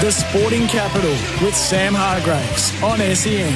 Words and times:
The 0.00 0.10
Sporting 0.10 0.66
Capital 0.66 1.10
with 1.44 1.54
Sam 1.54 1.92
Hargreaves 1.94 2.82
on 2.82 3.00
SEN. 3.14 3.52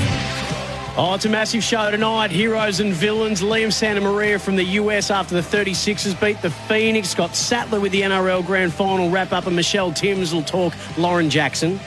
Oh, 0.94 1.14
it's 1.14 1.24
a 1.24 1.30
massive 1.30 1.64
show 1.64 1.90
tonight. 1.90 2.30
Heroes 2.30 2.80
and 2.80 2.92
villains. 2.92 3.40
Liam 3.40 3.68
Santamaria 3.68 4.38
from 4.38 4.54
the 4.54 4.64
US 4.64 5.10
after 5.10 5.34
the 5.34 5.40
36ers 5.40 6.20
beat 6.20 6.42
the 6.42 6.50
Phoenix. 6.50 7.08
Scott 7.08 7.34
Sattler 7.34 7.80
with 7.80 7.92
the 7.92 8.02
NRL 8.02 8.44
Grand 8.44 8.74
Final 8.74 9.08
wrap 9.08 9.32
up, 9.32 9.46
and 9.46 9.56
Michelle 9.56 9.90
Timms 9.90 10.34
will 10.34 10.42
talk 10.42 10.74
Lauren 10.98 11.30
Jackson. 11.30 11.80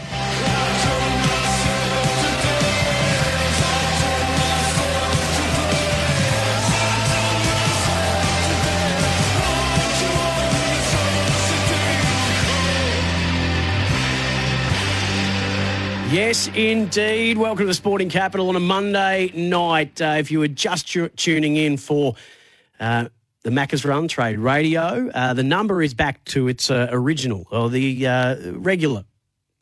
Yes, 16.10 16.48
indeed. 16.56 17.38
Welcome 17.38 17.64
to 17.64 17.68
the 17.68 17.74
Sporting 17.74 18.08
Capital 18.08 18.48
on 18.48 18.56
a 18.56 18.62
Monday 18.62 19.30
night. 19.36 20.02
Uh, 20.02 20.16
if 20.18 20.32
you 20.32 20.40
were 20.40 20.48
just 20.48 20.88
tu- 20.88 21.10
tuning 21.10 21.58
in 21.58 21.76
for 21.76 22.16
uh, 22.80 23.10
the 23.44 23.50
Macca's 23.50 23.84
Run 23.84 24.08
Trade 24.08 24.40
Radio, 24.40 25.10
uh, 25.14 25.34
the 25.34 25.44
number 25.44 25.82
is 25.82 25.94
back 25.94 26.24
to 26.26 26.48
its 26.48 26.72
uh, 26.72 26.88
original 26.92 27.46
or 27.52 27.70
the 27.70 28.08
uh, 28.08 28.52
regular 28.54 29.04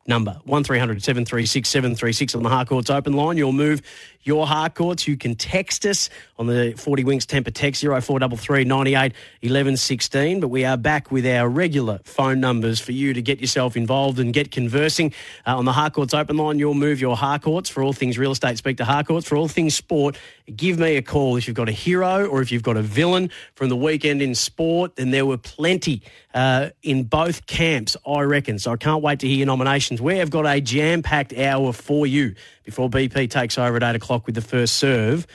number 0.06 0.38
1300 0.44 1.02
736 1.02 1.68
736 1.68 2.36
on 2.36 2.44
the 2.44 2.48
Harcourts 2.48 2.90
open 2.90 3.14
line. 3.14 3.36
You'll 3.36 3.50
move 3.52 3.82
your 4.26 4.46
Harcourts. 4.46 5.06
You 5.06 5.16
can 5.16 5.36
text 5.36 5.86
us 5.86 6.10
on 6.38 6.46
the 6.46 6.74
40 6.76 7.04
Winks 7.04 7.24
Tempur 7.24 7.52
text 7.54 7.82
0433 7.82 8.64
98 8.64 9.12
11 9.42 9.76
16. 9.76 10.40
But 10.40 10.48
we 10.48 10.64
are 10.64 10.76
back 10.76 11.10
with 11.10 11.24
our 11.26 11.48
regular 11.48 12.00
phone 12.04 12.40
numbers 12.40 12.80
for 12.80 12.92
you 12.92 13.14
to 13.14 13.22
get 13.22 13.40
yourself 13.40 13.76
involved 13.76 14.18
and 14.18 14.32
get 14.32 14.50
conversing. 14.50 15.12
Uh, 15.46 15.56
on 15.56 15.64
the 15.64 15.72
Harcourts 15.72 16.12
open 16.12 16.36
line, 16.36 16.58
you'll 16.58 16.74
move 16.74 17.00
your 17.00 17.16
Harcourts. 17.16 17.70
For 17.70 17.82
all 17.82 17.92
things 17.92 18.18
real 18.18 18.32
estate, 18.32 18.58
speak 18.58 18.78
to 18.78 18.84
Harcourts. 18.84 19.26
For 19.26 19.36
all 19.36 19.48
things 19.48 19.74
sport, 19.74 20.18
give 20.54 20.78
me 20.78 20.96
a 20.96 21.02
call 21.02 21.36
if 21.36 21.46
you've 21.46 21.56
got 21.56 21.68
a 21.68 21.72
hero 21.72 22.26
or 22.26 22.42
if 22.42 22.50
you've 22.50 22.62
got 22.62 22.76
a 22.76 22.82
villain 22.82 23.30
from 23.54 23.68
the 23.68 23.76
weekend 23.76 24.22
in 24.22 24.34
sport. 24.34 24.92
And 24.98 25.14
there 25.14 25.24
were 25.24 25.38
plenty 25.38 26.02
uh, 26.34 26.70
in 26.82 27.04
both 27.04 27.46
camps, 27.46 27.96
I 28.06 28.22
reckon. 28.22 28.58
So 28.58 28.72
I 28.72 28.76
can't 28.76 29.02
wait 29.02 29.20
to 29.20 29.28
hear 29.28 29.38
your 29.38 29.46
nominations. 29.46 30.02
We 30.02 30.18
have 30.18 30.30
got 30.30 30.46
a 30.46 30.60
jam 30.60 31.02
packed 31.02 31.32
hour 31.36 31.72
for 31.72 32.06
you 32.06 32.34
before 32.66 32.90
BP 32.90 33.30
takes 33.30 33.56
over 33.56 33.76
at 33.76 33.82
8 33.82 33.96
o'clock 33.96 34.26
with 34.26 34.34
the 34.34 34.42
first 34.42 34.74
serve. 34.74 35.26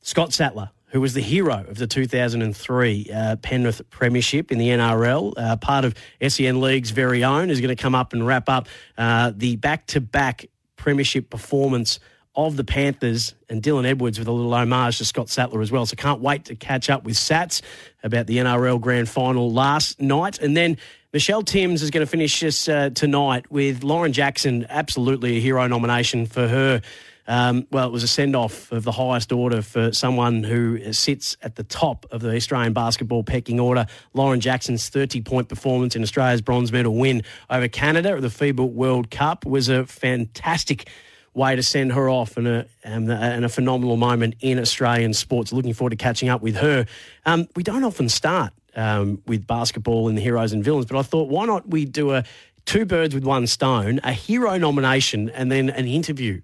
Scott 0.00 0.32
Sattler, 0.32 0.70
who 0.86 1.00
was 1.02 1.12
the 1.12 1.20
hero 1.20 1.64
of 1.68 1.76
the 1.76 1.86
2003 1.86 3.10
uh, 3.12 3.36
Penrith 3.36 3.82
Premiership 3.90 4.50
in 4.50 4.56
the 4.56 4.68
NRL, 4.68 5.34
uh, 5.36 5.56
part 5.56 5.84
of 5.84 5.94
SEN 6.26 6.60
League's 6.62 6.92
very 6.92 7.24
own, 7.24 7.50
is 7.50 7.60
going 7.60 7.76
to 7.76 7.80
come 7.80 7.94
up 7.94 8.14
and 8.14 8.26
wrap 8.26 8.48
up 8.48 8.68
uh, 8.96 9.32
the 9.36 9.56
back 9.56 9.86
to 9.88 10.00
back 10.00 10.46
Premiership 10.76 11.28
performance 11.28 11.98
of 12.36 12.56
the 12.56 12.62
Panthers 12.62 13.34
and 13.48 13.60
Dylan 13.60 13.84
Edwards 13.84 14.18
with 14.18 14.28
a 14.28 14.32
little 14.32 14.54
homage 14.54 14.98
to 14.98 15.04
Scott 15.04 15.28
Sattler 15.28 15.60
as 15.60 15.72
well. 15.72 15.84
So 15.86 15.96
can't 15.96 16.20
wait 16.20 16.44
to 16.46 16.54
catch 16.54 16.88
up 16.88 17.02
with 17.02 17.16
Sats 17.16 17.62
about 18.04 18.28
the 18.28 18.38
NRL 18.38 18.80
Grand 18.80 19.08
Final 19.08 19.52
last 19.52 20.00
night. 20.00 20.38
And 20.38 20.56
then 20.56 20.78
Michelle 21.18 21.42
Timms 21.42 21.82
is 21.82 21.90
going 21.90 22.06
to 22.06 22.08
finish 22.08 22.44
us 22.44 22.68
uh, 22.68 22.90
tonight 22.90 23.50
with 23.50 23.82
Lauren 23.82 24.12
Jackson, 24.12 24.64
absolutely 24.68 25.38
a 25.38 25.40
hero 25.40 25.66
nomination 25.66 26.26
for 26.26 26.46
her. 26.46 26.80
Um, 27.26 27.66
well, 27.72 27.88
it 27.88 27.90
was 27.90 28.04
a 28.04 28.06
send 28.06 28.36
off 28.36 28.70
of 28.70 28.84
the 28.84 28.92
highest 28.92 29.32
order 29.32 29.60
for 29.60 29.92
someone 29.92 30.44
who 30.44 30.92
sits 30.92 31.36
at 31.42 31.56
the 31.56 31.64
top 31.64 32.06
of 32.12 32.20
the 32.20 32.36
Australian 32.36 32.72
basketball 32.72 33.24
pecking 33.24 33.58
order. 33.58 33.86
Lauren 34.14 34.38
Jackson's 34.38 34.88
30 34.90 35.22
point 35.22 35.48
performance 35.48 35.96
in 35.96 36.04
Australia's 36.04 36.40
bronze 36.40 36.70
medal 36.70 36.94
win 36.94 37.24
over 37.50 37.66
Canada 37.66 38.10
at 38.10 38.22
the 38.22 38.28
FIBA 38.28 38.70
World 38.70 39.10
Cup 39.10 39.44
was 39.44 39.68
a 39.68 39.86
fantastic 39.86 40.88
way 41.34 41.56
to 41.56 41.64
send 41.64 41.94
her 41.94 42.08
off 42.08 42.36
and 42.36 42.46
a, 42.46 42.66
and 42.84 43.44
a 43.44 43.48
phenomenal 43.48 43.96
moment 43.96 44.36
in 44.38 44.60
Australian 44.60 45.12
sports. 45.14 45.52
Looking 45.52 45.74
forward 45.74 45.90
to 45.90 45.96
catching 45.96 46.28
up 46.28 46.42
with 46.42 46.54
her. 46.58 46.86
Um, 47.26 47.48
we 47.56 47.64
don't 47.64 47.82
often 47.82 48.08
start 48.08 48.52
um, 48.78 49.20
with 49.26 49.46
basketball 49.46 50.08
and 50.08 50.16
the 50.16 50.22
heroes 50.22 50.52
and 50.52 50.64
villains, 50.64 50.86
but 50.86 50.98
I 50.98 51.02
thought, 51.02 51.28
why 51.28 51.44
not 51.44 51.68
we 51.68 51.84
do 51.84 52.12
a 52.12 52.24
two 52.64 52.84
birds 52.84 53.14
with 53.14 53.24
one 53.24 53.46
stone, 53.46 53.98
a 54.04 54.12
hero 54.12 54.56
nomination, 54.56 55.30
and 55.30 55.50
then 55.50 55.70
an 55.70 55.86
interview 55.86 56.40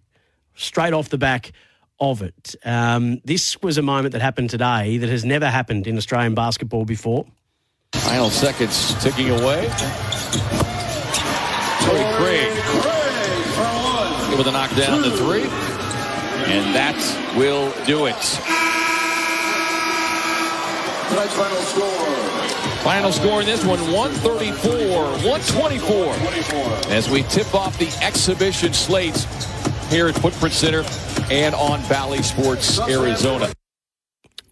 straight 0.54 0.92
off 0.92 1.10
the 1.10 1.18
back 1.18 1.52
of 2.00 2.22
it. 2.22 2.54
Um, 2.64 3.20
this 3.24 3.60
was 3.62 3.78
a 3.78 3.82
moment 3.82 4.12
that 4.12 4.22
happened 4.22 4.50
today 4.50 4.98
that 4.98 5.08
has 5.08 5.24
never 5.24 5.48
happened 5.48 5.86
in 5.86 5.96
Australian 5.96 6.34
basketball 6.34 6.84
before. 6.84 7.26
Final 7.92 8.30
seconds 8.30 8.94
ticking 9.02 9.30
away. 9.30 9.68
Torrey 11.80 12.04
Craig 12.16 12.52
with 14.36 14.48
a 14.48 14.52
knockdown 14.52 15.02
to 15.02 15.10
three. 15.10 15.42
And 16.46 16.74
that 16.74 16.98
will 17.36 17.72
do 17.86 18.06
it. 18.06 18.14
Final 21.34 21.56
score. 21.62 22.13
Final 22.84 23.12
score 23.12 23.40
in 23.40 23.46
this 23.46 23.64
one 23.64 23.80
134 23.90 25.04
124 25.26 26.92
as 26.92 27.08
we 27.08 27.22
tip 27.22 27.54
off 27.54 27.78
the 27.78 27.88
exhibition 28.04 28.74
slates 28.74 29.24
here 29.90 30.06
at 30.06 30.14
Footprint 30.16 30.54
Center 30.54 30.84
and 31.30 31.54
on 31.54 31.80
Bally 31.88 32.22
Sports 32.22 32.78
Arizona. 32.80 33.50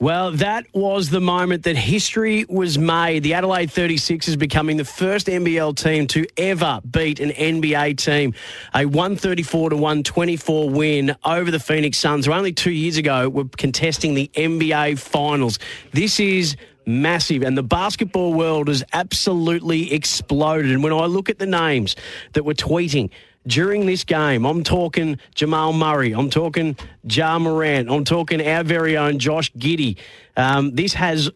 Well, 0.02 0.32
that 0.32 0.64
was 0.72 1.10
the 1.10 1.20
moment 1.20 1.64
that 1.64 1.76
history 1.76 2.46
was 2.48 2.78
made. 2.78 3.22
The 3.22 3.34
Adelaide 3.34 3.70
36 3.70 4.26
is 4.26 4.36
becoming 4.36 4.78
the 4.78 4.84
first 4.84 5.26
NBL 5.26 5.76
team 5.76 6.06
to 6.08 6.26
ever 6.38 6.80
beat 6.90 7.20
an 7.20 7.30
NBA 7.30 7.98
team. 7.98 8.32
A 8.74 8.86
134 8.86 9.70
to 9.70 9.76
124 9.76 10.70
win 10.70 11.14
over 11.24 11.50
the 11.50 11.60
Phoenix 11.60 11.98
Suns, 11.98 12.26
who 12.26 12.32
only 12.32 12.52
two 12.52 12.72
years 12.72 12.96
ago 12.96 13.28
were 13.28 13.44
contesting 13.58 14.14
the 14.14 14.28
NBA 14.34 14.98
Finals. 14.98 15.58
This 15.92 16.18
is 16.18 16.56
massive, 16.86 17.42
and 17.42 17.56
the 17.56 17.62
basketball 17.62 18.34
world 18.34 18.68
has 18.68 18.82
absolutely 18.92 19.92
exploded. 19.92 20.70
And 20.70 20.82
when 20.82 20.92
I 20.92 21.06
look 21.06 21.28
at 21.28 21.38
the 21.38 21.46
names 21.46 21.96
that 22.32 22.44
were 22.44 22.54
tweeting, 22.54 23.10
during 23.46 23.86
this 23.86 24.04
game. 24.04 24.44
I'm 24.44 24.62
talking 24.62 25.18
Jamal 25.34 25.72
Murray. 25.72 26.12
I'm 26.12 26.30
talking 26.30 26.76
Ja 27.02 27.38
Morant. 27.38 27.90
I'm 27.90 28.04
talking 28.04 28.46
our 28.46 28.62
very 28.62 28.96
own 28.96 29.18
Josh 29.18 29.52
Giddey. 29.54 29.98
Um, 30.36 30.74
this 30.74 30.94
has 30.94 31.30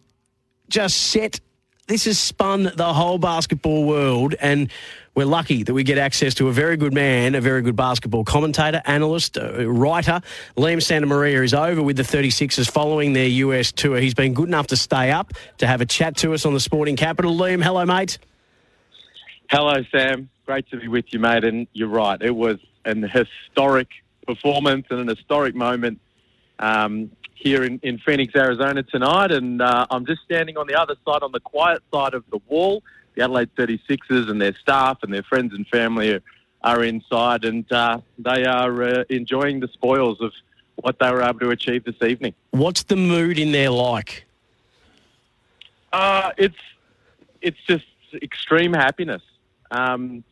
just 0.69 0.97
set, 0.97 1.41
this 1.89 2.05
has 2.05 2.19
spun 2.19 2.71
the 2.75 2.93
whole 2.93 3.19
basketball 3.19 3.85
world. 3.85 4.35
And 4.41 4.71
we're 5.17 5.25
lucky 5.25 5.63
that 5.63 5.73
we 5.73 5.83
get 5.83 5.97
access 5.97 6.35
to 6.35 6.49
a 6.49 6.53
very 6.53 6.77
good 6.77 6.93
man, 6.93 7.35
a 7.35 7.41
very 7.41 7.63
good 7.63 7.75
basketball 7.75 8.23
commentator, 8.23 8.83
analyst, 8.85 9.39
uh, 9.39 9.67
writer. 9.67 10.21
Liam 10.59 10.77
Santamaria 10.77 11.43
is 11.43 11.55
over 11.55 11.83
with 11.83 11.97
the 11.97 12.03
36ers 12.03 12.71
following 12.71 13.15
their 13.15 13.27
US 13.27 13.73
tour. 13.73 13.99
He's 13.99 14.13
been 14.13 14.35
good 14.35 14.47
enough 14.47 14.67
to 14.69 14.77
stay 14.77 15.11
up 15.11 15.33
to 15.57 15.67
have 15.67 15.81
a 15.81 15.87
chat 15.87 16.19
to 16.19 16.35
us 16.35 16.45
on 16.45 16.53
the 16.53 16.61
Sporting 16.61 16.97
Capital. 16.97 17.35
Liam, 17.35 17.65
hello, 17.65 17.87
mate. 17.87 18.19
Hello, 19.51 19.83
Sam. 19.91 20.29
Great 20.45 20.69
to 20.69 20.79
be 20.79 20.87
with 20.87 21.07
you, 21.09 21.19
mate. 21.19 21.45
And 21.45 21.67
you're 21.73 21.89
right, 21.89 22.21
it 22.21 22.37
was 22.37 22.59
an 22.85 23.03
historic 23.03 23.89
performance 24.27 24.87
and 24.91 25.01
an 25.01 25.09
historic 25.09 25.55
moment 25.55 25.99
um, 26.59 27.11
here 27.35 27.65
in, 27.65 27.81
in 27.83 27.99
Phoenix, 27.99 28.35
Arizona 28.37 28.83
tonight. 28.83 29.33
And 29.33 29.63
uh, 29.63 29.87
I'm 29.91 30.05
just 30.05 30.21
standing 30.27 30.59
on 30.59 30.67
the 30.67 30.75
other 30.75 30.95
side, 31.07 31.23
on 31.23 31.33
the 31.33 31.41
quiet 31.41 31.83
side 31.91 32.13
of 32.13 32.25
the 32.31 32.39
wall. 32.49 32.83
The 33.17 33.25
Adelaide 33.25 33.55
36ers 33.57 34.31
and 34.31 34.41
their 34.41 34.55
staff 34.55 34.99
and 35.03 35.13
their 35.13 35.23
friends 35.23 35.53
and 35.55 35.67
family 35.69 36.13
are, 36.13 36.23
are 36.63 36.85
inside, 36.85 37.45
and 37.45 37.71
uh, 37.73 37.99
they 38.19 38.45
are 38.45 38.83
uh, 38.83 39.05
enjoying 39.09 39.61
the 39.61 39.69
spoils 39.69 40.21
of 40.21 40.33
what 40.77 40.99
they 40.99 41.11
were 41.11 41.23
able 41.23 41.41
to 41.41 41.51
achieve 41.51 41.85
this 41.85 42.01
evening. 42.03 42.35
What's 42.51 42.85
the 42.85 42.97
mood 42.97 43.39
in 43.39 43.53
there 43.53 43.71
like? 43.71 44.27
Uh, 45.93 46.33
it's 46.37 46.59
it's 47.41 47.59
just 47.67 47.87
extreme 48.23 48.73
happiness. 48.73 49.23
Um, 49.71 50.23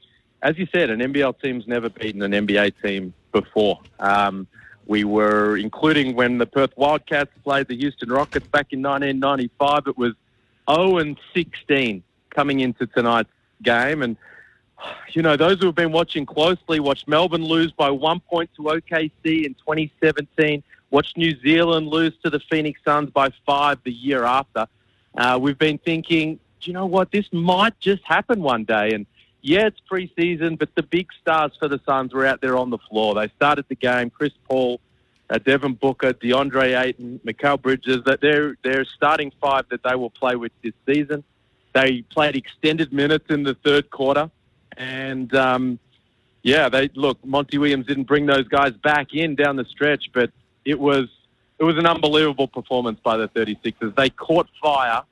as 0.43 0.59
you 0.59 0.67
said, 0.73 0.91
an 0.91 1.01
NBL 1.01 1.41
team's 1.41 1.67
never 1.67 1.89
beaten 1.89 2.23
an 2.23 2.33
NBA 2.33 2.75
team 2.83 3.15
before. 3.33 3.81
Um, 3.99 4.47
we 4.87 5.05
were, 5.05 5.57
including 5.57 6.15
when 6.15 6.37
the 6.37 6.47
Perth 6.47 6.77
Wildcats 6.77 7.31
played 7.43 7.69
the 7.69 7.77
Houston 7.77 8.11
Rockets 8.11 8.47
back 8.49 8.73
in 8.73 8.83
1995, 8.83 9.87
it 9.87 9.97
was 9.97 10.13
0 10.71 10.99
and 10.99 11.19
16 11.33 12.03
coming 12.35 12.61
into 12.61 12.87
tonight's 12.87 13.31
game, 13.63 14.03
and 14.03 14.17
you 15.13 15.23
know, 15.23 15.37
those 15.37 15.59
who 15.61 15.67
have 15.67 15.75
been 15.75 15.93
watching 15.93 16.27
closely 16.27 16.81
watched 16.81 17.09
Melbourne 17.09 17.45
lose 17.45 17.73
by 17.73 17.91
one 17.91 18.21
point 18.21 18.51
to 18.57 18.63
OKC 18.63 19.45
in 19.45 19.55
2017, 19.55 20.63
watched 20.91 21.17
New 21.17 21.39
Zealand 21.41 21.89
lose 21.89 22.13
to 22.23 22.31
the 22.31 22.41
Phoenix 22.41 22.81
Suns 22.85 23.11
by 23.11 23.31
five 23.47 23.79
the 23.85 23.93
year 23.93 24.25
after. 24.25 24.67
Uh, 25.17 25.39
we've 25.41 25.59
been 25.59 25.79
thinking, 25.79 26.39
you 26.63 26.73
know 26.73 26.87
what? 26.87 27.13
This 27.13 27.33
might 27.33 27.79
just 27.81 28.03
happen 28.05 28.43
one 28.43 28.65
day. 28.65 28.93
And 28.93 29.07
yeah, 29.43 29.67
it's 29.67 29.81
preseason, 29.91 30.59
but 30.59 30.75
the 30.75 30.83
big 30.83 31.09
stars 31.21 31.53
for 31.59 31.69
the 31.69 31.81
Suns 31.87 32.13
were 32.13 32.27
out 32.27 32.41
there 32.41 32.57
on 32.57 32.71
the 32.71 32.79
floor. 32.79 33.15
They 33.15 33.29
started 33.37 33.67
the 33.69 33.75
game. 33.75 34.11
Chris 34.11 34.33
Paul, 34.49 34.81
uh, 35.31 35.39
Devin 35.39 35.75
Booker, 35.75 36.13
DeAndre 36.15 36.81
Ayton, 36.81 37.21
Mikal 37.25 37.61
Bridges. 37.61 38.03
That 38.07 38.21
they're 38.21 38.57
they're 38.65 38.85
starting 38.85 39.33
five 39.41 39.67
that 39.71 39.83
they 39.83 39.95
will 39.95 40.11
play 40.11 40.37
with 40.37 40.53
this 40.63 40.73
season. 40.87 41.23
They 41.75 42.03
played 42.03 42.37
extended 42.37 42.93
minutes 42.93 43.27
in 43.31 43.43
the 43.43 43.55
third 43.55 43.91
quarter, 43.91 44.31
and 44.77 45.35
um, 45.35 45.79
yeah, 46.43 46.69
they 46.69 46.89
look. 46.95 47.25
Monty 47.25 47.59
Williams 47.59 47.87
didn't 47.87 48.05
bring 48.05 48.27
those 48.27 48.47
guys 48.49 48.73
back 48.75 49.13
in 49.13 49.35
down 49.35 49.57
the 49.57 49.65
stretch, 49.65 50.11
but 50.13 50.31
it 50.65 50.79
was 50.79 51.09
it 51.59 51.65
was 51.65 51.77
an 51.77 51.87
unbelievable 51.87 52.49
performance 52.49 53.01
by 53.03 53.17
the 53.17 53.29
36ers. 53.29 53.95
They 53.97 54.11
caught 54.11 54.49
fire 54.63 55.03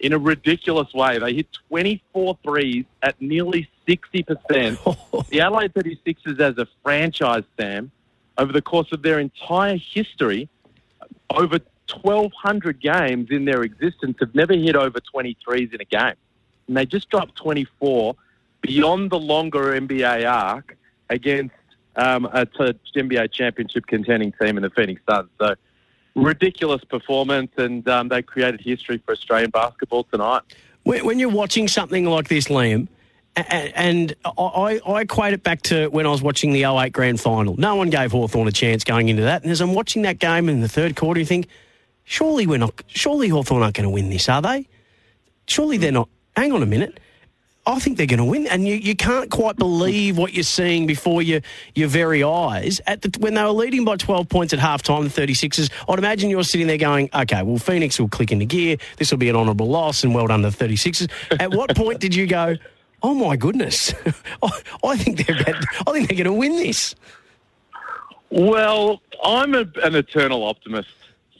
in 0.00 0.12
a 0.12 0.18
ridiculous 0.18 0.92
way. 0.92 1.18
They 1.18 1.34
hit 1.34 1.46
24 1.68 2.38
threes 2.42 2.84
at 3.02 3.20
nearly 3.20 3.68
60%. 3.86 5.28
the 5.28 5.40
Adelaide 5.40 5.74
36ers 5.74 6.40
as 6.40 6.58
a 6.58 6.66
franchise, 6.82 7.44
Sam, 7.58 7.90
over 8.38 8.52
the 8.52 8.62
course 8.62 8.90
of 8.92 9.02
their 9.02 9.18
entire 9.20 9.76
history, 9.76 10.48
over 11.30 11.60
1,200 12.02 12.80
games 12.80 13.28
in 13.30 13.44
their 13.44 13.62
existence, 13.62 14.16
have 14.20 14.34
never 14.34 14.54
hit 14.54 14.76
over 14.76 14.98
23s 15.14 15.74
in 15.74 15.80
a 15.80 15.84
game. 15.84 16.14
And 16.68 16.76
they 16.76 16.86
just 16.86 17.10
dropped 17.10 17.36
24 17.36 18.14
beyond 18.60 19.10
the 19.10 19.18
longer 19.18 19.78
NBA 19.78 20.30
arc 20.30 20.76
against 21.10 21.54
um, 21.96 22.26
a 22.32 22.46
t- 22.46 22.78
NBA 22.96 23.32
championship 23.32 23.86
contending 23.86 24.32
team 24.40 24.56
in 24.56 24.62
the 24.62 24.70
Phoenix 24.70 25.02
Suns. 25.08 25.28
So 25.40 25.54
ridiculous 26.14 26.82
performance, 26.84 27.52
and 27.56 27.86
um, 27.88 28.08
they 28.08 28.22
created 28.22 28.60
history 28.60 28.98
for 29.04 29.12
Australian 29.12 29.50
basketball 29.50 30.04
tonight. 30.04 30.42
When, 30.84 31.18
you're 31.18 31.28
watching 31.28 31.68
something 31.68 32.06
like 32.06 32.28
this, 32.28 32.46
Liam, 32.46 32.88
and, 33.36 33.72
and 33.76 34.14
I, 34.24 34.80
I 34.84 35.02
equate 35.02 35.32
it 35.32 35.42
back 35.42 35.62
to 35.62 35.88
when 35.88 36.06
I 36.06 36.10
was 36.10 36.22
watching 36.22 36.52
the 36.52 36.64
08 36.64 36.92
Grand 36.92 37.20
Final. 37.20 37.56
No 37.56 37.76
one 37.76 37.88
gave 37.88 38.12
Hawthorn 38.12 38.48
a 38.48 38.52
chance 38.52 38.84
going 38.84 39.08
into 39.08 39.22
that. 39.22 39.42
And 39.42 39.50
as 39.50 39.60
I'm 39.60 39.74
watching 39.74 40.02
that 40.02 40.18
game 40.18 40.48
in 40.48 40.60
the 40.60 40.68
third 40.68 40.96
quarter, 40.96 41.20
you 41.20 41.26
think, 41.26 41.46
surely 42.04 42.46
we're 42.46 42.58
not, 42.58 42.82
surely 42.86 43.28
Hawthorn 43.28 43.62
aren't 43.62 43.74
going 43.74 43.88
to 43.88 43.90
win 43.90 44.10
this, 44.10 44.28
are 44.28 44.42
they? 44.42 44.66
Surely 45.46 45.76
they're 45.76 45.92
not. 45.92 46.08
Hang 46.36 46.52
on 46.52 46.62
a 46.62 46.66
minute. 46.66 46.98
I 47.64 47.78
think 47.78 47.96
they're 47.96 48.06
going 48.06 48.18
to 48.18 48.24
win, 48.24 48.48
and 48.48 48.66
you, 48.66 48.74
you 48.74 48.96
can't 48.96 49.30
quite 49.30 49.54
believe 49.54 50.18
what 50.18 50.34
you're 50.34 50.42
seeing 50.42 50.84
before 50.84 51.22
your 51.22 51.42
your 51.76 51.86
very 51.86 52.24
eyes. 52.24 52.80
At 52.88 53.02
the, 53.02 53.16
when 53.20 53.34
they 53.34 53.42
were 53.44 53.50
leading 53.50 53.84
by 53.84 53.96
12 53.96 54.28
points 54.28 54.52
at 54.52 54.58
halftime, 54.58 55.04
the 55.04 55.20
36ers, 55.20 55.70
I'd 55.88 55.98
imagine 55.98 56.28
you're 56.28 56.42
sitting 56.42 56.66
there 56.66 56.76
going, 56.76 57.08
"Okay, 57.14 57.40
well, 57.42 57.58
Phoenix 57.58 58.00
will 58.00 58.08
click 58.08 58.32
into 58.32 58.46
gear. 58.46 58.78
This 58.96 59.12
will 59.12 59.18
be 59.18 59.28
an 59.28 59.36
honourable 59.36 59.68
loss, 59.68 60.02
and 60.02 60.12
well 60.12 60.26
done 60.26 60.42
to 60.42 60.50
the 60.50 60.64
36ers." 60.64 61.08
At 61.38 61.52
what 61.52 61.76
point 61.76 62.00
did 62.00 62.16
you 62.16 62.26
go, 62.26 62.56
"Oh 63.00 63.14
my 63.14 63.36
goodness, 63.36 63.94
I, 64.42 64.50
I 64.84 64.96
think 64.96 65.24
they're 65.24 65.40
about, 65.40 65.64
I 65.86 65.92
think 65.92 66.08
they're 66.08 66.24
going 66.24 66.24
to 66.24 66.32
win 66.32 66.56
this"? 66.56 66.96
Well, 68.30 69.02
I'm 69.22 69.54
a, 69.54 69.66
an 69.84 69.94
eternal 69.94 70.42
optimist, 70.42 70.88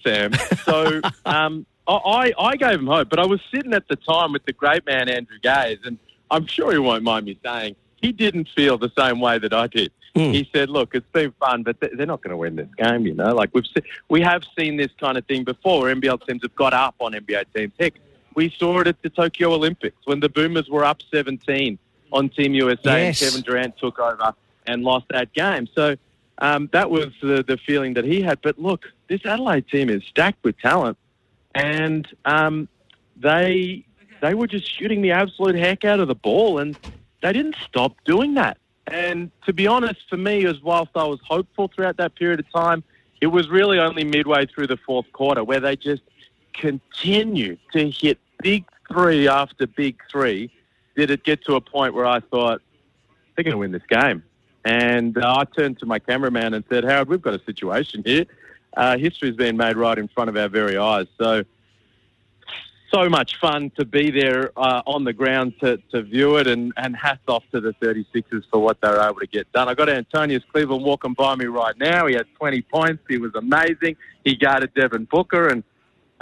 Sam. 0.02 0.32
So 0.64 1.00
um, 1.24 1.66
I, 1.86 2.32
I 2.38 2.56
gave 2.56 2.78
him 2.78 2.86
hope, 2.86 3.08
but 3.08 3.18
I 3.18 3.26
was 3.26 3.40
sitting 3.52 3.72
at 3.74 3.88
the 3.88 3.96
time 3.96 4.32
with 4.32 4.44
the 4.44 4.52
great 4.52 4.86
man 4.86 5.08
Andrew 5.08 5.38
Gaze, 5.42 5.78
and 5.84 5.98
I'm 6.30 6.46
sure 6.46 6.72
he 6.72 6.78
won't 6.78 7.02
mind 7.02 7.26
me 7.26 7.38
saying 7.44 7.76
he 8.00 8.12
didn't 8.12 8.48
feel 8.48 8.78
the 8.78 8.92
same 8.96 9.20
way 9.20 9.38
that 9.38 9.52
I 9.52 9.66
did. 9.66 9.92
Mm. 10.14 10.34
He 10.34 10.48
said, 10.52 10.68
"Look, 10.68 10.94
it's 10.94 11.06
been 11.12 11.32
fun, 11.40 11.62
but 11.62 11.76
they're 11.80 12.06
not 12.06 12.22
going 12.22 12.32
to 12.32 12.36
win 12.36 12.56
this 12.56 12.68
game. 12.76 13.06
You 13.06 13.14
know, 13.14 13.34
like 13.34 13.50
we've 13.54 13.66
se- 13.66 13.88
we 14.08 14.20
have 14.20 14.42
seen 14.58 14.76
this 14.76 14.90
kind 15.00 15.16
of 15.16 15.24
thing 15.26 15.44
before. 15.44 15.86
NBL 15.86 16.26
teams 16.26 16.42
have 16.42 16.54
got 16.54 16.74
up 16.74 16.94
on 17.00 17.12
NBA 17.12 17.46
teams. 17.54 17.72
Heck, 17.80 17.94
we 18.34 18.50
saw 18.50 18.80
it 18.80 18.86
at 18.86 19.00
the 19.02 19.08
Tokyo 19.08 19.54
Olympics 19.54 19.96
when 20.04 20.20
the 20.20 20.28
Boomers 20.28 20.68
were 20.68 20.84
up 20.84 21.00
17 21.10 21.78
on 22.12 22.28
Team 22.28 22.52
USA 22.54 23.06
yes. 23.06 23.22
and 23.22 23.30
Kevin 23.30 23.42
Durant 23.42 23.78
took 23.78 23.98
over 23.98 24.34
and 24.66 24.82
lost 24.82 25.06
that 25.10 25.32
game. 25.32 25.66
So 25.74 25.96
um, 26.38 26.68
that 26.72 26.90
was 26.90 27.08
the, 27.22 27.42
the 27.42 27.56
feeling 27.56 27.94
that 27.94 28.04
he 28.04 28.20
had. 28.20 28.40
But 28.42 28.58
look, 28.58 28.86
this 29.12 29.26
Adelaide 29.26 29.68
team 29.68 29.90
is 29.90 30.02
stacked 30.04 30.42
with 30.42 30.58
talent, 30.58 30.96
and 31.54 32.08
um, 32.24 32.66
they 33.14 33.84
they 34.22 34.32
were 34.32 34.46
just 34.46 34.66
shooting 34.66 35.02
the 35.02 35.10
absolute 35.10 35.54
heck 35.54 35.84
out 35.84 36.00
of 36.00 36.08
the 36.08 36.14
ball, 36.14 36.58
and 36.58 36.78
they 37.20 37.30
didn't 37.34 37.56
stop 37.62 37.94
doing 38.06 38.34
that. 38.34 38.56
And 38.86 39.30
to 39.44 39.52
be 39.52 39.66
honest, 39.66 40.00
for 40.08 40.16
me, 40.16 40.46
as 40.46 40.62
whilst 40.62 40.92
I 40.94 41.04
was 41.04 41.20
hopeful 41.28 41.68
throughout 41.68 41.98
that 41.98 42.14
period 42.14 42.40
of 42.40 42.50
time, 42.52 42.82
it 43.20 43.26
was 43.26 43.50
really 43.50 43.78
only 43.78 44.02
midway 44.02 44.46
through 44.46 44.68
the 44.68 44.78
fourth 44.78 45.12
quarter 45.12 45.44
where 45.44 45.60
they 45.60 45.76
just 45.76 46.02
continued 46.54 47.58
to 47.74 47.90
hit 47.90 48.18
big 48.42 48.64
three 48.90 49.28
after 49.28 49.66
big 49.66 49.98
three. 50.10 50.50
Did 50.96 51.10
it 51.10 51.22
get 51.22 51.44
to 51.44 51.56
a 51.56 51.60
point 51.60 51.92
where 51.92 52.06
I 52.06 52.20
thought 52.20 52.62
they're 53.36 53.44
going 53.44 53.52
to 53.52 53.58
win 53.58 53.72
this 53.72 53.86
game? 53.90 54.22
And 54.64 55.18
uh, 55.18 55.36
I 55.38 55.44
turned 55.44 55.80
to 55.80 55.86
my 55.86 55.98
cameraman 55.98 56.54
and 56.54 56.64
said, 56.70 56.84
Howard, 56.84 57.08
we've 57.08 57.20
got 57.20 57.34
a 57.34 57.44
situation 57.44 58.02
here. 58.06 58.24
Uh, 58.76 58.96
history's 58.96 59.36
been 59.36 59.56
made 59.56 59.76
right 59.76 59.98
in 59.98 60.08
front 60.08 60.30
of 60.30 60.36
our 60.36 60.48
very 60.48 60.76
eyes. 60.76 61.06
So 61.18 61.44
so 62.92 63.08
much 63.08 63.38
fun 63.40 63.70
to 63.78 63.84
be 63.86 64.10
there 64.10 64.52
uh, 64.56 64.82
on 64.86 65.04
the 65.04 65.12
ground 65.12 65.54
to, 65.60 65.78
to 65.90 66.02
view 66.02 66.36
it, 66.36 66.46
and, 66.46 66.72
and 66.76 66.94
hats 66.94 67.22
off 67.26 67.42
to 67.52 67.60
the 67.60 67.72
36ers 67.82 68.44
for 68.50 68.60
what 68.60 68.80
they 68.82 68.88
were 68.88 69.00
able 69.00 69.20
to 69.20 69.26
get 69.26 69.50
done. 69.52 69.68
I 69.68 69.74
got 69.74 69.88
Antonius 69.88 70.42
Cleveland 70.52 70.84
walking 70.84 71.14
by 71.14 71.34
me 71.36 71.46
right 71.46 71.76
now. 71.78 72.06
He 72.06 72.14
had 72.14 72.26
20 72.38 72.60
points. 72.62 73.02
He 73.08 73.16
was 73.16 73.34
amazing. 73.34 73.96
He 74.24 74.36
guarded 74.36 74.74
Devin 74.74 75.06
Booker, 75.10 75.48
and 75.48 75.64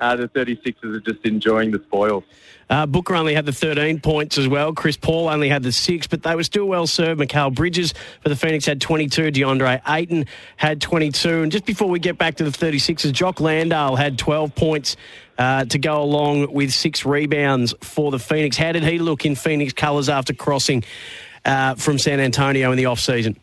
uh, 0.00 0.16
the 0.16 0.28
36ers 0.28 0.96
are 0.96 1.00
just 1.00 1.24
enjoying 1.24 1.70
the 1.70 1.78
spoils. 1.86 2.24
Uh, 2.70 2.86
Booker 2.86 3.16
only 3.16 3.34
had 3.34 3.46
the 3.46 3.52
13 3.52 4.00
points 4.00 4.38
as 4.38 4.46
well. 4.46 4.72
Chris 4.72 4.96
Paul 4.96 5.28
only 5.28 5.48
had 5.48 5.64
the 5.64 5.72
six, 5.72 6.06
but 6.06 6.22
they 6.22 6.36
were 6.36 6.44
still 6.44 6.66
well 6.66 6.86
served. 6.86 7.20
Mikal 7.20 7.52
Bridges 7.52 7.92
for 8.22 8.28
the 8.28 8.36
Phoenix 8.36 8.64
had 8.64 8.80
22. 8.80 9.32
DeAndre 9.32 9.82
Ayton 9.88 10.26
had 10.56 10.80
22. 10.80 11.42
And 11.42 11.50
just 11.50 11.66
before 11.66 11.88
we 11.88 11.98
get 11.98 12.16
back 12.16 12.36
to 12.36 12.44
the 12.44 12.50
36ers, 12.50 13.12
Jock 13.12 13.40
Landale 13.40 13.96
had 13.96 14.18
12 14.18 14.54
points 14.54 14.96
uh, 15.36 15.64
to 15.64 15.78
go 15.78 16.00
along 16.00 16.52
with 16.52 16.72
six 16.72 17.04
rebounds 17.04 17.74
for 17.80 18.12
the 18.12 18.20
Phoenix. 18.20 18.56
How 18.56 18.70
did 18.70 18.84
he 18.84 19.00
look 19.00 19.26
in 19.26 19.34
Phoenix 19.34 19.72
colours 19.72 20.08
after 20.08 20.32
crossing 20.32 20.84
uh, 21.44 21.74
from 21.74 21.98
San 21.98 22.20
Antonio 22.20 22.70
in 22.70 22.78
the 22.78 22.86
off-season? 22.86 23.36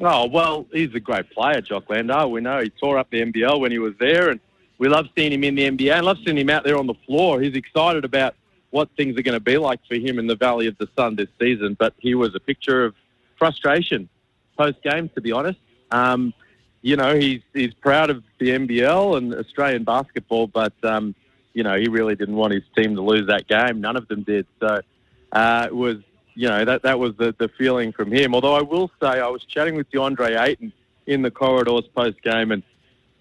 Oh, 0.00 0.26
well, 0.26 0.66
he's 0.72 0.94
a 0.94 1.00
great 1.00 1.30
player, 1.30 1.60
Jock 1.60 1.88
Landale. 1.90 2.30
We 2.30 2.40
know 2.40 2.60
he 2.60 2.70
tore 2.70 2.98
up 2.98 3.10
the 3.10 3.20
NBL 3.20 3.60
when 3.60 3.72
he 3.72 3.78
was 3.78 3.94
there, 3.98 4.30
and 4.30 4.40
we 4.78 4.88
love 4.88 5.06
seeing 5.16 5.32
him 5.32 5.44
in 5.44 5.54
the 5.54 5.70
NBA 5.70 5.92
and 5.92 6.06
love 6.06 6.18
seeing 6.24 6.38
him 6.38 6.50
out 6.50 6.64
there 6.64 6.76
on 6.76 6.86
the 6.86 6.94
floor. 7.06 7.40
He's 7.40 7.54
excited 7.54 8.04
about 8.04 8.34
what 8.70 8.88
things 8.96 9.18
are 9.18 9.22
going 9.22 9.36
to 9.36 9.40
be 9.40 9.56
like 9.56 9.80
for 9.88 9.94
him 9.94 10.18
in 10.18 10.26
the 10.26 10.36
Valley 10.36 10.66
of 10.66 10.76
the 10.78 10.88
Sun 10.96 11.16
this 11.16 11.28
season. 11.40 11.74
But 11.78 11.94
he 11.98 12.14
was 12.14 12.34
a 12.34 12.40
picture 12.40 12.84
of 12.84 12.94
frustration 13.38 14.08
post 14.56 14.82
game, 14.82 15.08
to 15.14 15.20
be 15.20 15.32
honest. 15.32 15.58
Um, 15.90 16.34
you 16.82 16.96
know, 16.96 17.16
he's 17.16 17.40
he's 17.52 17.74
proud 17.74 18.10
of 18.10 18.22
the 18.38 18.50
NBL 18.50 19.16
and 19.16 19.34
Australian 19.34 19.84
basketball, 19.84 20.46
but 20.46 20.72
um, 20.84 21.14
you 21.52 21.62
know, 21.62 21.76
he 21.76 21.88
really 21.88 22.14
didn't 22.14 22.36
want 22.36 22.52
his 22.52 22.62
team 22.76 22.94
to 22.96 23.02
lose 23.02 23.26
that 23.28 23.48
game. 23.48 23.80
None 23.80 23.96
of 23.96 24.06
them 24.08 24.22
did. 24.22 24.46
So 24.60 24.80
uh, 25.32 25.66
it 25.66 25.74
was, 25.74 25.96
you 26.34 26.48
know, 26.48 26.64
that 26.64 26.82
that 26.82 26.98
was 26.98 27.16
the, 27.16 27.34
the 27.38 27.48
feeling 27.56 27.92
from 27.92 28.12
him. 28.12 28.34
Although 28.34 28.54
I 28.54 28.62
will 28.62 28.90
say, 29.00 29.20
I 29.20 29.28
was 29.28 29.42
chatting 29.44 29.74
with 29.74 29.90
DeAndre 29.90 30.40
Ayton 30.40 30.72
in 31.06 31.22
the 31.22 31.30
corridors 31.30 31.88
post 31.94 32.22
game, 32.22 32.52
and 32.52 32.62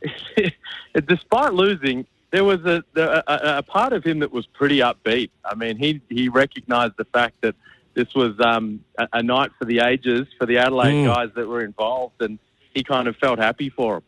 despite 1.08 1.54
losing, 1.54 2.06
there 2.32 2.44
was 2.44 2.60
a, 2.66 2.84
a, 2.96 3.24
a, 3.58 3.64
part 3.64 3.94
of 3.94 4.04
him 4.04 4.20
that 4.20 4.32
was 4.32 4.46
pretty 4.48 4.80
upbeat. 4.80 5.30
I 5.44 5.56
mean, 5.56 5.78
he 5.78 6.02
he 6.10 6.28
recognised 6.30 6.94
the 6.98 7.06
fact 7.06 7.36
that 7.42 7.56
this 7.94 8.14
was 8.14 8.34
um, 8.40 8.84
a, 8.98 9.08
a, 9.14 9.24
night 9.24 9.52
for 9.58 9.66
the 9.66 9.80
ages 9.80 10.28
for 10.38 10.46
the 10.46 10.58
Adelaide 10.58 11.06
mm. 11.06 11.14
guys 11.14 11.30
that 11.36 11.48
were 11.48 11.64
involved, 11.64 12.22
and 12.22 12.38
he 12.74 12.84
kind 12.84 13.08
of 13.08 13.16
felt 13.18 13.40
happy 13.40 13.70
for 13.70 13.98
him. 13.98 14.04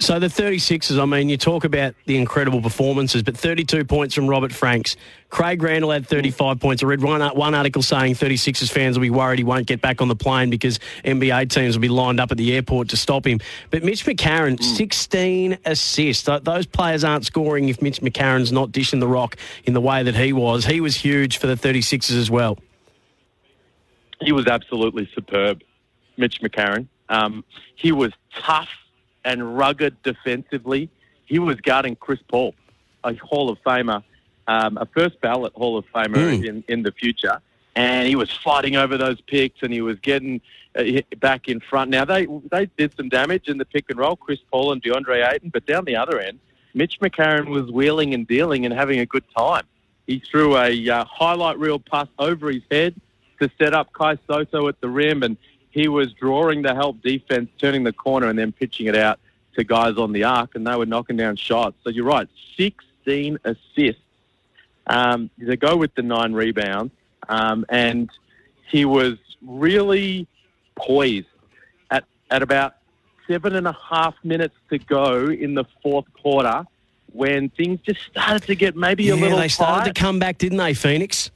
So 0.00 0.20
the 0.20 0.28
36ers, 0.28 1.00
I 1.00 1.04
mean, 1.06 1.28
you 1.28 1.36
talk 1.36 1.64
about 1.64 1.92
the 2.06 2.16
incredible 2.18 2.62
performances, 2.62 3.24
but 3.24 3.36
32 3.36 3.84
points 3.84 4.14
from 4.14 4.28
Robert 4.28 4.52
Franks. 4.52 4.96
Craig 5.28 5.60
Randall 5.60 5.90
had 5.90 6.06
35 6.06 6.60
points. 6.60 6.84
I 6.84 6.86
read 6.86 7.02
one, 7.02 7.20
one 7.36 7.52
article 7.52 7.82
saying 7.82 8.14
36ers 8.14 8.70
fans 8.70 8.96
will 8.96 9.02
be 9.02 9.10
worried 9.10 9.40
he 9.40 9.44
won't 9.44 9.66
get 9.66 9.80
back 9.80 10.00
on 10.00 10.06
the 10.06 10.14
plane 10.14 10.50
because 10.50 10.78
NBA 11.04 11.50
teams 11.50 11.76
will 11.76 11.82
be 11.82 11.88
lined 11.88 12.20
up 12.20 12.30
at 12.30 12.36
the 12.36 12.54
airport 12.54 12.90
to 12.90 12.96
stop 12.96 13.26
him. 13.26 13.40
But 13.70 13.82
Mitch 13.82 14.04
McCarron, 14.04 14.62
16 14.62 15.58
assists. 15.64 16.28
Those 16.42 16.66
players 16.66 17.02
aren't 17.02 17.26
scoring 17.26 17.68
if 17.68 17.82
Mitch 17.82 18.00
McCarron's 18.00 18.52
not 18.52 18.70
dishing 18.70 19.00
the 19.00 19.08
rock 19.08 19.36
in 19.64 19.74
the 19.74 19.80
way 19.80 20.04
that 20.04 20.14
he 20.14 20.32
was. 20.32 20.64
He 20.64 20.80
was 20.80 20.94
huge 20.94 21.38
for 21.38 21.48
the 21.48 21.56
36ers 21.56 22.16
as 22.16 22.30
well. 22.30 22.56
He 24.20 24.30
was 24.30 24.46
absolutely 24.46 25.10
superb, 25.12 25.60
Mitch 26.16 26.40
McCarron. 26.40 26.86
Um, 27.08 27.44
he 27.74 27.90
was 27.90 28.12
tough 28.40 28.68
and 29.28 29.38
rugged 29.62 29.94
defensively. 30.02 30.82
He 31.26 31.38
was 31.38 31.56
guarding 31.70 31.94
Chris 32.04 32.20
Paul, 32.30 32.54
a 33.04 33.14
Hall 33.14 33.50
of 33.50 33.58
Famer, 33.66 34.02
um, 34.54 34.72
a 34.78 34.86
first 34.86 35.20
ballot 35.20 35.52
Hall 35.60 35.76
of 35.76 35.84
Famer 35.94 36.24
mm. 36.30 36.48
in, 36.48 36.64
in 36.68 36.82
the 36.82 36.92
future. 36.92 37.36
and 37.78 38.08
he 38.08 38.16
was 38.16 38.30
fighting 38.32 38.74
over 38.74 38.98
those 38.98 39.20
picks, 39.20 39.62
and 39.62 39.72
he 39.72 39.80
was 39.80 39.98
getting 40.00 40.40
uh, 40.76 40.82
back 41.18 41.48
in 41.48 41.60
front. 41.60 41.90
Now 41.90 42.04
they 42.04 42.26
they 42.50 42.66
did 42.76 42.90
some 42.96 43.08
damage 43.08 43.46
in 43.48 43.56
the 43.58 43.64
pick 43.64 43.84
and 43.88 43.98
roll, 43.98 44.16
Chris 44.16 44.40
Paul 44.50 44.72
and 44.72 44.82
DeAndre 44.82 45.18
Ayton, 45.32 45.50
but 45.50 45.64
down 45.64 45.84
the 45.84 45.94
other 45.94 46.18
end, 46.18 46.40
Mitch 46.74 46.98
McCarron 47.00 47.48
was 47.48 47.70
wheeling 47.70 48.14
and 48.14 48.26
dealing 48.26 48.64
and 48.64 48.74
having 48.74 48.98
a 48.98 49.06
good 49.06 49.24
time. 49.36 49.64
He 50.08 50.18
threw 50.18 50.56
a 50.56 50.90
uh, 50.90 51.04
highlight 51.04 51.58
reel 51.58 51.78
pass 51.78 52.08
over 52.18 52.50
his 52.50 52.62
head 52.70 53.00
to 53.40 53.48
set 53.58 53.74
up 53.74 53.92
Kai 53.92 54.18
Sotto 54.26 54.66
at 54.66 54.80
the 54.80 54.88
rim, 54.88 55.22
and 55.22 55.36
he 55.78 55.86
was 55.86 56.12
drawing 56.12 56.62
the 56.62 56.74
help 56.74 57.00
defense, 57.02 57.48
turning 57.58 57.84
the 57.84 57.92
corner, 57.92 58.26
and 58.26 58.36
then 58.36 58.50
pitching 58.50 58.86
it 58.86 58.96
out 58.96 59.20
to 59.54 59.62
guys 59.62 59.96
on 59.96 60.12
the 60.12 60.24
arc, 60.24 60.56
and 60.56 60.66
they 60.66 60.74
were 60.74 60.86
knocking 60.86 61.16
down 61.16 61.36
shots. 61.36 61.76
So 61.84 61.90
you're 61.90 62.04
right, 62.04 62.28
16 62.56 63.38
assists. 63.44 64.02
Um, 64.88 65.30
they 65.38 65.56
go 65.56 65.76
with 65.76 65.94
the 65.94 66.02
nine 66.02 66.32
rebounds, 66.32 66.92
um, 67.28 67.64
and 67.68 68.10
he 68.68 68.84
was 68.86 69.18
really 69.40 70.26
poised 70.74 71.28
at 71.92 72.04
at 72.32 72.42
about 72.42 72.74
seven 73.28 73.54
and 73.54 73.68
a 73.68 73.76
half 73.88 74.16
minutes 74.24 74.56
to 74.70 74.78
go 74.78 75.26
in 75.26 75.54
the 75.54 75.64
fourth 75.80 76.06
quarter 76.20 76.64
when 77.12 77.50
things 77.50 77.78
just 77.82 78.00
started 78.10 78.42
to 78.48 78.56
get 78.56 78.74
maybe 78.74 79.04
yeah, 79.04 79.14
a 79.14 79.16
little 79.16 79.38
they 79.38 79.46
started 79.48 79.84
tight. 79.84 79.94
to 79.94 80.00
come 80.00 80.18
back, 80.18 80.38
didn't 80.38 80.58
they, 80.58 80.74
Phoenix? 80.74 81.30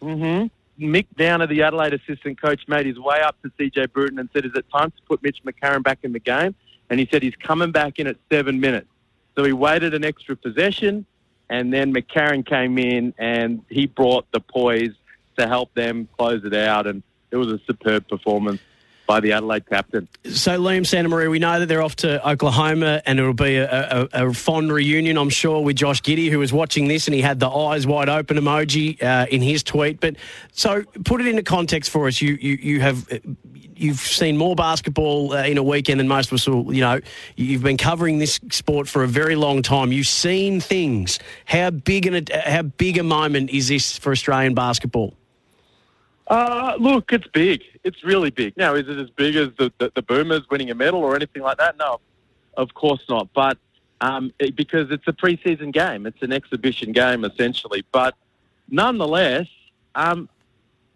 hmm 0.00 0.46
Mick 0.78 1.06
Downer, 1.16 1.46
the 1.46 1.62
Adelaide 1.62 1.94
assistant 1.94 2.40
coach, 2.40 2.62
made 2.66 2.86
his 2.86 2.98
way 2.98 3.20
up 3.20 3.36
to 3.42 3.50
CJ 3.50 3.92
Bruton 3.92 4.18
and 4.18 4.28
said, 4.32 4.44
"Is 4.44 4.52
it 4.54 4.66
time 4.74 4.90
to 4.90 5.02
put 5.08 5.22
Mitch 5.22 5.38
McCarron 5.44 5.82
back 5.82 6.00
in 6.02 6.12
the 6.12 6.18
game?" 6.18 6.54
And 6.90 6.98
he 6.98 7.08
said 7.10 7.22
he's 7.22 7.36
coming 7.36 7.70
back 7.70 7.98
in 7.98 8.06
at 8.06 8.16
seven 8.30 8.60
minutes. 8.60 8.88
So 9.36 9.44
he 9.44 9.52
waited 9.52 9.94
an 9.94 10.04
extra 10.04 10.36
possession, 10.36 11.06
and 11.48 11.72
then 11.72 11.94
McCarron 11.94 12.44
came 12.44 12.78
in 12.78 13.14
and 13.18 13.62
he 13.68 13.86
brought 13.86 14.30
the 14.32 14.40
poise 14.40 14.92
to 15.38 15.46
help 15.46 15.72
them 15.74 16.08
close 16.16 16.44
it 16.44 16.54
out, 16.54 16.86
and 16.86 17.02
it 17.30 17.36
was 17.36 17.48
a 17.48 17.58
superb 17.66 18.08
performance 18.08 18.60
by 19.06 19.20
the 19.20 19.32
Adelaide 19.32 19.66
captain. 19.66 20.08
So, 20.24 20.58
Liam 20.58 20.82
Santamaria, 20.82 21.30
we 21.30 21.38
know 21.38 21.60
that 21.60 21.66
they're 21.66 21.82
off 21.82 21.96
to 21.96 22.26
Oklahoma 22.28 23.02
and 23.06 23.18
it'll 23.18 23.34
be 23.34 23.56
a, 23.56 24.08
a, 24.12 24.28
a 24.28 24.34
fond 24.34 24.72
reunion, 24.72 25.16
I'm 25.16 25.30
sure, 25.30 25.62
with 25.62 25.76
Josh 25.76 26.02
Giddey, 26.02 26.30
who 26.30 26.38
was 26.38 26.52
watching 26.52 26.88
this 26.88 27.06
and 27.06 27.14
he 27.14 27.20
had 27.20 27.40
the 27.40 27.48
eyes 27.48 27.86
wide 27.86 28.08
open 28.08 28.36
emoji 28.36 29.02
uh, 29.02 29.26
in 29.30 29.42
his 29.42 29.62
tweet. 29.62 30.00
But 30.00 30.16
so, 30.52 30.84
put 31.04 31.20
it 31.20 31.26
into 31.26 31.42
context 31.42 31.90
for 31.90 32.06
us. 32.06 32.20
You, 32.20 32.38
you, 32.40 32.58
you 32.60 32.80
have. 32.80 33.08
You've 33.76 33.98
seen 33.98 34.36
more 34.36 34.54
basketball 34.54 35.32
uh, 35.32 35.42
in 35.42 35.58
a 35.58 35.62
weekend 35.62 35.98
than 35.98 36.06
most 36.06 36.28
of 36.28 36.34
us 36.34 36.46
will. 36.46 36.72
You 36.72 36.80
know, 36.80 37.00
you've 37.34 37.64
been 37.64 37.76
covering 37.76 38.18
this 38.18 38.38
sport 38.50 38.86
for 38.86 39.02
a 39.02 39.08
very 39.08 39.34
long 39.34 39.62
time. 39.62 39.90
You've 39.90 40.06
seen 40.06 40.60
things. 40.60 41.18
How 41.44 41.70
big 41.70 42.06
an, 42.06 42.24
how 42.32 42.62
big 42.62 42.98
a 42.98 43.02
moment 43.02 43.50
is 43.50 43.66
this 43.66 43.98
for 43.98 44.12
Australian 44.12 44.54
basketball? 44.54 45.14
Uh, 46.26 46.74
look, 46.78 47.12
it's 47.12 47.26
big. 47.28 47.62
It's 47.82 48.02
really 48.02 48.30
big. 48.30 48.56
Now, 48.56 48.74
is 48.74 48.88
it 48.88 48.98
as 48.98 49.10
big 49.10 49.36
as 49.36 49.48
the, 49.58 49.72
the, 49.78 49.92
the 49.94 50.02
Boomers 50.02 50.42
winning 50.50 50.70
a 50.70 50.74
medal 50.74 51.00
or 51.00 51.14
anything 51.14 51.42
like 51.42 51.58
that? 51.58 51.76
No, 51.76 52.00
of 52.56 52.72
course 52.74 53.04
not. 53.08 53.28
But 53.34 53.58
um, 54.00 54.32
it, 54.38 54.56
because 54.56 54.90
it's 54.90 55.06
a 55.06 55.12
preseason 55.12 55.72
game, 55.72 56.06
it's 56.06 56.22
an 56.22 56.32
exhibition 56.32 56.92
game 56.92 57.24
essentially. 57.24 57.84
But 57.92 58.14
nonetheless, 58.70 59.46
um, 59.94 60.28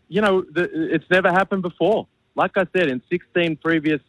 you 0.09 0.23
know, 0.23 0.43
the, 0.43 0.95
it's 0.95 1.09
never 1.11 1.31
happened 1.31 1.63
before. 1.63 2.07
Like 2.35 2.57
I 2.57 2.67
said, 2.75 2.89
in 2.89 3.03
16 3.11 3.57
previous 3.57 4.01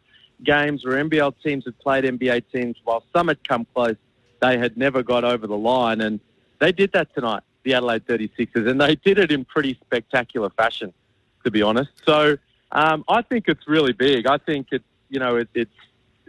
games 0.43 0.85
where 0.85 1.03
NBL 1.03 1.33
teams 1.43 1.65
had 1.65 1.77
played 1.79 2.05
NBA 2.05 2.43
teams, 2.53 2.77
while 2.85 3.03
some 3.13 3.27
had 3.27 3.45
come 3.45 3.67
close, 3.73 3.97
they 4.41 4.57
had 4.57 4.77
never 4.77 5.03
got 5.03 5.25
over 5.25 5.47
the 5.47 5.57
line, 5.57 5.99
and 5.99 6.21
they 6.59 6.71
did 6.71 6.93
that 6.93 7.13
tonight. 7.13 7.43
The 7.63 7.73
Adelaide 7.73 8.07
36ers, 8.07 8.69
and 8.69 8.79
they 8.79 8.95
did 8.95 9.19
it 9.19 9.33
in 9.33 9.43
pretty 9.43 9.77
spectacular 9.83 10.49
fashion 10.51 10.93
to 11.49 11.51
be 11.51 11.61
honest. 11.63 11.89
So 12.05 12.37
um, 12.71 13.03
I 13.09 13.23
think 13.23 13.45
it's 13.47 13.67
really 13.67 13.93
big. 13.93 14.27
I 14.27 14.37
think 14.37 14.67
it, 14.71 14.83
you 15.09 15.19
know, 15.19 15.37
it, 15.37 15.49
it 15.55 15.69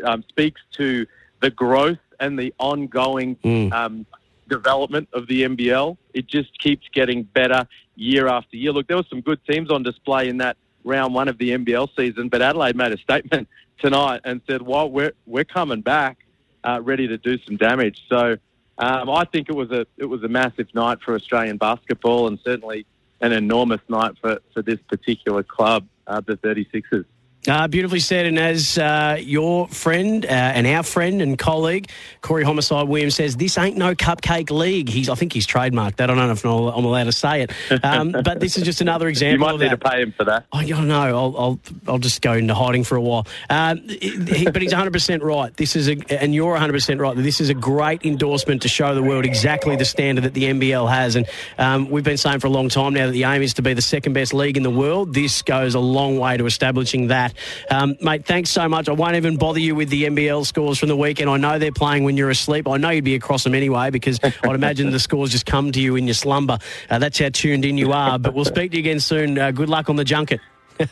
um, 0.03 0.25
speaks 0.29 0.61
to 0.79 1.07
the 1.41 1.51
growth 1.51 1.99
and 2.19 2.39
the 2.39 2.53
ongoing 2.59 3.37
Mm. 3.45 3.73
um, 3.73 4.07
development 4.49 5.09
of 5.13 5.29
the 5.29 5.43
NBL. 5.43 5.97
It 6.13 6.27
just 6.27 6.59
keeps 6.59 6.89
getting 6.93 7.23
better 7.23 7.69
year 7.95 8.27
after 8.27 8.57
year. 8.57 8.73
Look, 8.73 8.89
there 8.89 8.97
were 8.97 9.05
some 9.09 9.21
good 9.21 9.39
teams 9.49 9.71
on 9.71 9.83
display 9.83 10.29
in 10.29 10.39
that 10.39 10.57
round 10.85 11.15
one 11.15 11.29
of 11.29 11.39
the 11.39 11.51
NBL 11.51 11.89
season, 11.95 12.29
but 12.29 12.41
Adelaide 12.43 12.75
made 12.75 12.93
a 12.93 12.99
statement 12.99 13.47
tonight 13.79 14.23
and 14.25 14.41
said, 14.49 14.63
"Well, 14.63 14.91
we're 14.91 15.13
we're 15.27 15.45
coming 15.45 15.83
back, 15.83 16.19
uh, 16.65 16.81
ready 16.83 17.07
to 17.09 17.19
do 17.19 17.39
some 17.47 17.57
damage." 17.57 18.03
So. 18.09 18.37
Um, 18.79 19.11
I 19.11 19.25
think 19.27 19.51
it 19.51 19.55
was 19.55 19.71
a 19.71 19.87
it 19.99 20.07
was 20.07 20.23
a 20.23 20.29
massive 20.29 20.75
night 20.75 21.03
for 21.05 21.15
Australian 21.15 21.59
basketball, 21.59 22.29
and 22.29 22.39
certainly 22.43 22.87
an 23.21 23.33
enormous 23.33 23.81
night 23.89 24.13
for, 24.21 24.41
for 24.53 24.63
this 24.63 24.79
particular 24.89 25.43
club, 25.43 25.87
uh, 26.07 26.21
the 26.21 26.37
36ers. 26.37 27.05
Uh, 27.49 27.67
beautifully 27.69 28.01
said. 28.01 28.27
And 28.27 28.39
as 28.39 28.77
uh, 28.77 29.17
your 29.19 29.67
friend 29.69 30.27
uh, 30.27 30.29
and 30.29 30.67
our 30.67 30.83
friend 30.83 31.23
and 31.23 31.39
colleague, 31.39 31.89
Corey 32.21 32.45
Homicide 32.45 32.87
Williams, 32.87 33.15
says, 33.15 33.37
this 33.37 33.57
ain't 33.57 33.79
no 33.79 33.95
cupcake 33.95 34.51
league. 34.51 34.91
He's, 34.91 35.09
I 35.09 35.15
think 35.15 35.33
he's 35.33 35.47
trademarked 35.47 35.97
that. 35.97 36.11
I 36.11 36.15
don't 36.15 36.27
know 36.27 36.33
if 36.33 36.45
I'm 36.45 36.85
allowed 36.85 37.05
to 37.05 37.13
say 37.13 37.43
it. 37.43 37.53
Um, 37.83 38.13
but 38.25 38.41
this 38.41 38.59
is 38.59 38.65
just 38.65 38.83
another 38.83 39.09
example. 39.09 39.49
You 39.49 39.53
might 39.53 39.61
need 39.63 39.71
that. 39.73 39.81
to 39.81 39.91
pay 39.91 40.03
him 40.03 40.13
for 40.13 40.25
that. 40.25 40.45
I 40.53 40.67
don't 40.67 40.87
know. 40.87 41.01
I'll, 41.01 41.37
I'll, 41.39 41.61
I'll 41.89 41.99
just 41.99 42.21
go 42.21 42.35
into 42.35 42.55
hiding 42.55 42.85
for 42.85 42.97
a 42.97 43.01
while. 43.01 43.27
Um, 43.49 43.79
he- 43.89 44.51
but 44.51 44.61
he's 44.61 44.75
100% 44.75 45.23
right. 45.23 45.57
This 45.57 45.77
is 45.77 45.89
a, 45.89 45.97
and 46.23 46.35
you're 46.35 46.55
100% 46.57 47.01
right. 47.01 47.17
that 47.17 47.23
This 47.23 47.41
is 47.41 47.49
a 47.49 47.55
great 47.55 48.05
endorsement 48.05 48.63
to 48.63 48.69
show 48.69 48.95
the 48.95 49.03
world 49.03 49.25
exactly 49.25 49.77
the 49.77 49.85
standard 49.87 50.25
that 50.25 50.35
the 50.35 50.45
NBL 50.45 50.91
has. 50.91 51.17
And 51.17 51.27
um, 51.57 51.89
we've 51.89 52.05
been 52.05 52.19
saying 52.19 52.41
for 52.41 52.49
a 52.49 52.51
long 52.51 52.69
time 52.69 52.93
now 52.93 53.07
that 53.07 53.13
the 53.13 53.25
aim 53.25 53.41
is 53.41 53.55
to 53.55 53.63
be 53.63 53.73
the 53.73 53.81
second 53.83 54.13
best 54.13 54.35
league 54.35 54.59
in 54.59 54.63
the 54.63 54.71
world. 54.71 55.15
This 55.15 55.41
goes 55.41 55.75
a 55.75 55.81
long 55.81 56.19
way 56.19 56.37
to 56.37 56.45
establishing 56.45 57.07
that. 57.07 57.30
Um, 57.71 57.97
mate, 58.01 58.25
thanks 58.25 58.51
so 58.51 58.69
much. 58.69 58.89
I 58.89 58.93
won't 58.93 59.17
even 59.17 59.37
bother 59.37 59.61
you 59.61 59.75
with 59.75 59.89
the 59.89 60.05
NBL 60.05 60.47
scores 60.47 60.79
from 60.79 60.89
the 60.89 60.97
weekend. 60.97 61.31
I 61.31 61.37
know 61.37 61.59
they're 61.59 61.73
playing 61.73 62.05
when 62.05 62.17
you're 62.17 62.31
asleep. 62.31 62.69
I 62.69 62.77
know 62.77 62.91
you'd 62.91 63.05
be 63.05 63.15
across 63.15 63.45
them 63.45 63.55
anyway 63.55 63.91
because 63.91 64.19
I'd 64.23 64.55
imagine 64.55 64.91
the 64.91 65.01
scores 65.01 65.31
just 65.31 65.47
come 65.47 65.73
to 65.73 65.81
you 65.81 65.97
in 65.97 66.07
your 66.07 66.15
slumber. 66.15 66.59
Uh, 66.89 66.99
that's 66.99 67.19
how 67.19 67.29
tuned 67.29 67.65
in 67.65 67.79
you 67.79 67.93
are. 67.93 68.19
But 68.19 68.35
we'll 68.35 68.45
speak 68.45 68.73
to 68.73 68.77
you 68.77 68.81
again 68.81 69.01
soon. 69.01 69.39
Uh, 69.39 69.51
good 69.51 69.69
luck 69.69 69.89
on 69.89 69.97
the 69.97 70.05
junket. 70.05 70.41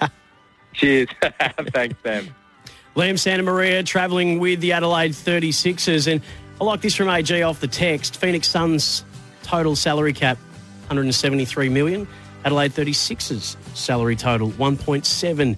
Cheers. 0.74 1.08
Thanks, 1.72 1.96
Sam. 2.02 2.34
Liam 2.96 3.14
Santamaria 3.14 3.84
travelling 3.84 4.38
with 4.38 4.60
the 4.60 4.72
Adelaide 4.72 5.12
36ers. 5.12 6.10
And 6.10 6.20
I 6.60 6.64
like 6.64 6.80
this 6.80 6.94
from 6.94 7.08
AG 7.08 7.42
off 7.42 7.60
the 7.60 7.68
text. 7.68 8.16
Phoenix 8.16 8.48
Suns 8.48 9.04
total 9.42 9.76
salary 9.76 10.12
cap 10.12 10.36
173 10.88 11.68
million. 11.68 12.08
Adelaide 12.44 12.72
36ers 12.72 13.56
salary 13.74 14.16
total 14.16 14.50
1.7 14.50 15.56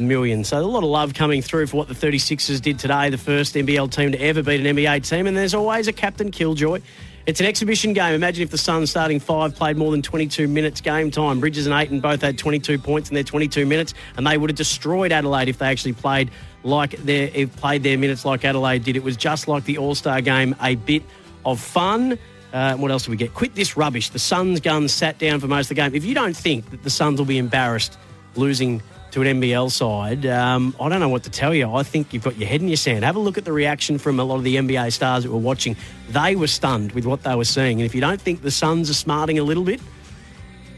million. 0.00 0.44
So 0.44 0.58
a 0.58 0.62
lot 0.62 0.82
of 0.82 0.90
love 0.90 1.14
coming 1.14 1.42
through 1.42 1.66
for 1.68 1.76
what 1.76 1.88
the 1.88 1.94
36ers 1.94 2.60
did 2.60 2.78
today, 2.78 3.10
the 3.10 3.18
first 3.18 3.54
NBL 3.54 3.90
team 3.90 4.12
to 4.12 4.18
ever 4.20 4.42
beat 4.42 4.64
an 4.64 4.76
NBA 4.76 5.08
team. 5.08 5.26
And 5.26 5.36
there's 5.36 5.54
always 5.54 5.88
a 5.88 5.92
captain 5.92 6.30
killjoy. 6.30 6.80
It's 7.26 7.38
an 7.38 7.46
exhibition 7.46 7.92
game. 7.92 8.14
Imagine 8.14 8.42
if 8.42 8.50
the 8.50 8.58
Suns 8.58 8.90
starting 8.90 9.20
five 9.20 9.54
played 9.54 9.76
more 9.76 9.90
than 9.90 10.02
22 10.02 10.48
minutes 10.48 10.80
game 10.80 11.10
time. 11.10 11.38
Bridges 11.38 11.66
and 11.66 11.74
Ayton 11.74 12.00
both 12.00 12.22
had 12.22 12.38
22 12.38 12.78
points 12.78 13.10
in 13.10 13.14
their 13.14 13.22
22 13.22 13.66
minutes, 13.66 13.94
and 14.16 14.26
they 14.26 14.38
would 14.38 14.50
have 14.50 14.56
destroyed 14.56 15.12
Adelaide 15.12 15.48
if 15.48 15.58
they 15.58 15.66
actually 15.66 15.92
played 15.92 16.30
like 16.62 16.92
their 17.04 17.46
played 17.46 17.82
their 17.82 17.98
minutes 17.98 18.24
like 18.24 18.44
Adelaide 18.44 18.84
did. 18.84 18.96
It 18.96 19.02
was 19.02 19.16
just 19.16 19.48
like 19.48 19.64
the 19.64 19.78
All 19.78 19.94
Star 19.94 20.20
game, 20.20 20.56
a 20.62 20.74
bit 20.76 21.02
of 21.44 21.60
fun. 21.60 22.18
Uh, 22.52 22.76
what 22.76 22.90
else 22.90 23.04
did 23.04 23.10
we 23.10 23.16
get? 23.16 23.34
Quit 23.34 23.54
this 23.54 23.76
rubbish. 23.76 24.08
The 24.08 24.18
Suns 24.18 24.58
guns 24.60 24.92
sat 24.92 25.18
down 25.18 25.40
for 25.40 25.46
most 25.46 25.66
of 25.66 25.68
the 25.68 25.74
game. 25.74 25.94
If 25.94 26.04
you 26.04 26.14
don't 26.14 26.36
think 26.36 26.70
that 26.70 26.82
the 26.82 26.90
Suns 26.90 27.18
will 27.20 27.26
be 27.26 27.38
embarrassed 27.38 27.96
losing 28.34 28.82
to 29.12 29.22
an 29.22 29.40
NBL 29.40 29.70
side, 29.70 30.26
um, 30.26 30.74
I 30.80 30.88
don't 30.88 31.00
know 31.00 31.08
what 31.08 31.24
to 31.24 31.30
tell 31.30 31.54
you. 31.54 31.72
I 31.72 31.82
think 31.82 32.12
you've 32.12 32.22
got 32.22 32.36
your 32.36 32.48
head 32.48 32.60
in 32.60 32.68
your 32.68 32.76
sand. 32.76 33.04
Have 33.04 33.16
a 33.16 33.20
look 33.20 33.38
at 33.38 33.44
the 33.44 33.52
reaction 33.52 33.98
from 33.98 34.20
a 34.20 34.24
lot 34.24 34.36
of 34.36 34.44
the 34.44 34.56
NBA 34.56 34.92
stars 34.92 35.24
that 35.24 35.30
were 35.30 35.38
watching. 35.38 35.76
They 36.10 36.36
were 36.36 36.46
stunned 36.46 36.92
with 36.92 37.06
what 37.06 37.22
they 37.22 37.34
were 37.34 37.44
seeing. 37.44 37.80
And 37.80 37.86
if 37.86 37.94
you 37.94 38.00
don't 38.00 38.20
think 38.20 38.42
the 38.42 38.50
Suns 38.50 38.88
are 38.90 38.94
smarting 38.94 39.38
a 39.38 39.42
little 39.42 39.64
bit, 39.64 39.80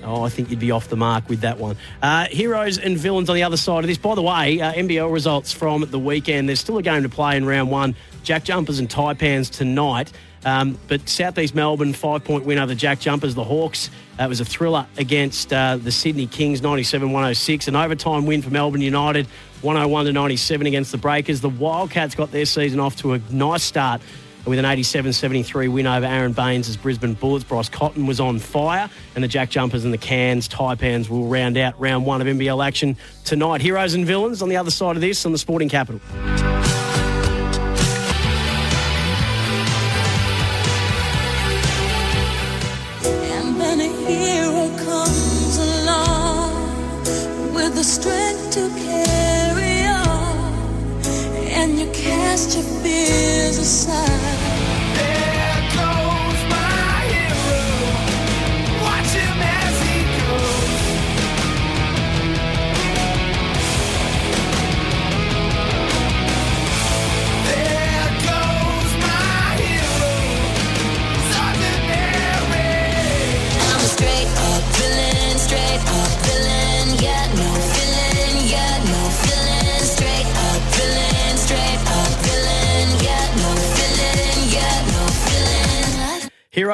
Oh, 0.04 0.22
I 0.22 0.30
think 0.30 0.50
you'd 0.50 0.58
be 0.58 0.70
off 0.70 0.88
the 0.88 0.96
mark 0.96 1.28
with 1.28 1.42
that 1.42 1.58
one. 1.58 1.76
Uh, 2.02 2.26
heroes 2.26 2.78
and 2.78 2.98
villains 2.98 3.28
on 3.28 3.36
the 3.36 3.44
other 3.44 3.56
side 3.56 3.84
of 3.84 3.88
this. 3.88 3.98
By 3.98 4.14
the 4.14 4.22
way, 4.22 4.60
uh, 4.60 4.72
NBL 4.72 5.12
results 5.12 5.52
from 5.52 5.82
the 5.88 5.98
weekend. 5.98 6.48
There's 6.48 6.60
still 6.60 6.78
a 6.78 6.82
game 6.82 7.04
to 7.04 7.08
play 7.08 7.36
in 7.36 7.44
round 7.44 7.70
one. 7.70 7.94
Jack 8.24 8.44
Jumpers 8.44 8.78
and 8.78 8.88
Taipans 8.88 9.50
tonight. 9.50 10.12
Um, 10.44 10.78
but 10.88 11.08
Southeast 11.08 11.54
Melbourne, 11.54 11.92
five 11.92 12.24
point 12.24 12.44
win 12.44 12.58
over 12.58 12.66
the 12.66 12.74
Jack 12.74 13.00
Jumpers. 13.00 13.34
The 13.34 13.44
Hawks, 13.44 13.90
that 14.16 14.28
was 14.28 14.40
a 14.40 14.44
thriller 14.44 14.86
against 14.96 15.52
uh, 15.52 15.76
the 15.76 15.92
Sydney 15.92 16.26
Kings, 16.26 16.62
97 16.62 17.08
106. 17.12 17.68
An 17.68 17.76
overtime 17.76 18.26
win 18.26 18.42
for 18.42 18.50
Melbourne 18.50 18.80
United, 18.80 19.26
101 19.62 20.06
to 20.06 20.12
97 20.12 20.66
against 20.66 20.92
the 20.92 20.98
Breakers. 20.98 21.40
The 21.40 21.48
Wildcats 21.48 22.14
got 22.14 22.30
their 22.32 22.46
season 22.46 22.80
off 22.80 22.96
to 22.96 23.14
a 23.14 23.18
nice 23.30 23.62
start 23.62 24.00
with 24.44 24.58
an 24.58 24.64
87-73 24.64 25.72
win 25.72 25.86
over 25.86 26.04
Aron 26.04 26.32
Baynes 26.32 26.68
as 26.68 26.76
Brisbane 26.76 27.14
Bullets. 27.14 27.44
Bryce 27.44 27.68
Cotton 27.68 28.06
was 28.06 28.18
on 28.20 28.38
fire, 28.38 28.90
and 29.14 29.22
the 29.22 29.28
Jack 29.28 29.50
Jumpers 29.50 29.84
and 29.84 29.92
the 29.92 29.98
Cairns, 29.98 30.48
Taipans 30.48 31.08
will 31.08 31.26
round 31.26 31.56
out 31.56 31.78
round 31.80 32.04
one 32.04 32.20
of 32.20 32.26
NBL 32.26 32.66
action 32.66 32.96
tonight. 33.24 33.60
Heroes 33.60 33.94
and 33.94 34.04
villains 34.04 34.42
on 34.42 34.48
the 34.48 34.56
other 34.56 34.70
side 34.70 34.96
of 34.96 35.02
this 35.02 35.24
on 35.24 35.32
the 35.32 35.38
Sporting 35.38 35.68
Capital. 35.68 36.00
the 47.82 47.88
strength 47.88 48.50
to 48.52 48.68
carry 48.78 49.84
on, 49.88 51.02
and 51.58 51.80
you 51.80 51.86
cast 51.90 52.54
your 52.54 52.64
fears 52.80 53.58
aside. 53.58 54.21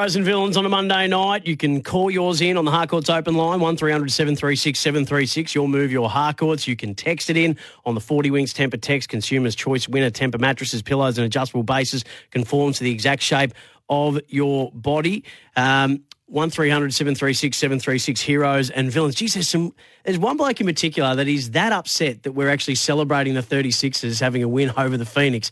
Heroes 0.09 0.15
and 0.15 0.25
villains 0.25 0.57
on 0.57 0.65
a 0.65 0.69
Monday 0.69 1.05
night. 1.05 1.45
You 1.45 1.55
can 1.55 1.83
call 1.83 2.09
yours 2.09 2.41
in 2.41 2.57
on 2.57 2.65
the 2.65 2.71
Harcourts 2.71 3.11
open 3.11 3.35
line, 3.35 3.59
1300 3.59 4.11
736 4.11 4.79
736. 4.79 5.53
You'll 5.53 5.67
move, 5.67 5.91
your 5.91 6.09
Harcourts. 6.09 6.67
You 6.67 6.75
can 6.75 6.95
text 6.95 7.29
it 7.29 7.37
in 7.37 7.55
on 7.85 7.93
the 7.93 8.01
40 8.01 8.31
Winks 8.31 8.51
Tempur 8.51 8.81
Text. 8.81 9.07
Consumers 9.07 9.53
Choice 9.53 9.87
Winner 9.87 10.09
Temper 10.09 10.39
mattresses, 10.39 10.81
pillows, 10.81 11.19
and 11.19 11.25
adjustable 11.27 11.61
bases 11.61 12.05
conform 12.31 12.73
to 12.73 12.83
the 12.83 12.89
exact 12.89 13.21
shape 13.21 13.53
of 13.87 14.19
your 14.29 14.71
body. 14.71 15.23
Um, 15.55 16.03
1300 16.25 16.91
736 16.91 17.55
736 17.55 18.19
heroes 18.19 18.71
and 18.71 18.91
villains. 18.91 19.13
Geez, 19.13 19.35
there's 19.35 19.47
some. 19.47 19.75
There's 20.05 20.17
one 20.17 20.37
bloke 20.37 20.59
in 20.59 20.65
particular 20.65 21.13
that 21.13 21.27
is 21.27 21.51
that 21.51 21.71
upset 21.71 22.23
that 22.23 22.31
we're 22.31 22.49
actually 22.49 22.75
celebrating 22.75 23.35
the 23.35 23.43
36ers 23.43 24.19
having 24.19 24.41
a 24.41 24.47
win 24.47 24.73
over 24.75 24.97
the 24.97 25.05
Phoenix. 25.05 25.51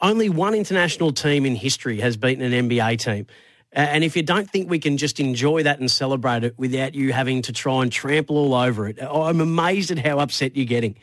Only 0.00 0.30
one 0.30 0.54
international 0.54 1.12
team 1.12 1.46
in 1.46 1.54
history 1.54 2.00
has 2.00 2.16
beaten 2.16 2.42
an 2.42 2.68
NBA 2.68 2.98
team. 2.98 3.28
Uh, 3.74 3.80
And 3.80 4.04
if 4.04 4.16
you 4.16 4.22
don't 4.22 4.48
think 4.48 4.70
we 4.70 4.78
can 4.78 4.96
just 4.96 5.20
enjoy 5.20 5.62
that 5.64 5.80
and 5.80 5.90
celebrate 5.90 6.44
it 6.44 6.54
without 6.58 6.94
you 6.94 7.12
having 7.12 7.42
to 7.42 7.52
try 7.52 7.82
and 7.82 7.90
trample 7.92 8.36
all 8.36 8.54
over 8.54 8.88
it, 8.88 8.98
I'm 9.02 9.40
amazed 9.40 9.90
at 9.90 9.98
how 9.98 10.18
upset 10.18 10.56
you're 10.56 10.66
getting. 10.66 10.96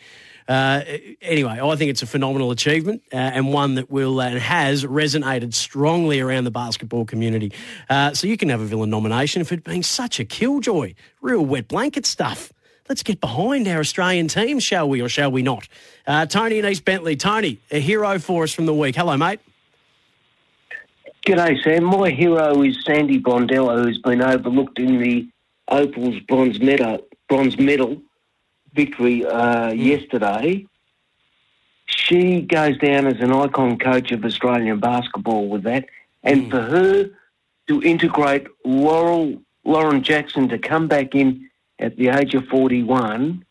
Uh, 0.48 0.84
anyway, 1.22 1.60
I 1.62 1.76
think 1.76 1.92
it's 1.92 2.02
a 2.02 2.08
phenomenal 2.08 2.52
achievement 2.52 3.04
uh, 3.14 3.16
and 3.16 3.54
one 3.54 3.76
that 3.76 3.90
will 3.90 4.20
uh, 4.20 4.30
and 4.30 4.40
has 4.40 4.84
resonated 4.84 5.54
strongly 5.54 6.20
around 6.20 6.46
the 6.46 6.52
basketball 6.52 7.06
community. 7.06 7.54
Uh, 7.90 8.14
so 8.14 8.28
you 8.28 8.36
can 8.38 8.50
have 8.50 8.60
a 8.60 8.66
villain 8.66 8.90
nomination 8.90 9.44
for 9.44 9.54
it 9.54 9.64
being 9.64 9.84
such 9.84 10.20
a 10.20 10.26
killjoy, 10.26 10.94
real 11.22 11.46
wet 11.46 11.68
blanket 11.68 12.06
stuff. 12.06 12.52
Let's 12.90 13.04
get 13.04 13.22
behind 13.22 13.68
our 13.68 13.80
Australian 13.80 14.28
team, 14.28 14.60
shall 14.60 14.90
we, 14.90 15.02
or 15.02 15.08
shall 15.08 15.32
we 15.32 15.42
not? 15.42 15.68
Uh, 16.06 16.26
Tony 16.26 16.60
and 16.60 16.68
East 16.68 16.84
Bentley. 16.84 17.16
Tony, 17.16 17.60
a 17.70 17.80
hero 17.80 18.20
for 18.20 18.44
us 18.44 18.52
from 18.54 18.66
the 18.66 18.74
week. 18.74 18.96
Hello, 18.96 19.16
mate. 19.16 19.40
G'day, 21.26 21.64
Sam. 21.64 21.84
My 21.84 22.10
hero 22.10 22.64
is 22.64 22.84
Sandy 22.84 23.20
Brondello, 23.20 23.84
who's 23.84 24.00
been 24.00 24.24
overlooked 24.24 24.80
in 24.80 25.00
the 25.00 25.28
Opal's 25.68 26.20
bronze 26.22 26.60
medal, 26.60 27.06
bronze 27.30 27.60
medal 27.60 28.02
victory 28.74 29.24
uh, 29.24 29.72
yesterday. 29.72 30.66
She 31.86 32.42
goes 32.42 32.76
down 32.80 33.06
as 33.06 33.20
an 33.20 33.32
icon 33.32 33.78
coach 33.78 34.12
of 34.12 34.26
Australian 34.26 34.80
basketball 34.80 35.48
with 35.48 35.62
that, 35.62 35.86
and 36.24 36.50
for 36.50 36.60
her 36.60 37.12
to 37.68 37.84
integrate 37.84 38.48
Laurel 38.66 39.40
Lauren 39.64 40.02
Jackson 40.02 40.50
to 40.50 40.58
come 40.58 40.88
back 40.88 41.14
in 41.14 41.48
at 41.78 41.98
the 41.98 42.10
age 42.10 42.34
of 42.34 42.48
forty-one 42.48 43.46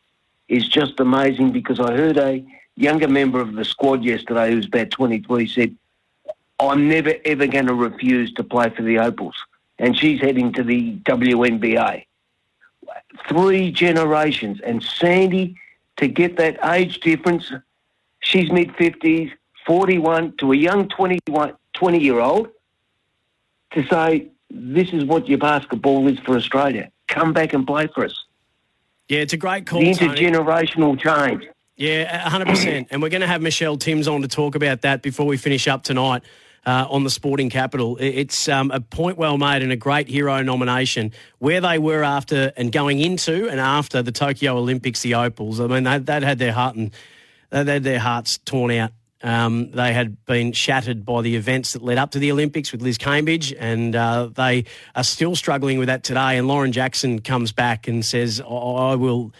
is 0.49 0.67
just 0.67 0.99
amazing. 0.99 1.53
Because 1.53 1.79
I 1.79 1.95
heard 1.95 2.17
a 2.17 2.43
younger 2.75 3.07
member 3.07 3.39
of 3.39 3.53
the 3.53 3.63
squad 3.63 4.03
yesterday, 4.03 4.51
who's 4.51 4.65
about 4.65 4.91
twenty-three, 4.91 5.47
said 5.47 5.73
I'm 6.69 6.87
never 6.87 7.13
ever 7.25 7.47
going 7.47 7.67
to 7.67 7.73
refuse 7.73 8.31
to 8.33 8.43
play 8.43 8.69
for 8.69 8.83
the 8.83 8.99
Opals. 8.99 9.35
And 9.79 9.97
she's 9.97 10.21
heading 10.21 10.53
to 10.53 10.63
the 10.63 10.95
WNBA. 10.97 12.05
Three 13.27 13.71
generations. 13.71 14.59
And 14.61 14.83
Sandy, 14.83 15.55
to 15.97 16.07
get 16.07 16.37
that 16.37 16.63
age 16.63 16.99
difference, 16.99 17.51
she's 18.19 18.51
mid 18.51 18.69
50s, 18.73 19.31
41, 19.65 20.37
to 20.37 20.51
a 20.51 20.55
young 20.55 20.87
21, 20.89 21.53
20 21.73 21.99
year 21.99 22.19
old, 22.19 22.49
to 23.71 23.85
say, 23.87 24.27
this 24.51 24.89
is 24.91 25.03
what 25.05 25.27
your 25.27 25.39
basketball 25.39 26.07
is 26.07 26.19
for 26.19 26.35
Australia. 26.35 26.91
Come 27.07 27.33
back 27.33 27.53
and 27.53 27.65
play 27.65 27.87
for 27.87 28.05
us. 28.05 28.25
Yeah, 29.07 29.19
it's 29.19 29.33
a 29.33 29.37
great 29.37 29.65
call. 29.65 29.79
The 29.79 29.93
Tony. 29.93 30.15
intergenerational 30.15 30.99
change. 30.99 31.47
Yeah, 31.75 32.29
100%. 32.29 32.87
and 32.91 33.01
we're 33.01 33.09
going 33.09 33.21
to 33.21 33.27
have 33.27 33.41
Michelle 33.41 33.77
Timms 33.77 34.07
on 34.07 34.21
to 34.21 34.27
talk 34.27 34.55
about 34.55 34.81
that 34.81 35.01
before 35.01 35.25
we 35.25 35.37
finish 35.37 35.67
up 35.67 35.83
tonight 35.83 36.21
uh, 36.65 36.87
on 36.89 37.03
the 37.03 37.09
Sporting 37.09 37.49
Capital. 37.49 37.97
It's 37.99 38.47
um, 38.47 38.71
a 38.71 38.79
point 38.79 39.17
well 39.17 39.37
made 39.37 39.63
and 39.63 39.71
a 39.71 39.75
great 39.75 40.07
hero 40.07 40.41
nomination. 40.41 41.11
Where 41.39 41.61
they 41.61 41.79
were 41.79 42.03
after 42.03 42.51
and 42.55 42.71
going 42.71 42.99
into 42.99 43.49
and 43.49 43.59
after 43.59 44.01
the 44.01 44.11
Tokyo 44.11 44.57
Olympics, 44.57 45.01
the 45.01 45.15
Opals, 45.15 45.59
I 45.59 45.67
mean, 45.67 45.83
they, 45.83 45.97
they'd 45.99 46.23
had 46.23 46.39
their 46.39 46.53
heart 46.53 46.75
and 46.75 46.91
they'd 47.49 47.67
had 47.67 47.83
their 47.83 47.99
hearts 47.99 48.37
torn 48.39 48.71
out. 48.71 48.91
Um, 49.23 49.69
they 49.71 49.93
had 49.93 50.25
been 50.25 50.51
shattered 50.51 51.05
by 51.05 51.21
the 51.21 51.35
events 51.35 51.73
that 51.73 51.83
led 51.83 51.99
up 51.99 52.11
to 52.11 52.19
the 52.19 52.31
Olympics 52.31 52.71
with 52.71 52.81
Liz 52.81 52.97
Cambage, 52.97 53.55
and 53.59 53.95
uh, 53.95 54.29
they 54.33 54.65
are 54.95 55.03
still 55.03 55.35
struggling 55.35 55.77
with 55.77 55.89
that 55.89 56.03
today. 56.03 56.37
And 56.37 56.47
Lauren 56.47 56.71
Jackson 56.71 57.21
comes 57.21 57.51
back 57.51 57.87
and 57.87 58.03
says, 58.03 58.41
"I 58.41 58.45
I 58.45 58.95
will 58.95 59.31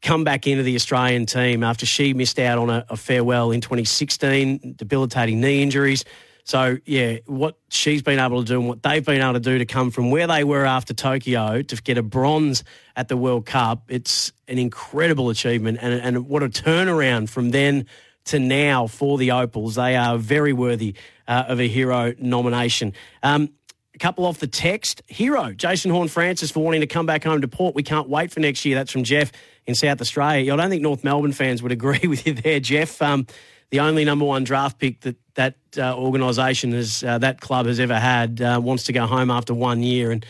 come 0.00 0.24
back 0.24 0.46
into 0.46 0.62
the 0.62 0.74
Australian 0.74 1.26
team 1.26 1.62
after 1.62 1.84
she 1.84 2.14
missed 2.14 2.38
out 2.38 2.58
on 2.58 2.70
a, 2.70 2.86
a 2.88 2.96
farewell 2.96 3.50
in 3.50 3.60
2016, 3.60 4.74
debilitating 4.76 5.40
knee 5.40 5.62
injuries. 5.62 6.04
So, 6.46 6.78
yeah, 6.86 7.18
what 7.26 7.58
she's 7.70 8.02
been 8.02 8.20
able 8.20 8.40
to 8.40 8.46
do 8.46 8.60
and 8.60 8.68
what 8.68 8.80
they've 8.80 9.04
been 9.04 9.20
able 9.20 9.32
to 9.32 9.40
do 9.40 9.58
to 9.58 9.66
come 9.66 9.90
from 9.90 10.12
where 10.12 10.28
they 10.28 10.44
were 10.44 10.64
after 10.64 10.94
Tokyo 10.94 11.60
to 11.60 11.76
get 11.82 11.98
a 11.98 12.04
bronze 12.04 12.62
at 12.94 13.08
the 13.08 13.16
World 13.16 13.46
Cup, 13.46 13.82
it's 13.88 14.32
an 14.46 14.56
incredible 14.56 15.28
achievement 15.28 15.78
and, 15.82 15.94
and 15.94 16.28
what 16.28 16.44
a 16.44 16.48
turnaround 16.48 17.30
from 17.30 17.50
then 17.50 17.86
to 18.26 18.38
now 18.38 18.86
for 18.86 19.18
the 19.18 19.32
Opals. 19.32 19.74
They 19.74 19.96
are 19.96 20.18
very 20.18 20.52
worthy 20.52 20.94
uh, 21.26 21.46
of 21.48 21.58
a 21.58 21.66
hero 21.66 22.14
nomination. 22.20 22.92
Um, 23.24 23.50
a 23.92 23.98
couple 23.98 24.24
off 24.24 24.38
the 24.38 24.46
text. 24.46 25.02
Hero, 25.08 25.52
Jason 25.52 25.90
Horne-Francis 25.90 26.52
for 26.52 26.62
wanting 26.62 26.82
to 26.82 26.86
come 26.86 27.06
back 27.06 27.24
home 27.24 27.40
to 27.40 27.48
Port. 27.48 27.74
We 27.74 27.82
can't 27.82 28.08
wait 28.08 28.30
for 28.30 28.38
next 28.38 28.64
year. 28.64 28.76
That's 28.76 28.92
from 28.92 29.02
Jeff 29.02 29.32
in 29.66 29.74
South 29.74 30.00
Australia. 30.00 30.52
I 30.52 30.56
don't 30.56 30.70
think 30.70 30.82
North 30.82 31.02
Melbourne 31.02 31.32
fans 31.32 31.60
would 31.60 31.72
agree 31.80 32.06
with 32.06 32.24
you 32.24 32.34
there, 32.34 32.60
Jeff. 32.60 33.02
Um, 33.02 33.26
the 33.70 33.80
only 33.80 34.04
number 34.04 34.24
one 34.24 34.44
draft 34.44 34.78
pick 34.78 35.00
that 35.02 35.16
that 35.34 35.56
uh, 35.76 35.94
organisation 35.94 36.72
has, 36.72 37.04
uh, 37.04 37.18
that 37.18 37.40
club 37.40 37.66
has 37.66 37.78
ever 37.78 37.98
had, 37.98 38.40
uh, 38.40 38.58
wants 38.62 38.84
to 38.84 38.92
go 38.92 39.06
home 39.06 39.30
after 39.30 39.52
one 39.52 39.82
year. 39.82 40.10
And 40.10 40.24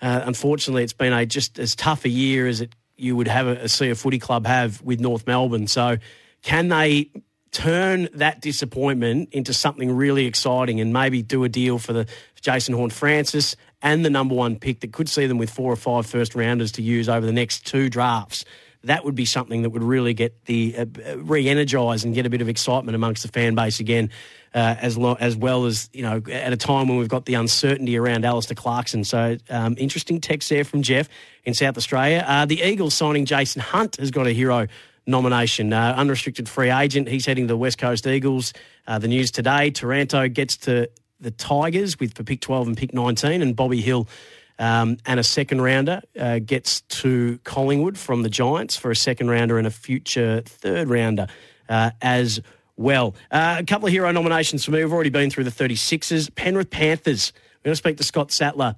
uh, 0.00 0.22
unfortunately, 0.24 0.84
it's 0.84 0.92
been 0.92 1.12
a 1.12 1.26
just 1.26 1.58
as 1.58 1.74
tough 1.74 2.04
a 2.04 2.08
year 2.08 2.46
as 2.46 2.60
it 2.60 2.72
you 2.96 3.16
would 3.16 3.26
have 3.26 3.48
a, 3.48 3.68
see 3.68 3.90
a 3.90 3.94
footy 3.94 4.18
club 4.18 4.46
have 4.46 4.80
with 4.82 5.00
North 5.00 5.26
Melbourne. 5.26 5.66
So, 5.66 5.96
can 6.42 6.68
they 6.68 7.10
turn 7.50 8.08
that 8.14 8.40
disappointment 8.40 9.28
into 9.32 9.52
something 9.52 9.90
really 9.90 10.26
exciting 10.26 10.80
and 10.80 10.92
maybe 10.92 11.22
do 11.22 11.44
a 11.44 11.48
deal 11.48 11.78
for 11.78 11.92
the 11.92 12.06
for 12.06 12.42
Jason 12.42 12.74
Horne-Francis 12.74 13.56
and 13.82 14.04
the 14.04 14.10
number 14.10 14.34
one 14.34 14.56
pick 14.56 14.80
that 14.80 14.92
could 14.92 15.08
see 15.08 15.26
them 15.26 15.38
with 15.38 15.50
four 15.50 15.72
or 15.72 15.76
five 15.76 16.06
first 16.06 16.34
rounders 16.34 16.72
to 16.72 16.82
use 16.82 17.08
over 17.08 17.26
the 17.26 17.32
next 17.32 17.66
two 17.66 17.88
drafts? 17.90 18.44
That 18.84 19.04
would 19.04 19.14
be 19.14 19.24
something 19.24 19.62
that 19.62 19.70
would 19.70 19.82
really 19.82 20.14
get 20.14 20.44
the 20.46 20.76
uh, 20.76 20.86
re-energise 21.18 22.04
and 22.04 22.14
get 22.14 22.26
a 22.26 22.30
bit 22.30 22.40
of 22.40 22.48
excitement 22.48 22.96
amongst 22.96 23.22
the 23.22 23.28
fan 23.28 23.54
base 23.54 23.78
again, 23.78 24.10
uh, 24.54 24.76
as 24.80 24.98
lo- 24.98 25.16
as 25.20 25.36
well 25.36 25.66
as 25.66 25.88
you 25.92 26.02
know 26.02 26.20
at 26.30 26.52
a 26.52 26.56
time 26.56 26.88
when 26.88 26.98
we've 26.98 27.08
got 27.08 27.26
the 27.26 27.34
uncertainty 27.34 27.96
around 27.96 28.24
Alastair 28.24 28.56
Clarkson. 28.56 29.04
So 29.04 29.36
um, 29.50 29.76
interesting 29.78 30.20
text 30.20 30.48
there 30.50 30.64
from 30.64 30.82
Jeff 30.82 31.08
in 31.44 31.54
South 31.54 31.76
Australia. 31.76 32.24
Uh, 32.26 32.44
the 32.44 32.60
Eagles 32.60 32.94
signing 32.94 33.24
Jayden 33.24 33.60
Hunt 33.60 33.96
has 33.96 34.10
got 34.10 34.26
a 34.26 34.32
hero 34.32 34.66
nomination. 35.06 35.72
Uh, 35.72 35.94
unrestricted 35.96 36.48
free 36.48 36.70
agent. 36.70 37.08
He's 37.08 37.26
heading 37.26 37.44
to 37.44 37.52
the 37.52 37.56
West 37.56 37.78
Coast 37.78 38.06
Eagles. 38.06 38.52
Uh, 38.86 38.98
the 38.98 39.08
news 39.08 39.30
today: 39.30 39.70
Taranto 39.70 40.28
gets 40.28 40.56
to 40.58 40.90
the 41.20 41.30
Tigers 41.30 41.98
with 41.98 42.14
for 42.14 42.24
pick 42.24 42.40
12 42.40 42.68
and 42.68 42.76
pick 42.76 42.92
19, 42.92 43.42
and 43.42 43.54
Bobby 43.56 43.80
Hill. 43.80 44.08
Um, 44.58 44.98
and 45.06 45.18
a 45.18 45.24
second 45.24 45.60
rounder 45.60 46.02
uh, 46.18 46.38
gets 46.38 46.82
to 46.82 47.38
Collingwood 47.44 47.98
from 47.98 48.22
the 48.22 48.28
Giants 48.28 48.76
for 48.76 48.90
a 48.90 48.96
second 48.96 49.28
rounder 49.28 49.58
and 49.58 49.66
a 49.66 49.70
future 49.70 50.42
third 50.44 50.88
rounder 50.88 51.26
uh, 51.68 51.90
as 52.00 52.40
well. 52.76 53.14
Uh, 53.30 53.56
a 53.58 53.64
couple 53.64 53.86
of 53.86 53.92
hero 53.92 54.10
nominations 54.12 54.64
for 54.64 54.70
me. 54.70 54.78
We've 54.78 54.92
already 54.92 55.10
been 55.10 55.30
through 55.30 55.44
the 55.44 55.50
36ers. 55.50 56.34
Penrith 56.34 56.70
Panthers. 56.70 57.32
We're 57.34 57.68
going 57.68 57.72
to 57.72 57.76
speak 57.76 57.96
to 57.98 58.04
Scott 58.04 58.30
Sattler 58.30 58.76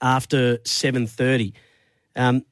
after 0.00 0.58
7.30. 0.58 1.52
Um, 2.14 2.44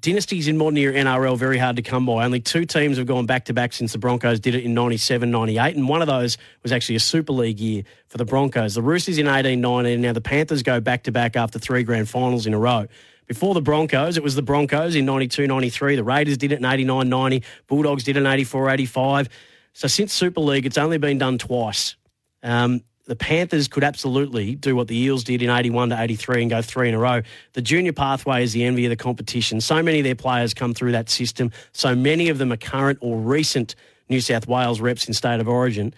dynasties 0.00 0.48
in 0.48 0.56
modern 0.56 0.76
era 0.76 0.94
NRL 0.94 1.36
very 1.36 1.58
hard 1.58 1.76
to 1.76 1.82
come 1.82 2.06
by. 2.06 2.24
Only 2.24 2.40
two 2.40 2.64
teams 2.64 2.98
have 2.98 3.06
gone 3.06 3.26
back 3.26 3.46
to 3.46 3.52
back 3.52 3.72
since 3.72 3.92
the 3.92 3.98
Broncos 3.98 4.40
did 4.40 4.54
it 4.54 4.64
in 4.64 4.74
97 4.74 5.30
98, 5.30 5.76
and 5.76 5.88
one 5.88 6.02
of 6.02 6.08
those 6.08 6.38
was 6.62 6.72
actually 6.72 6.96
a 6.96 7.00
Super 7.00 7.32
League 7.32 7.60
year 7.60 7.82
for 8.06 8.18
the 8.18 8.24
Broncos. 8.24 8.74
The 8.74 8.82
Roosters 8.82 9.18
in 9.18 9.26
18 9.26 9.60
19. 9.60 10.00
Now 10.00 10.12
the 10.12 10.20
Panthers 10.20 10.62
go 10.62 10.80
back 10.80 11.04
to 11.04 11.12
back 11.12 11.36
after 11.36 11.58
three 11.58 11.82
grand 11.82 12.08
finals 12.08 12.46
in 12.46 12.54
a 12.54 12.58
row. 12.58 12.86
Before 13.26 13.52
the 13.52 13.60
Broncos, 13.60 14.16
it 14.16 14.22
was 14.22 14.34
the 14.34 14.42
Broncos 14.42 14.94
in 14.94 15.04
92 15.04 15.46
93. 15.46 15.96
The 15.96 16.04
Raiders 16.04 16.38
did 16.38 16.52
it 16.52 16.58
in 16.58 16.64
89 16.64 17.08
90. 17.08 17.42
Bulldogs 17.66 18.04
did 18.04 18.16
it 18.16 18.20
in 18.20 18.26
84 18.26 18.70
85. 18.70 19.28
So 19.74 19.86
since 19.86 20.12
Super 20.12 20.40
League, 20.40 20.66
it's 20.66 20.78
only 20.78 20.98
been 20.98 21.18
done 21.18 21.38
twice. 21.38 21.96
Um, 22.42 22.82
the 23.08 23.16
Panthers 23.16 23.68
could 23.68 23.84
absolutely 23.84 24.54
do 24.54 24.76
what 24.76 24.86
the 24.86 24.96
Eels 24.96 25.24
did 25.24 25.40
in 25.40 25.48
81 25.48 25.88
to 25.88 26.00
83 26.00 26.42
and 26.42 26.50
go 26.50 26.60
three 26.60 26.90
in 26.90 26.94
a 26.94 26.98
row. 26.98 27.22
The 27.54 27.62
junior 27.62 27.94
pathway 27.94 28.44
is 28.44 28.52
the 28.52 28.64
envy 28.64 28.84
of 28.84 28.90
the 28.90 28.96
competition. 28.96 29.62
So 29.62 29.82
many 29.82 30.00
of 30.00 30.04
their 30.04 30.14
players 30.14 30.52
come 30.52 30.74
through 30.74 30.92
that 30.92 31.08
system. 31.08 31.50
So 31.72 31.94
many 31.94 32.28
of 32.28 32.36
them 32.36 32.52
are 32.52 32.58
current 32.58 32.98
or 33.00 33.18
recent 33.18 33.74
New 34.10 34.20
South 34.20 34.46
Wales 34.46 34.82
reps 34.82 35.08
in 35.08 35.14
state 35.14 35.40
of 35.40 35.48
origin. 35.48 35.94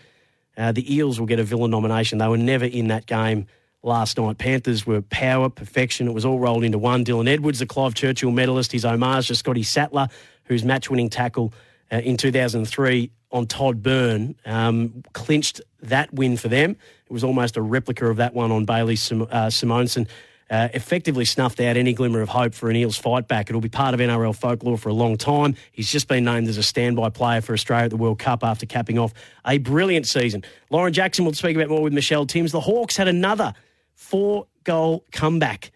Uh, 0.56 0.70
the 0.70 0.94
Eels 0.94 1.18
will 1.18 1.26
get 1.26 1.40
a 1.40 1.44
villain 1.44 1.72
nomination. 1.72 2.18
They 2.18 2.28
were 2.28 2.36
never 2.36 2.64
in 2.64 2.86
that 2.88 3.06
game 3.06 3.48
last 3.82 4.16
night. 4.16 4.38
Panthers 4.38 4.86
were 4.86 5.02
power, 5.02 5.48
perfection. 5.48 6.06
It 6.06 6.14
was 6.14 6.24
all 6.24 6.38
rolled 6.38 6.62
into 6.62 6.78
one. 6.78 7.04
Dylan 7.04 7.28
Edwards, 7.28 7.58
the 7.58 7.66
Clive 7.66 7.94
Churchill 7.94 8.30
medalist, 8.30 8.70
his 8.70 8.84
homage 8.84 9.26
to 9.28 9.34
Scotty 9.34 9.64
Sattler, 9.64 10.06
whose 10.44 10.64
match-winning 10.64 11.10
tackle 11.10 11.52
uh, 11.90 11.96
in 11.96 12.16
2003 12.16 13.10
on 13.32 13.46
Todd 13.46 13.82
Byrne 13.82 14.34
um, 14.44 15.02
clinched 15.12 15.60
that 15.82 16.12
win 16.12 16.36
for 16.36 16.48
them. 16.48 16.72
It 17.06 17.12
was 17.12 17.24
almost 17.24 17.56
a 17.56 17.62
replica 17.62 18.06
of 18.06 18.16
that 18.18 18.34
one 18.34 18.50
on 18.50 18.64
Bailey 18.64 18.96
Sim- 18.96 19.22
uh, 19.22 19.46
Simonsson. 19.46 20.08
Uh, 20.50 20.68
effectively 20.74 21.24
snuffed 21.24 21.60
out 21.60 21.76
any 21.76 21.92
glimmer 21.92 22.20
of 22.20 22.28
hope 22.28 22.54
for 22.54 22.70
an 22.70 22.74
Eels 22.74 22.96
fight 22.96 23.28
back. 23.28 23.48
It'll 23.48 23.60
be 23.60 23.68
part 23.68 23.94
of 23.94 24.00
NRL 24.00 24.34
folklore 24.34 24.76
for 24.76 24.88
a 24.88 24.92
long 24.92 25.16
time. 25.16 25.54
He's 25.70 25.92
just 25.92 26.08
been 26.08 26.24
named 26.24 26.48
as 26.48 26.58
a 26.58 26.62
standby 26.64 27.10
player 27.10 27.40
for 27.40 27.52
Australia 27.52 27.84
at 27.84 27.90
the 27.90 27.96
World 27.96 28.18
Cup 28.18 28.42
after 28.42 28.66
capping 28.66 28.98
off 28.98 29.14
a 29.46 29.58
brilliant 29.58 30.08
season. 30.08 30.42
Lauren 30.68 30.92
Jackson 30.92 31.24
will 31.24 31.34
speak 31.34 31.54
about 31.54 31.68
more 31.68 31.82
with 31.82 31.92
Michelle 31.92 32.26
Timms. 32.26 32.50
The 32.50 32.60
Hawks 32.60 32.96
had 32.96 33.06
another 33.06 33.54
four 33.94 34.48
goal 34.64 35.04
comeback, 35.12 35.70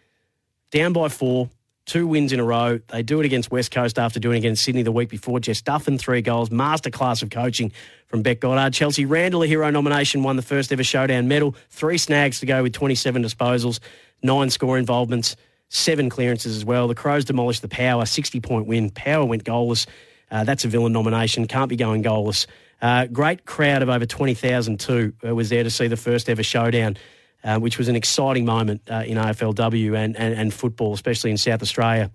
down 0.73 0.93
by 0.93 1.09
four, 1.09 1.51
two 1.87 2.07
wins 2.07 2.33
in 2.33 2.41
a 2.41 2.45
row. 2.45 2.79
They 2.89 3.03
do 3.03 3.21
it 3.21 3.27
against 3.27 3.51
West 3.51 3.71
Coast 3.71 3.99
after 3.99 4.19
doing 4.19 4.37
it 4.37 4.39
against 4.39 4.65
Sydney 4.65 4.83
the 4.83 4.93
week 4.93 5.09
before. 5.09 5.41
Jess 5.41 5.61
Duffin, 5.61 5.99
three 5.99 6.23
goals, 6.23 6.51
masterclass 6.51 7.23
of 7.23 7.31
coaching 7.31 7.73
from 8.07 8.23
Beck 8.23 8.41
Goddard. 8.41 8.73
Chelsea 8.73 9.05
Randall, 9.05 9.43
a 9.43 9.47
hero 9.47 9.71
nomination, 9.71 10.23
won 10.23 10.37
the 10.37 10.43
first 10.43 10.73
ever 10.73 10.85
showdown 10.85 11.29
medal. 11.29 11.55
Three 11.71 11.99
snags 11.99 12.41
to 12.41 12.47
go 12.47 12.63
with 12.63 12.73
27 12.73 13.23
disposals, 13.23 13.81
nine 14.23 14.51
score 14.51 14.79
involvements, 14.79 15.37
seven 15.69 16.09
clearances 16.09 16.57
as 16.57 16.65
well. 16.65 16.89
The 16.89 16.95
Crows 16.95 17.25
demolished 17.25 17.63
the 17.63 17.69
Power, 17.69 18.07
60 18.07 18.41
point 18.41 18.67
win. 18.67 18.91
Power 18.91 19.25
went 19.25 19.45
goalless. 19.45 19.87
Uh, 20.31 20.45
that's 20.45 20.65
a 20.65 20.69
villain 20.69 20.93
nomination. 20.93 21.47
Can't 21.47 21.69
be 21.69 21.77
going 21.77 22.03
goalless. 22.03 22.47
Uh, 22.81 23.07
great 23.07 23.47
crowd 23.47 23.83
of 23.83 23.89
over 23.89 24.05
20,000 24.05 24.81
too 24.81 25.13
uh, 25.27 25.35
was 25.35 25.49
there 25.49 25.63
to 25.63 25.71
see 25.71 25.87
the 25.87 25.97
first 25.97 26.29
ever 26.29 26.43
showdown 26.43 26.97
uh, 27.45 27.59
which 27.59 27.79
was 27.79 27.89
an 27.89 27.97
exciting 27.97 28.45
moment 28.45 28.83
uh, 28.91 29.05
in 29.07 29.19
AFLW 29.19 29.97
and, 29.97 30.17
and, 30.17 30.35
and 30.35 30.53
football, 30.53 30.95
especially 30.95 31.31
in 31.31 31.37
South 31.39 31.63
Australia. 31.63 32.11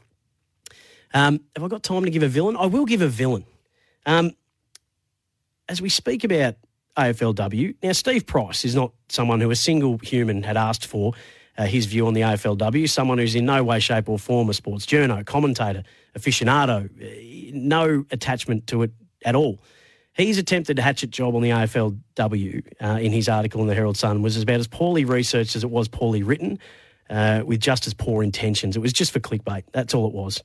Um, 1.14 1.40
have 1.56 1.64
I 1.64 1.68
got 1.68 1.84
time 1.84 2.04
to 2.04 2.10
give 2.10 2.24
a 2.24 2.28
villain? 2.28 2.58
I 2.58 2.66
will 2.66 2.86
give 2.86 3.02
a 3.02 3.08
villain. 3.08 3.46
Um, 4.06 4.32
as 5.68 5.82
we 5.82 5.90
speak 5.90 6.24
about 6.24 6.56
AFLW, 6.98 7.76
now 7.82 7.92
Steve 7.92 8.26
Price 8.26 8.66
is 8.66 8.76
not 8.76 8.92
someone 9.08 9.40
who 9.40 9.52
a 9.52 9.56
single 9.56 9.98
human 10.00 10.44
had 10.44 10.58
asked 10.58 10.86
for 10.86 11.14
uh, 11.58 11.66
his 11.66 11.86
view 11.86 12.08
on 12.08 12.14
the 12.14 12.22
AFLW, 12.22 12.90
someone 12.90 13.18
who's 13.18 13.36
in 13.36 13.46
no 13.46 13.64
way, 13.64 13.80
shape, 13.80 14.10
or 14.10 14.18
form 14.18 14.50
a 14.50 14.54
sports 14.54 14.86
journo, 14.86 15.26
commentator, 15.26 15.84
aficionado, 16.18 16.86
uh, 16.86 17.52
no 17.54 18.06
attachment 18.12 18.66
to 18.68 18.84
it 18.84 18.92
at 19.26 19.36
all. 19.36 19.60
He's 20.20 20.38
attempted 20.38 20.78
hatchet 20.78 21.12
job 21.12 21.34
on 21.34 21.42
the 21.42 21.52
AFLW 21.52 22.64
uh, 22.82 23.00
in 23.00 23.14
his 23.14 23.30
article 23.30 23.62
in 23.62 23.68
the 23.68 23.74
Herald 23.74 23.96
Sun 23.96 24.22
was 24.22 24.36
about 24.42 24.60
as 24.60 24.68
poorly 24.68 25.06
researched 25.06 25.56
as 25.56 25.64
it 25.64 25.70
was 25.70 25.88
poorly 25.88 26.24
written, 26.24 26.60
uh, 27.10 27.44
with 27.46 27.62
just 27.62 27.88
as 27.88 27.94
poor 27.94 28.22
intentions. 28.22 28.76
It 28.76 28.82
was 28.82 28.92
just 28.92 29.14
for 29.14 29.22
clickbait. 29.22 29.64
That's 29.72 29.94
all 29.94 30.06
it 30.08 30.14
was. 30.14 30.44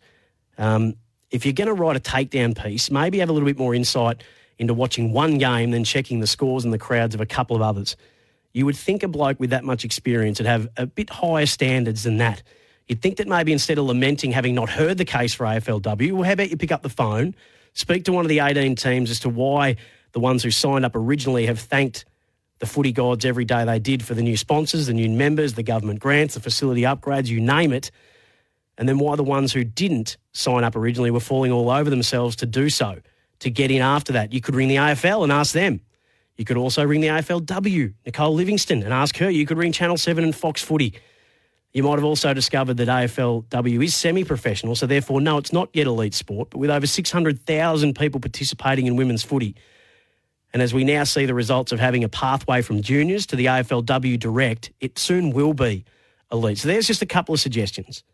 Um, 0.59 0.95
if 1.33 1.45
you're 1.45 1.55
going 1.55 1.67
to 1.67 1.75
write 1.75 1.97
a 1.97 2.01
takedown 2.01 2.57
piece, 2.57 2.89
maybe 2.89 3.19
have 3.19 3.29
a 3.29 3.33
little 3.33 3.49
bit 3.49 3.59
more 3.59 3.75
insight 3.75 4.23
into 4.61 4.75
watching 4.75 5.13
one 5.13 5.39
game 5.39 5.73
than 5.73 5.83
checking 5.83 6.21
the 6.21 6.29
scores 6.29 6.63
and 6.63 6.73
the 6.73 6.79
crowds 6.79 7.17
of 7.17 7.21
a 7.21 7.27
couple 7.27 7.57
of 7.57 7.63
others. 7.63 7.97
You 8.53 8.67
would 8.67 8.77
think 8.77 9.03
a 9.03 9.09
bloke 9.09 9.41
with 9.41 9.51
that 9.51 9.65
much 9.65 9.85
experience 9.85 10.39
would 10.39 10.47
have 10.47 10.69
a 10.77 10.87
bit 10.87 11.11
higher 11.11 11.47
standards 11.47 12.05
than 12.05 12.19
that. 12.19 12.45
You'd 12.87 13.03
think 13.03 13.17
that 13.17 13.27
maybe 13.27 13.53
instead 13.53 13.79
of 13.79 13.87
lamenting 13.87 14.31
having 14.31 14.55
not 14.55 14.71
heard 14.71 14.99
the 14.99 15.05
case 15.05 15.35
for 15.35 15.47
AFLW, 15.47 16.13
well, 16.13 16.23
how 16.23 16.35
about 16.35 16.51
you 16.51 16.57
pick 16.57 16.71
up 16.71 16.83
the 16.83 16.89
phone, 16.89 17.35
speak 17.75 18.05
to 18.05 18.13
one 18.13 18.25
of 18.25 18.29
the 18.29 18.41
18 18.41 18.77
teams 18.77 19.11
as 19.11 19.21
to 19.21 19.29
why 19.29 19.77
the 20.13 20.21
ones 20.21 20.43
who 20.43 20.51
signed 20.51 20.85
up 20.85 20.97
originally 20.97 21.47
have 21.47 21.59
thanked 21.59 22.05
the 22.61 22.67
footy 22.67 22.93
gods 22.93 23.25
every 23.25 23.45
day 23.45 23.65
they 23.65 23.79
did 23.79 24.03
for 24.03 24.15
the 24.15 24.23
new 24.23 24.37
sponsors, 24.37 24.87
the 24.87 24.95
new 24.95 25.11
members, 25.11 25.55
the 25.55 25.63
government 25.63 26.01
grants, 26.01 26.35
the 26.35 26.41
facility 26.41 26.83
upgrades, 26.83 27.27
you 27.27 27.41
name 27.41 27.73
it. 27.73 27.91
And 28.79 28.89
then 28.89 28.99
why 28.99 29.17
the 29.17 29.25
ones 29.25 29.53
who 29.53 29.65
didn't 29.65 30.17
sign 30.33 30.65
up 30.65 30.77
originally 30.77 31.11
were 31.11 31.21
falling 31.21 31.53
all 31.53 31.71
over 31.71 31.91
themselves 31.91 32.37
to 32.37 32.47
do 32.47 32.71
so, 32.71 33.01
to 33.41 33.51
get 33.51 33.71
in 33.71 33.83
after 33.83 34.13
that. 34.13 34.33
You 34.33 34.41
could 34.41 34.55
ring 34.55 34.69
the 34.69 34.77
AFL 34.77 35.25
and 35.25 35.33
ask 35.33 35.53
them. 35.53 35.81
You 36.37 36.45
could 36.45 36.57
also 36.57 36.85
ring 36.85 37.01
the 37.01 37.09
AFLW, 37.09 37.95
Nicole 38.07 38.35
Livingstone, 38.35 38.83
and 38.83 38.93
ask 38.93 39.17
her. 39.19 39.31
You 39.31 39.47
could 39.47 39.59
ring 39.59 39.71
Channel 39.71 39.97
7 39.97 40.25
and 40.25 40.35
Fox 40.35 40.63
Footy. 40.63 40.95
You 41.75 41.83
might 41.83 41.97
have 41.97 42.05
also 42.05 42.33
discovered 42.33 42.77
that 42.77 42.87
AFLW 42.87 43.85
is 43.85 43.97
semi 43.97 44.23
professional, 44.23 44.77
so 44.77 44.87
therefore, 44.87 45.21
no, 45.21 45.39
it's 45.39 45.53
not 45.53 45.69
yet 45.73 45.89
elite 45.89 46.15
sport, 46.15 46.51
but 46.51 46.59
with 46.59 46.71
over 46.71 46.87
600,000 46.87 47.97
people 47.99 48.21
participating 48.21 48.87
in 48.87 48.95
women's 48.95 49.25
footy. 49.25 49.57
And 50.53 50.63
as 50.63 50.73
we 50.73 50.85
now 50.85 51.03
see 51.03 51.27
the 51.27 51.35
results 51.35 51.73
of 51.73 51.81
having 51.81 52.05
a 52.05 52.09
pathway 52.09 52.63
from 52.63 52.81
juniors 52.81 53.27
to 53.27 53.37
the 53.37 53.47
AFLW 53.47 54.21
direct, 54.21 54.71
it 54.81 55.01
soon 55.01 55.33
will 55.33 55.53
be 55.53 55.85
elite. 56.31 56.59
So 56.59 56.69
there's 56.69 56.87
just 56.87 57.03
a 57.03 57.07
couple 57.07 57.35
of 57.35 57.41
suggestions 57.41 58.05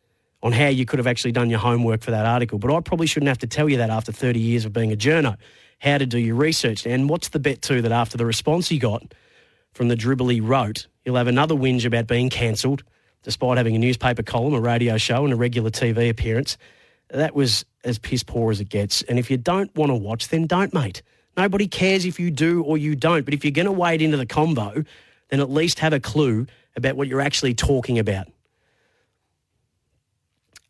on 0.42 0.53
how 0.53 0.68
you 0.68 0.87
could 0.87 0.99
have 0.99 1.07
actually 1.07 1.33
done 1.33 1.51
your 1.51 1.59
homework 1.59 2.01
for 2.01 2.12
that 2.12 2.25
article. 2.25 2.59
But 2.59 2.75
I 2.75 2.81
probably 2.81 3.07
shouldn't 3.07 3.29
have 3.29 3.38
to 3.38 3.46
tell 3.46 3.68
you 3.68 3.77
that 3.77 3.90
after 3.90 4.11
30 4.11 4.40
years 4.40 4.64
of 4.64 4.73
being 4.73 4.90
a 4.90 4.96
journo, 4.96 5.37
how 5.81 5.99
to 5.99 6.07
do 6.07 6.18
your 6.18 6.35
research. 6.35 6.87
And 6.87 7.11
what's 7.11 7.29
the 7.29 7.38
bet, 7.38 7.61
too, 7.61 7.83
that 7.83 7.92
after 7.92 8.16
the 8.16 8.25
response 8.25 8.70
he 8.70 8.79
got 8.79 9.12
from 9.75 9.88
the 9.88 9.96
dribble 9.96 10.29
he 10.29 10.40
wrote, 10.40 10.87
he'll 11.05 11.16
have 11.16 11.27
another 11.27 11.55
whinge 11.55 11.85
about 11.85 12.07
being 12.07 12.31
cancelled, 12.31 12.85
despite 13.23 13.57
having 13.57 13.77
a 13.77 13.79
newspaper 13.79 14.23
column, 14.23 14.55
a 14.55 14.61
radio 14.61 14.97
show, 14.97 15.25
and 15.25 15.33
a 15.33 15.37
regular 15.37 15.71
TV 15.71 16.09
appearance. 16.09 16.57
That 17.11 17.35
was 17.35 17.65
as 17.85 17.99
piss 17.99 18.23
poor 18.23 18.51
as 18.51 18.61
it 18.61 18.69
gets. 18.69 19.03
And 19.03 19.19
if 19.19 19.31
you 19.31 19.37
don't 19.37 19.75
want 19.75 19.91
to 19.91 19.97
watch, 19.97 20.29
then 20.29 20.47
don't, 20.47 20.73
mate. 20.73 21.03
Nobody 21.37 21.67
cares 21.67 22.05
if 22.05 22.21
you 22.21 22.31
do 22.31 22.63
or 22.63 22.79
you 22.79 22.95
don't. 22.95 23.25
But 23.25 23.35
if 23.35 23.45
you're 23.45 23.53
going 23.53 23.67
to 23.67 23.73
wade 23.73 24.03
into 24.03 24.17
the 24.17 24.27
combo, 24.27 24.85
then 25.29 25.41
at 25.41 25.51
least 25.51 25.81
have 25.81 25.93
a 25.93 26.01
clue 26.01 26.47
about 26.77 26.97
what 26.97 27.09
you're 27.09 27.21
actually 27.21 27.55
talking 27.55 27.99
about. 27.99 28.29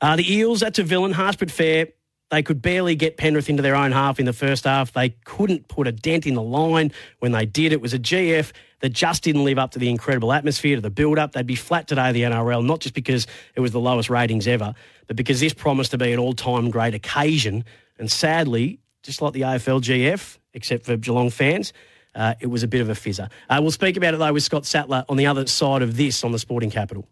Uh, 0.00 0.16
the 0.16 0.32
Eels, 0.32 0.60
that's 0.60 0.78
a 0.78 0.82
villain, 0.82 1.12
harsh 1.12 1.36
but 1.36 1.50
fair. 1.50 1.88
They 2.30 2.42
could 2.42 2.62
barely 2.62 2.94
get 2.94 3.16
Penrith 3.16 3.50
into 3.50 3.62
their 3.62 3.74
own 3.74 3.92
half 3.92 4.20
in 4.20 4.26
the 4.26 4.32
first 4.32 4.64
half. 4.64 4.92
They 4.92 5.10
couldn't 5.24 5.68
put 5.68 5.86
a 5.86 5.92
dent 5.92 6.26
in 6.26 6.34
the 6.34 6.42
line. 6.42 6.92
When 7.18 7.32
they 7.32 7.44
did, 7.44 7.72
it 7.72 7.80
was 7.80 7.92
a 7.92 7.98
GF 7.98 8.52
that 8.80 8.90
just 8.90 9.22
didn't 9.22 9.44
live 9.44 9.58
up 9.58 9.70
to 9.72 9.78
the 9.78 9.88
incredible 9.88 10.32
atmosphere, 10.32 10.76
to 10.76 10.82
the 10.82 10.90
build 10.90 11.18
up. 11.18 11.32
They'd 11.32 11.46
be 11.46 11.54
flat 11.54 11.86
today, 11.86 12.12
the 12.12 12.22
NRL, 12.22 12.64
not 12.64 12.80
just 12.80 12.94
because 12.94 13.26
it 13.54 13.60
was 13.60 13.72
the 13.72 13.80
lowest 13.80 14.10
ratings 14.10 14.46
ever, 14.48 14.74
but 15.06 15.16
because 15.16 15.40
this 15.40 15.54
promised 15.54 15.92
to 15.92 15.98
be 15.98 16.12
an 16.12 16.18
all 16.18 16.32
time 16.32 16.70
great 16.70 16.94
occasion. 16.94 17.64
And 17.98 18.10
sadly, 18.10 18.80
just 19.02 19.22
like 19.22 19.32
the 19.32 19.42
AFL 19.42 19.82
GF, 19.82 20.38
except 20.54 20.84
for 20.86 20.96
Geelong 20.96 21.30
fans, 21.30 21.72
uh, 22.14 22.34
it 22.40 22.48
was 22.48 22.62
a 22.62 22.68
bit 22.68 22.80
of 22.80 22.88
a 22.88 22.94
fizzer. 22.94 23.30
Uh, 23.48 23.58
we'll 23.60 23.70
speak 23.70 23.96
about 23.96 24.14
it 24.14 24.16
though 24.18 24.32
with 24.32 24.42
Scott 24.42 24.66
Sattler 24.66 25.04
on 25.08 25.16
the 25.16 25.26
other 25.26 25.46
side 25.46 25.82
of 25.82 25.96
this 25.96 26.24
on 26.24 26.32
the 26.32 26.38
Sporting 26.38 26.70
Capital. 26.70 27.06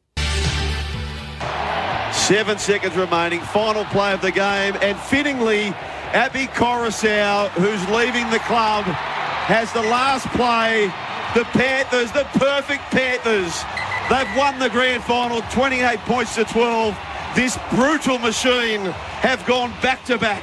Seven 2.12 2.58
seconds 2.58 2.96
remaining, 2.96 3.40
final 3.40 3.84
play 3.86 4.12
of 4.12 4.20
the 4.20 4.32
game, 4.32 4.76
and 4.82 4.98
fittingly, 4.98 5.68
Api 6.12 6.46
Koroisau, 6.48 7.48
who's 7.50 7.88
leaving 7.90 8.28
the 8.30 8.38
club, 8.40 8.84
has 8.84 9.72
the 9.72 9.82
last 9.82 10.26
play. 10.28 10.92
The 11.34 11.44
Panthers, 11.44 12.10
the 12.12 12.24
perfect 12.38 12.82
Panthers, 12.90 13.62
they've 14.08 14.36
won 14.36 14.58
the 14.58 14.70
grand 14.70 15.04
final, 15.04 15.42
28 15.52 15.98
points 16.00 16.34
to 16.36 16.44
12. 16.44 16.96
This 17.36 17.58
brutal 17.70 18.18
machine 18.18 18.80
have 19.20 19.44
gone 19.44 19.72
back 19.82 20.04
to 20.06 20.16
back. 20.16 20.42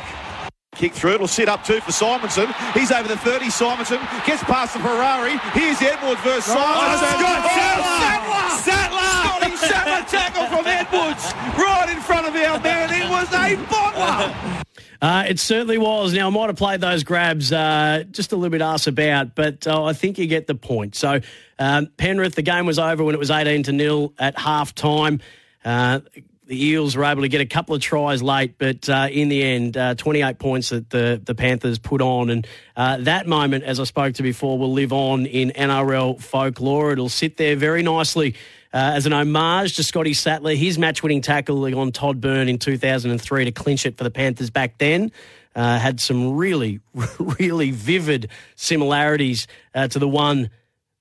Kick 0.76 0.94
through, 0.94 1.16
it'll 1.16 1.28
sit 1.28 1.50
up 1.50 1.64
two 1.64 1.80
for 1.82 1.92
Simonsson. 1.92 2.54
He's 2.74 2.92
over 2.92 3.08
the 3.08 3.18
30. 3.18 3.46
Simonsson 3.46 4.00
gets 4.28 4.44
past 4.44 4.74
the 4.74 4.80
Ferrari. 4.80 5.38
Here's 5.54 5.82
Edwards 5.82 6.22
versus 6.22 6.54
Simonsson. 6.54 7.12
Oh, 7.12 7.18
Scott 7.18 7.42
Sattler! 7.56 8.60
Sattler! 8.60 9.12
Scotty 9.24 9.52
oh, 9.52 9.68
Sattler 9.68 10.06
tackle 10.08 10.48
from 10.48 10.68
Edwards 10.68 11.34
right 11.58 11.90
in 11.90 12.02
front 12.02 12.28
of 12.28 12.36
our 12.36 12.60
man. 12.60 12.92
It 12.92 13.10
was 13.10 13.28
a 13.34 13.56
bottler. 13.66 14.62
Uh, 15.06 15.24
it 15.28 15.40
certainly 15.40 15.78
was. 15.78 16.14
Now, 16.14 16.26
I 16.26 16.30
might 16.32 16.48
have 16.48 16.56
played 16.56 16.82
those 16.82 17.04
grabs 17.04 17.52
uh, 17.52 18.06
just 18.10 18.32
a 18.32 18.36
little 18.36 18.50
bit 18.50 18.64
arse 18.64 18.88
about, 18.88 19.36
but 19.36 19.68
uh, 19.68 19.84
I 19.84 19.94
think 19.94 20.18
you 20.18 20.26
get 20.26 20.48
the 20.48 20.56
point. 20.56 20.96
So, 20.96 21.20
um, 21.60 21.90
Penrith, 21.96 22.34
the 22.34 22.42
game 22.42 22.66
was 22.66 22.80
over 22.80 23.04
when 23.04 23.14
it 23.14 23.20
was 23.20 23.30
18 23.30 23.62
to 23.62 23.72
nil 23.72 24.16
at 24.18 24.36
half 24.36 24.74
time. 24.74 25.20
Uh, 25.64 26.00
the 26.48 26.60
Eels 26.60 26.96
were 26.96 27.04
able 27.04 27.22
to 27.22 27.28
get 27.28 27.40
a 27.40 27.46
couple 27.46 27.76
of 27.76 27.82
tries 27.84 28.24
late, 28.24 28.58
but 28.58 28.90
uh, 28.90 29.08
in 29.12 29.30
the 29.30 29.44
end, 29.44 29.78
uh, 29.78 29.94
28 29.94 30.40
points 30.40 30.70
that 30.70 30.90
the, 30.90 31.22
the 31.24 31.36
Panthers 31.36 31.78
put 31.78 32.02
on. 32.02 32.32
And 32.32 32.48
that 32.76 33.28
moment, 33.28 33.64
as 33.64 33.80
I 33.80 33.84
spoke 33.84 34.16
to 34.16 34.24
before, 34.24 34.58
will 34.58 34.74
live 34.74 34.92
on 34.92 35.28
in 35.28 35.52
NRL 35.52 36.20
folklore. 36.20 36.94
It'll 36.94 37.10
sit 37.10 37.38
there 37.38 37.56
very 37.56 37.84
nicely 37.84 38.34
uh, 38.76 38.92
as 38.94 39.06
an 39.06 39.14
homage 39.14 39.78
to 39.78 39.84
Scotty 39.84 40.14
Sattler, 40.14 40.54
his 40.54 40.78
match 40.78 41.02
winning 41.02 41.22
tackle 41.22 41.64
on 41.80 41.94
Todd 41.94 42.20
Byrne 42.20 42.50
in 42.50 42.60
2003 42.60 43.46
to 43.46 43.52
clinch 43.54 43.86
it 43.86 43.98
for 43.98 44.04
the 44.04 44.12
Panthers 44.12 44.50
back 44.50 44.78
then. 44.80 45.14
uh, 45.56 45.80
had 45.80 46.02
some 46.02 46.36
really, 46.36 46.82
really 47.40 47.72
vivid 47.72 48.30
similarities 48.56 49.48
uh, 49.74 49.88
to 49.88 49.98
the 49.98 50.10
one 50.10 50.50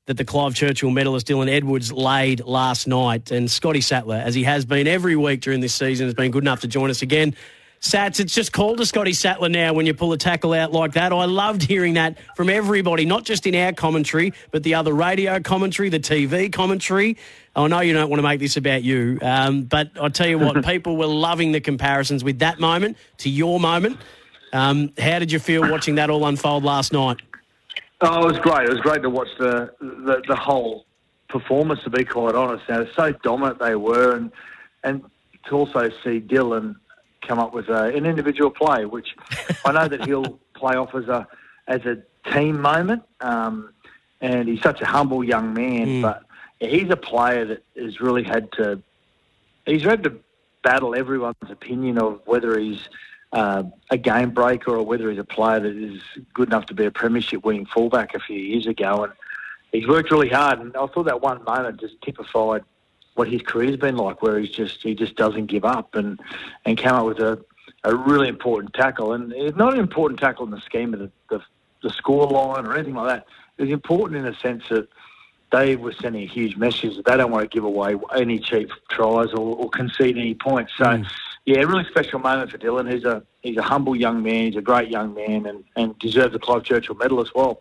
that 0.07 0.17
the 0.17 0.25
Clive 0.25 0.55
Churchill 0.55 0.91
medalist 0.91 1.27
Dylan 1.27 1.51
Edwards 1.51 1.93
laid 1.93 2.45
last 2.45 2.87
night. 2.87 3.33
And 3.33 3.51
Scotty 3.51 3.81
Sattler, 3.81 4.23
as 4.25 4.37
he 4.37 4.45
has 4.45 4.65
been 4.65 4.87
every 4.87 5.17
week 5.17 5.41
during 5.41 5.59
this 5.59 5.75
season, 5.75 6.07
has 6.07 6.15
been 6.15 6.31
good 6.31 6.45
enough 6.45 6.61
to 6.61 6.69
join 6.69 6.91
us 6.91 7.03
again. 7.03 7.35
Sats, 7.85 8.19
it's 8.19 8.35
just 8.35 8.51
called 8.51 8.81
a 8.81 8.87
Scotty 8.87 9.13
Sattler 9.13 9.51
now 9.51 9.75
when 9.75 9.85
you 9.85 9.93
pull 9.93 10.15
a 10.15 10.17
tackle 10.17 10.55
out 10.55 10.73
like 10.73 10.95
that. 10.95 11.13
I 11.13 11.27
loved 11.27 11.63
hearing 11.63 11.95
that 11.95 12.17
from 12.35 12.49
everybody, 12.49 13.05
not 13.05 13.27
just 13.27 13.47
in 13.47 13.55
our 13.55 13.75
commentary, 13.75 14.33
but 14.51 14.63
the 14.63 14.75
other 14.75 14.95
radio 14.95 15.39
commentary, 15.39 15.91
the 15.91 16.01
TV 16.01 16.51
commentary. 16.51 17.19
I 17.55 17.69
know 17.69 17.81
you 17.81 17.93
don't 17.93 18.09
want 18.09 18.21
to 18.21 18.27
make 18.27 18.41
this 18.41 18.57
about 18.57 18.83
you, 18.83 19.19
um, 19.21 19.65
but 19.65 19.91
I 20.01 20.09
tell 20.09 20.27
you 20.27 20.39
what, 20.39 20.65
people 20.67 20.97
were 20.97 21.07
loving 21.07 21.53
the 21.53 21.61
comparisons 21.61 22.25
with 22.25 22.39
that 22.39 22.59
moment 22.59 22.97
to 23.19 23.29
your 23.29 23.61
moment. 23.61 23.99
Um, 24.55 24.91
how 24.99 25.19
did 25.19 25.31
you 25.31 25.39
feel 25.39 25.71
watching 25.71 25.97
that 25.97 26.09
all 26.09 26.27
unfold 26.27 26.65
last 26.65 26.91
night? 26.91 27.21
Oh, 28.01 28.23
it 28.23 28.33
was 28.33 28.39
great. 28.39 28.67
It 28.67 28.73
was 28.73 28.81
great 28.81 29.03
to 29.03 29.11
watch 29.11 29.29
the 29.39 29.75
the, 29.81 30.23
the 30.27 30.37
whole 30.37 30.87
performance. 31.29 31.83
To 31.83 31.91
be 31.91 32.05
quite 32.05 32.35
honest, 32.35 32.67
now 32.67 32.87
so 32.97 33.13
dominant 33.23 33.59
they 33.59 33.75
were, 33.75 34.17
and 34.17 34.33
and 34.85 35.05
to 35.49 35.55
also 35.55 35.91
see 36.03 36.19
Dylan 36.19 36.77
come 37.27 37.39
up 37.39 37.53
with 37.55 37.69
a, 37.69 37.85
an 37.95 38.07
individual 38.07 38.51
play, 38.51 38.85
which 38.85 39.17
I 39.65 39.73
know 39.73 39.89
that 39.89 40.05
he'll 40.07 40.39
play 40.55 40.75
off 40.77 40.95
as 40.95 41.09
a 41.09 41.27
as 41.67 41.81
a 41.87 41.99
team 42.33 42.61
moment. 42.61 43.03
Um, 43.21 43.71
and 44.21 44.49
he's 44.49 44.63
such 44.63 44.81
a 44.81 44.87
humble 44.87 45.23
young 45.25 45.53
man, 45.53 45.87
Mm. 45.87 46.03
but 46.03 46.23
he's 46.61 46.89
a 46.91 46.97
player 46.97 47.45
that 47.45 47.63
has 47.77 48.01
really 48.01 48.23
had 48.23 48.51
to 48.53 48.81
he's 49.67 49.83
had 49.83 50.03
to 50.05 50.13
battle 50.63 50.95
everyone's 50.95 51.37
opinion 51.51 51.99
of 51.99 52.21
whether 52.27 52.59
he's 52.59 52.89
uh, 53.33 53.65
a 53.91 53.99
game 53.99 54.31
breaker 54.31 54.71
or 54.77 54.83
whether 54.83 55.11
he's 55.11 55.19
a 55.19 55.25
player 55.25 55.61
that 55.61 55.75
is 55.77 56.01
good 56.33 56.49
enough 56.49 56.67
to 56.67 56.75
be 56.75 56.85
a 56.87 56.91
premiership 56.91 57.45
winning 57.45 57.67
fullback 57.67 58.15
a 58.15 58.21
few 58.21 58.39
years 58.39 58.67
ago. 58.67 59.05
And 59.05 59.13
he's 59.73 59.87
worked 59.89 60.11
really 60.11 60.29
hard. 60.29 60.61
And 60.61 60.75
I 60.77 60.87
thought 60.87 61.05
that 61.05 61.21
one 61.21 61.43
moment 61.45 61.81
just 61.81 62.01
typified 62.03 62.63
what 63.15 63.29
his 63.29 63.43
career's 63.43 63.77
been 63.77 63.97
like, 63.97 64.23
where 64.23 64.39
he's 64.39 64.51
just 64.51 64.83
he 64.83 64.95
just 64.95 65.17
doesn't 65.17 65.47
give 65.47 65.65
up 65.65 65.95
and 65.95 66.21
and 66.65 66.77
came 66.77 66.93
up 66.93 67.07
with 67.07 67.21
a, 67.21 67.43
a 67.85 67.95
really 67.95 68.29
important 68.29 68.75
tackle. 68.75 69.13
And 69.13 69.33
it's 69.33 69.57
not 69.57 69.75
an 69.75 69.81
important 69.81 70.21
tackle 70.21 70.45
in 70.45 70.51
the 70.51 70.61
scheme 70.61 70.95
of 70.95 71.01
the, 71.01 71.11
the, 71.31 71.41
the 71.83 71.91
score 71.91 72.27
line 72.27 72.67
or 72.67 72.75
anything 72.75 72.95
like 72.95 73.09
that. 73.09 73.27
It's 73.59 73.73
important 73.73 74.19
in 74.19 74.25
the 74.25 74.35
sense 74.41 74.65
that 74.71 74.89
they 75.53 75.77
were 75.77 75.93
sending 75.93 76.23
a 76.23 76.27
huge 76.27 76.57
message 76.57 76.97
that 76.97 77.05
they 77.05 77.17
don't 77.17 77.31
want 77.31 77.49
to 77.49 77.55
give 77.55 77.63
away 77.63 77.95
any 78.17 78.41
cheap 78.41 78.71
tries 78.91 79.29
or, 79.33 79.57
or 79.57 79.71
concede 79.71 80.19
any 80.19 80.35
points. 80.35 80.73
So, 80.77 80.85
mm. 80.85 81.07
yeah, 81.45 81.59
really 81.59 81.85
special 81.85 82.19
moment 82.19 82.51
for 82.51 82.59
Dylan. 82.59 82.93
He's 82.93 83.05
a 83.05 83.23
he's 83.43 83.57
a 83.57 83.63
humble 83.63 83.95
young 83.95 84.23
man. 84.23 84.47
He's 84.47 84.57
a 84.57 84.63
great 84.63 84.89
young 84.89 85.15
man, 85.15 85.47
and, 85.47 85.63
and 85.77 85.97
deserves 86.01 86.35
a 86.35 86.41
Clive 86.41 86.65
Churchill 86.65 86.97
medal 86.97 87.21
as 87.21 87.33
well. 87.33 87.61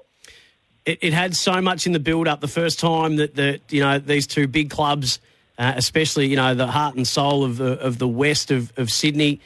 it, 0.85 0.99
it 1.01 1.13
had 1.13 1.35
so 1.35 1.61
much 1.61 1.85
in 1.85 1.93
the 1.93 1.99
build 1.99 2.27
up 2.27 2.41
the 2.41 2.47
first 2.47 2.79
time 2.79 3.17
that 3.17 3.35
the 3.35 3.59
you 3.69 3.81
know 3.81 3.99
these 3.99 4.27
two 4.27 4.47
big 4.47 4.69
clubs, 4.69 5.19
uh, 5.57 5.73
especially 5.75 6.27
you 6.27 6.35
know 6.35 6.55
the 6.55 6.67
heart 6.67 6.95
and 6.95 7.07
soul 7.07 7.43
of 7.43 7.57
the 7.57 7.79
of 7.79 7.97
the 7.97 8.07
west 8.07 8.51
of, 8.51 8.71
of 8.77 8.91
Sydney, 8.91 9.39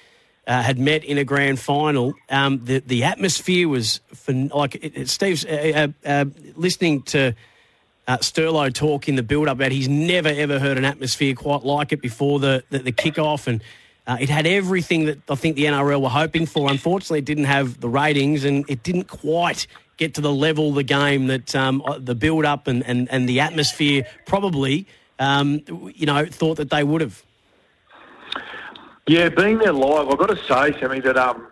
uh, 0.45 0.61
had 0.61 0.79
met 0.79 1.03
in 1.03 1.17
a 1.17 1.23
grand 1.23 1.59
final. 1.59 2.13
Um, 2.29 2.63
the 2.63 2.79
the 2.79 3.03
atmosphere 3.03 3.67
was 3.67 4.01
phen- 4.13 4.53
like 4.53 4.75
it, 4.75 4.95
it, 4.95 5.09
Steve's 5.09 5.45
uh, 5.45 5.89
uh, 6.05 6.07
uh, 6.07 6.25
listening 6.55 7.03
to. 7.03 7.35
Uh, 8.09 8.15
Sterlo 8.19 8.73
talk 8.73 9.09
in 9.09 9.17
the 9.17 9.21
build 9.21 9.49
up 9.49 9.57
about 9.57 9.73
he's 9.73 9.89
never 9.89 10.29
ever 10.29 10.59
heard 10.59 10.77
an 10.77 10.85
atmosphere 10.85 11.35
quite 11.35 11.65
like 11.65 11.91
it 11.91 12.01
before 12.01 12.39
the 12.39 12.63
the, 12.69 12.79
the 12.79 12.91
kick 12.93 13.19
off 13.19 13.47
and 13.47 13.61
uh, 14.07 14.15
it 14.21 14.29
had 14.29 14.47
everything 14.47 15.05
that 15.05 15.19
I 15.29 15.35
think 15.35 15.57
the 15.57 15.65
NRL 15.65 16.01
were 16.01 16.09
hoping 16.09 16.45
for. 16.45 16.71
Unfortunately, 16.71 17.19
it 17.19 17.25
didn't 17.25 17.43
have 17.43 17.81
the 17.81 17.89
ratings 17.89 18.45
and 18.45 18.63
it 18.69 18.81
didn't 18.81 19.09
quite 19.09 19.67
get 19.97 20.13
to 20.13 20.21
the 20.21 20.31
level 20.31 20.71
the 20.71 20.83
game 20.83 21.27
that 21.27 21.53
um, 21.55 21.83
the 21.99 22.15
build 22.15 22.45
up 22.45 22.67
and, 22.67 22.85
and, 22.85 23.11
and 23.11 23.27
the 23.27 23.41
atmosphere 23.41 24.05
probably, 24.25 24.87
um, 25.19 25.61
you 25.95 26.05
know, 26.05 26.25
thought 26.25 26.57
that 26.57 26.69
they 26.69 26.83
would 26.83 27.01
have. 27.01 27.23
Yeah, 29.07 29.29
being 29.29 29.57
there 29.59 29.73
live, 29.73 30.09
I've 30.09 30.17
got 30.17 30.29
to 30.29 30.35
say, 30.35 30.77
Sammy, 30.79 30.99
that 30.99 31.17
um, 31.17 31.47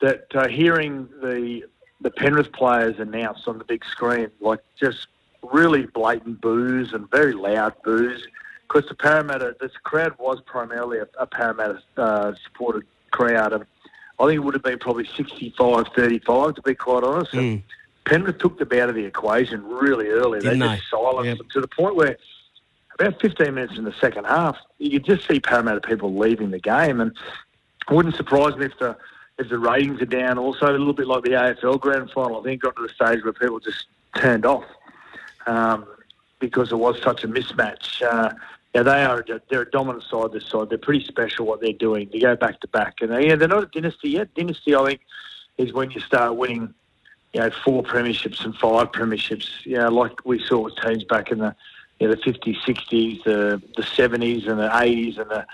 that 0.00 0.26
uh, 0.34 0.48
hearing 0.48 1.08
the 1.22 1.64
the 2.00 2.10
Penrith 2.10 2.52
players 2.52 2.98
announced 2.98 3.46
on 3.46 3.58
the 3.58 3.64
big 3.64 3.84
screen, 3.84 4.30
like 4.40 4.60
just 4.80 5.08
really 5.42 5.86
blatant 5.86 6.40
boos 6.40 6.92
and 6.92 7.10
very 7.10 7.32
loud 7.32 7.74
boos, 7.84 8.26
because 8.62 8.88
the 8.88 8.94
Parramatta, 8.94 9.56
this 9.60 9.72
crowd 9.82 10.14
was 10.18 10.40
primarily 10.46 10.98
a, 10.98 11.08
a 11.18 11.26
Parramatta 11.26 11.82
uh, 11.96 12.32
supported 12.44 12.84
crowd, 13.10 13.52
and 13.52 13.64
I 14.18 14.26
think 14.26 14.36
it 14.36 14.38
would 14.40 14.54
have 14.54 14.62
been 14.62 14.78
probably 14.78 15.04
65-35 15.04 16.56
to 16.56 16.62
be 16.62 16.74
quite 16.74 17.04
honest. 17.04 17.34
And 17.34 17.62
Penrith 18.04 18.38
took 18.38 18.58
them 18.58 18.80
out 18.80 18.88
of 18.88 18.94
the 18.94 19.04
equation 19.04 19.64
really 19.64 20.08
early. 20.08 20.40
Didn't 20.40 20.60
they 20.60 20.66
they? 20.68 20.76
just 20.76 20.90
silenced 20.90 21.38
them 21.38 21.48
to 21.52 21.60
the 21.60 21.68
point 21.68 21.96
where 21.96 22.16
about 22.98 23.20
15 23.20 23.54
minutes 23.54 23.78
in 23.78 23.84
the 23.84 23.94
second 24.00 24.24
half, 24.24 24.56
you 24.78 24.90
could 24.90 25.04
just 25.04 25.28
see 25.28 25.40
Parramatta 25.40 25.80
people 25.80 26.16
leaving 26.16 26.50
the 26.50 26.58
game, 26.58 27.00
and 27.00 27.12
it 27.88 27.94
wouldn't 27.94 28.16
surprise 28.16 28.56
me 28.56 28.66
if 28.66 28.78
the 28.78 28.96
if 29.38 29.48
the 29.48 29.58
ratings 29.58 30.02
are 30.02 30.06
down. 30.06 30.36
Also, 30.36 30.66
a 30.66 30.72
little 30.72 30.92
bit 30.92 31.06
like 31.06 31.22
the 31.22 31.30
AFL 31.30 31.80
Grand 31.80 32.10
Final, 32.10 32.40
I 32.40 32.42
think 32.42 32.62
got 32.62 32.74
to 32.74 32.82
the 32.82 32.88
stage 32.88 33.22
where 33.22 33.32
people 33.32 33.60
just 33.60 33.86
turned 34.16 34.44
off 34.44 34.64
um, 35.46 35.86
because 36.40 36.72
it 36.72 36.76
was 36.76 37.00
such 37.02 37.22
a 37.22 37.28
mismatch. 37.28 38.02
Uh, 38.02 38.34
yeah, 38.74 38.82
they 38.82 39.04
are 39.04 39.24
they're 39.48 39.62
a 39.62 39.70
dominant 39.70 40.04
side. 40.04 40.32
This 40.32 40.46
side, 40.46 40.68
they're 40.68 40.78
pretty 40.78 41.04
special 41.04 41.46
what 41.46 41.60
they're 41.60 41.72
doing. 41.72 42.08
They 42.12 42.18
go 42.18 42.34
back 42.36 42.60
to 42.60 42.68
back, 42.68 42.96
and 43.00 43.12
they, 43.12 43.28
yeah, 43.28 43.36
they're 43.36 43.48
not 43.48 43.62
a 43.62 43.66
dynasty 43.66 44.10
yet. 44.10 44.34
Dynasty, 44.34 44.74
I 44.74 44.84
think, 44.84 45.00
is 45.56 45.72
when 45.72 45.90
you 45.90 46.00
start 46.00 46.36
winning 46.36 46.74
you 47.32 47.40
know, 47.40 47.50
four 47.64 47.82
premierships 47.82 48.44
and 48.44 48.54
five 48.56 48.92
premierships. 48.92 49.66
Know, 49.66 49.88
like 49.88 50.24
we 50.24 50.42
saw 50.44 50.60
with 50.60 50.76
teams 50.76 51.04
back 51.04 51.30
in 51.30 51.38
the 51.38 51.54
you 52.00 52.08
know, 52.08 52.14
the 52.14 52.20
50s, 52.20 52.56
60s, 52.64 53.24
the 53.24 53.62
the 53.76 53.82
70s, 53.82 54.48
and 54.48 54.58
the 54.58 54.68
80s, 54.68 55.18
and 55.18 55.30
the 55.30 55.46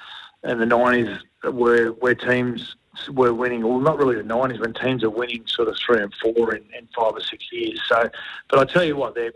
and 0.43 0.61
the 0.61 0.67
90s, 0.67 1.21
where 1.53 1.89
where 1.89 2.15
teams 2.15 2.77
were 3.13 3.35
winning. 3.35 3.63
Well, 3.63 3.81
not 3.81 3.99
really 3.99 4.17
the 4.17 4.23
90s 4.23 4.61
when 4.61 4.75
teams 4.75 5.03
are 5.03 5.11
winning 5.11 5.45
sort 5.47 5.69
of 5.69 5.77
three 5.79 6.03
and 6.03 6.13
four 6.15 6.55
in, 6.55 6.63
in 6.79 6.89
five 6.97 7.15
or 7.15 7.21
six 7.21 7.51
years. 7.53 7.81
So, 7.89 8.11
but 8.49 8.59
I 8.59 8.73
tell 8.73 8.85
you 8.85 8.97
what, 8.97 9.15
they're 9.15 9.33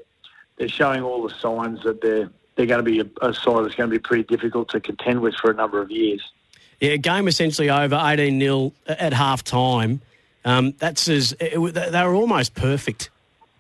they're 0.59 0.69
showing 0.69 1.03
all 1.03 1.23
the 1.23 1.35
signs 1.35 1.83
that 1.85 2.01
they're 2.01 2.31
they're 2.57 2.67
going 2.67 2.85
to 2.85 2.91
be 2.91 3.01
a, 3.01 3.27
a 3.27 3.33
side 3.33 3.65
that's 3.65 3.77
going 3.77 3.89
to 3.89 3.95
be 3.95 4.01
pretty 4.01 4.25
difficult 4.25 4.69
to 4.71 4.81
contend 4.81 5.21
with 5.21 5.35
for 5.37 5.51
a 5.51 5.55
number 5.55 5.81
of 5.81 5.91
years. 5.91 6.33
Yeah, 6.81 6.97
game 6.97 7.27
essentially 7.29 7.71
over, 7.71 8.01
18 8.01 8.41
0 8.41 8.73
at 8.87 9.13
half 9.13 9.43
time. 9.45 10.01
Um, 10.45 10.75
that's 10.79 11.09
as 11.09 11.35
it, 11.41 11.59
they 11.75 12.05
were 12.05 12.15
almost 12.15 12.55
perfect, 12.55 13.11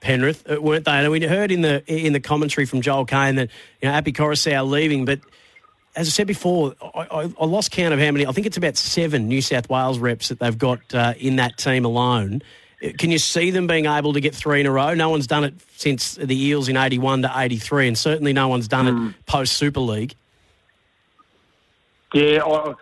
Penrith, 0.00 0.48
uh, 0.50 0.60
weren't 0.60 0.84
they? 0.84 0.92
And 0.92 1.10
we 1.10 1.20
heard 1.26 1.50
in 1.50 1.62
the 1.62 1.82
in 1.86 2.12
the 2.12 2.20
commentary 2.20 2.66
from 2.66 2.80
Joel 2.80 3.04
Caine 3.04 3.36
that 3.36 3.50
you 3.80 3.88
know 3.88 3.94
Api 3.94 4.12
Koroisau 4.12 4.68
leaving, 4.68 5.04
but 5.04 5.20
as 5.96 6.06
I 6.06 6.10
said 6.10 6.26
before, 6.26 6.74
I, 6.80 7.06
I, 7.10 7.32
I 7.40 7.44
lost 7.44 7.72
count 7.72 7.92
of 7.92 7.98
how 7.98 8.10
many. 8.12 8.26
I 8.26 8.32
think 8.32 8.46
it's 8.46 8.56
about 8.56 8.76
seven 8.76 9.26
New 9.26 9.42
South 9.42 9.68
Wales 9.68 9.98
reps 9.98 10.28
that 10.28 10.38
they've 10.38 10.56
got 10.56 10.80
uh, 10.94 11.14
in 11.18 11.36
that 11.36 11.58
team 11.58 11.84
alone. 11.84 12.42
Uh, 12.82 12.90
Can 12.96 13.10
you 13.10 13.18
see 13.18 13.50
them 13.50 13.66
being 13.66 13.86
able 13.86 14.12
to 14.12 14.20
get 14.20 14.34
three 14.34 14.60
in 14.60 14.66
a 14.66 14.70
row? 14.70 14.94
No 14.94 15.08
one's 15.10 15.26
done 15.26 15.44
it 15.44 15.54
since 15.76 16.14
the 16.14 16.40
Eels 16.40 16.68
in 16.68 16.76
eighty-one 16.76 17.22
to 17.22 17.32
eighty-three, 17.34 17.88
and 17.88 17.98
certainly 17.98 18.32
no 18.32 18.46
one's 18.48 18.68
done 18.68 18.86
it 18.86 19.26
post 19.26 19.54
Super 19.54 19.80
League. 19.80 20.14
Yeah, 22.14 22.44
I, 22.44 22.74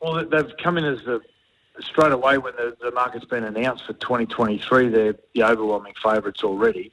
well, 0.00 0.24
they've 0.24 0.52
come 0.62 0.78
in 0.78 0.84
as 0.84 0.98
the 1.04 1.20
straight 1.80 2.12
away 2.12 2.38
when 2.38 2.54
the, 2.56 2.76
the 2.80 2.90
market's 2.90 3.24
been 3.24 3.44
announced 3.44 3.84
for 3.86 3.94
2023. 3.94 4.88
They're 4.88 5.14
the 5.34 5.42
overwhelming 5.42 5.94
favourites 6.02 6.42
already. 6.42 6.92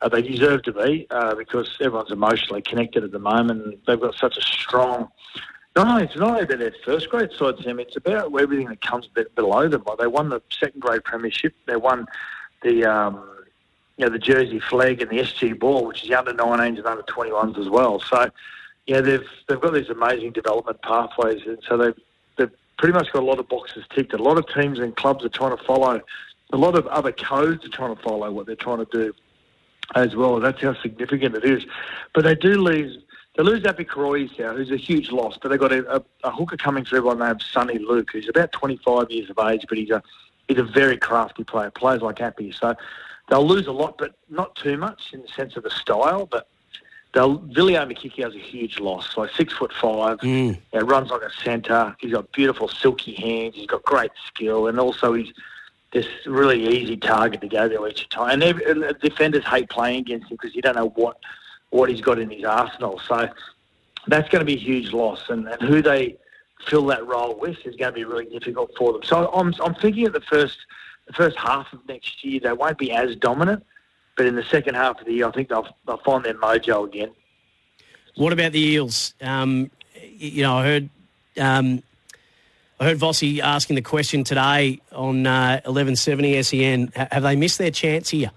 Uh, 0.00 0.08
they 0.08 0.22
deserve 0.22 0.62
to 0.62 0.72
be 0.72 1.06
uh, 1.10 1.34
because 1.34 1.76
everyone's 1.80 2.12
emotionally 2.12 2.62
connected 2.62 3.02
at 3.02 3.10
the 3.10 3.18
moment. 3.18 3.84
They've 3.86 4.00
got 4.00 4.14
such 4.14 4.36
a 4.36 4.42
strong. 4.42 5.08
Only 5.76 6.04
it's 6.04 6.16
not 6.16 6.30
only 6.30 6.42
about 6.42 6.58
their 6.58 6.74
first 6.84 7.08
grade 7.08 7.30
side, 7.38 7.54
Sam. 7.62 7.78
It's 7.78 7.96
about 7.96 8.32
everything 8.40 8.68
that 8.68 8.80
comes 8.80 9.06
be- 9.06 9.24
below 9.36 9.68
them. 9.68 9.82
Like 9.86 9.98
they 9.98 10.06
won 10.06 10.28
the 10.28 10.42
second 10.50 10.80
grade 10.80 11.04
premiership. 11.04 11.54
They 11.66 11.76
won 11.76 12.06
the 12.62 12.84
um, 12.84 13.24
you 13.96 14.04
know 14.04 14.10
the 14.10 14.18
Jersey 14.18 14.60
Flegg 14.60 15.02
and 15.02 15.10
the 15.10 15.18
SG 15.18 15.58
Ball, 15.58 15.86
which 15.86 16.02
is 16.02 16.08
the 16.08 16.16
under 16.16 16.32
19s 16.32 16.78
and 16.78 16.86
under 16.86 17.02
21s 17.02 17.58
as 17.58 17.68
well. 17.68 18.00
So 18.00 18.28
yeah, 18.86 19.00
they've 19.00 19.28
they've 19.48 19.60
got 19.60 19.74
these 19.74 19.88
amazing 19.88 20.32
development 20.32 20.82
pathways, 20.82 21.42
and 21.46 21.58
so 21.68 21.76
they've 21.76 22.00
pretty 22.78 22.94
much 22.94 23.12
got 23.12 23.22
a 23.22 23.26
lot 23.26 23.38
of 23.38 23.48
boxes 23.48 23.84
ticked. 23.94 24.14
A 24.14 24.22
lot 24.22 24.38
of 24.38 24.46
teams 24.48 24.78
and 24.78 24.96
clubs 24.96 25.24
are 25.24 25.28
trying 25.28 25.56
to 25.56 25.62
follow. 25.64 26.00
A 26.52 26.56
lot 26.56 26.76
of 26.76 26.86
other 26.86 27.12
codes 27.12 27.64
are 27.66 27.70
trying 27.70 27.94
to 27.94 28.02
follow 28.02 28.30
what 28.30 28.46
they're 28.46 28.56
trying 28.56 28.78
to 28.78 28.88
do 28.90 29.12
as 29.94 30.16
well. 30.16 30.40
That's 30.40 30.62
how 30.62 30.74
significant 30.80 31.36
it 31.36 31.44
is. 31.44 31.66
But 32.14 32.24
they 32.24 32.34
do 32.34 32.62
lose. 32.62 33.02
They 33.36 33.44
lose 33.44 33.64
Api 33.64 33.86
now, 34.38 34.54
who's 34.54 34.70
a 34.72 34.76
huge 34.76 35.12
loss. 35.12 35.38
But 35.40 35.50
they've 35.50 35.60
got 35.60 35.72
a, 35.72 35.96
a, 35.96 36.02
a 36.24 36.30
hooker 36.30 36.56
coming 36.56 36.84
through 36.84 37.02
by 37.02 37.14
name 37.14 37.38
Soni 37.38 37.78
Luke, 37.78 38.10
who's 38.12 38.28
about 38.28 38.50
25 38.50 39.10
years 39.10 39.30
of 39.30 39.38
age, 39.38 39.64
but 39.68 39.78
he's 39.78 39.90
a 39.90 40.02
he's 40.48 40.58
a 40.58 40.64
very 40.64 40.96
crafty 40.96 41.44
player. 41.44 41.70
Players 41.70 42.02
like 42.02 42.20
Api, 42.20 42.52
so 42.52 42.74
they'll 43.28 43.46
lose 43.46 43.66
a 43.66 43.72
lot, 43.72 43.96
but 43.98 44.14
not 44.28 44.56
too 44.56 44.76
much 44.76 45.12
in 45.12 45.22
the 45.22 45.28
sense 45.28 45.56
of 45.56 45.62
the 45.62 45.70
style. 45.70 46.26
But 46.26 46.48
Viliame 47.26 47.96
Kikau 47.96 48.28
is 48.28 48.34
a 48.34 48.38
huge 48.38 48.78
loss. 48.78 49.16
Like 49.16 49.30
six 49.30 49.52
foot 49.52 49.72
five, 49.72 50.18
mm. 50.18 50.58
know, 50.72 50.80
runs 50.80 51.10
like 51.10 51.22
a 51.22 51.32
centre. 51.42 51.96
He's 51.98 52.12
got 52.12 52.30
beautiful 52.32 52.68
silky 52.68 53.14
hands. 53.14 53.54
He's 53.56 53.66
got 53.66 53.82
great 53.82 54.10
skill, 54.26 54.66
and 54.68 54.78
also 54.78 55.14
he's 55.14 55.32
this 55.92 56.06
really 56.26 56.66
easy 56.68 56.96
target 56.96 57.40
to 57.40 57.48
go 57.48 57.68
there 57.68 57.86
each 57.88 58.08
time. 58.10 58.30
And 58.34 58.42
every- 58.42 58.64
and 58.64 58.98
defenders 59.00 59.44
hate 59.44 59.70
playing 59.70 60.00
against 60.00 60.30
him 60.30 60.36
because 60.40 60.54
you 60.54 60.62
don't 60.62 60.76
know 60.76 60.90
what 60.96 61.16
what 61.70 61.90
he's 61.90 62.00
got 62.00 62.18
in 62.18 62.30
his 62.30 62.44
arsenal. 62.44 62.98
So 63.06 63.28
that's 64.06 64.28
going 64.28 64.40
to 64.40 64.44
be 64.46 64.54
a 64.54 64.58
huge 64.58 64.92
loss, 64.92 65.28
and, 65.28 65.46
and 65.48 65.60
who 65.62 65.82
they 65.82 66.16
fill 66.66 66.86
that 66.86 67.06
role 67.06 67.38
with 67.38 67.58
is 67.64 67.76
going 67.76 67.92
to 67.92 67.92
be 67.92 68.04
really 68.04 68.26
difficult 68.26 68.70
for 68.76 68.92
them. 68.92 69.02
So 69.02 69.30
I'm 69.32 69.54
I'm 69.62 69.74
thinking 69.74 70.06
of 70.06 70.12
the 70.12 70.20
first 70.20 70.58
the 71.06 71.12
first 71.14 71.36
half 71.38 71.72
of 71.72 71.86
next 71.88 72.22
year 72.24 72.40
they 72.40 72.52
won't 72.52 72.78
be 72.78 72.92
as 72.92 73.16
dominant, 73.16 73.64
but 74.18 74.26
in 74.26 74.34
the 74.34 74.42
second 74.42 74.74
half 74.74 75.00
of 75.00 75.06
the 75.06 75.12
year 75.14 75.26
I 75.26 75.30
think 75.30 75.48
they'll 75.48 75.66
they'll 75.86 75.96
find 75.98 76.22
their 76.22 76.34
mojo 76.34 76.84
again. 76.84 77.12
What 78.16 78.34
about 78.34 78.52
the 78.52 78.60
Eels? 78.60 79.14
Um, 79.22 79.70
you 79.94 80.42
know, 80.42 80.56
I 80.58 80.64
heard 80.64 80.90
um, 81.40 81.82
I 82.80 82.84
heard 82.84 82.98
Vossi 82.98 83.38
asking 83.38 83.76
the 83.76 83.82
question 83.82 84.24
today 84.24 84.80
on 84.92 85.24
uh, 85.26 85.60
1170 85.64 86.42
SEN. 86.42 86.92
Have 86.94 87.22
they 87.22 87.36
missed 87.36 87.58
their 87.58 87.70
chance 87.70 88.10
here? 88.10 88.32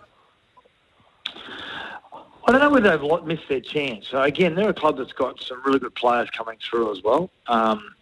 I 1.34 2.52
don't 2.52 2.60
know 2.60 2.70
whether 2.70 2.98
they've 2.98 3.24
missed 3.26 3.50
their 3.50 3.60
chance. 3.60 4.08
So 4.10 4.22
again, 4.22 4.56
they're 4.56 4.70
a 4.70 4.74
club 4.74 4.98
that's 4.98 5.14
got 5.14 5.42
some 5.42 5.62
really 5.66 5.80
good 5.80 5.96
players 5.96 6.30
coming 6.30 6.58
through 6.70 6.92
as 6.92 7.04
well. 7.04 7.32
Um, 7.48 7.96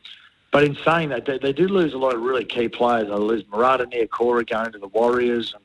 but 0.51 0.63
in 0.63 0.77
saying 0.83 1.09
that, 1.09 1.25
they, 1.25 1.37
they 1.37 1.53
do 1.53 1.67
lose 1.67 1.93
a 1.93 1.97
lot 1.97 2.13
of 2.13 2.21
really 2.21 2.45
key 2.45 2.67
players. 2.67 3.07
They 3.07 3.13
lose 3.13 3.43
Marata 3.45 3.85
Niukore 3.85 4.45
going 4.49 4.71
to 4.71 4.79
the 4.79 4.87
Warriors, 4.87 5.53
and 5.53 5.63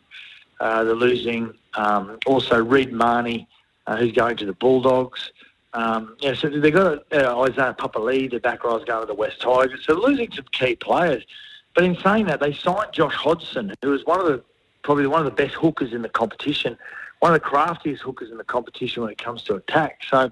uh, 0.61 0.85
they're 0.85 0.94
losing 0.94 1.55
um, 1.76 2.18
also 2.26 2.62
Reed 2.62 2.92
Mahoney, 2.92 3.48
uh, 3.87 3.96
who's 3.96 4.12
going 4.12 4.37
to 4.38 4.46
the 4.46 4.54
Bulldogs. 4.54 5.32
Um, 5.72 6.16
yeah, 6.20 6.34
so 6.34 6.48
they've 6.48 6.72
got 6.72 7.12
uh, 7.12 7.40
Isaiah 7.42 7.74
Papali, 7.76 8.30
the 8.30 8.38
back 8.38 8.62
row's 8.64 8.84
going 8.84 9.02
to 9.02 9.06
the 9.06 9.14
West 9.14 9.40
Tigers. 9.40 9.84
So 9.84 9.94
losing 9.94 10.30
some 10.32 10.44
key 10.52 10.76
players. 10.76 11.24
But 11.74 11.84
in 11.84 11.96
saying 11.98 12.26
that, 12.26 12.38
they 12.38 12.52
signed 12.52 12.92
Josh 12.92 13.14
Hodgson, 13.14 13.74
who 13.82 13.90
was 13.90 14.06
one 14.06 14.20
of 14.20 14.26
the 14.26 14.42
probably 14.82 15.06
one 15.06 15.20
of 15.20 15.24
the 15.24 15.42
best 15.42 15.54
hookers 15.54 15.92
in 15.92 16.02
the 16.02 16.08
competition, 16.08 16.76
one 17.20 17.34
of 17.34 17.40
the 17.40 17.48
craftiest 17.48 18.02
hookers 18.02 18.30
in 18.30 18.37
the 18.37 18.44
competition 18.44 19.02
when 19.02 19.10
it 19.10 19.18
comes 19.18 19.42
to 19.44 19.54
attack. 19.54 20.02
So 20.08 20.30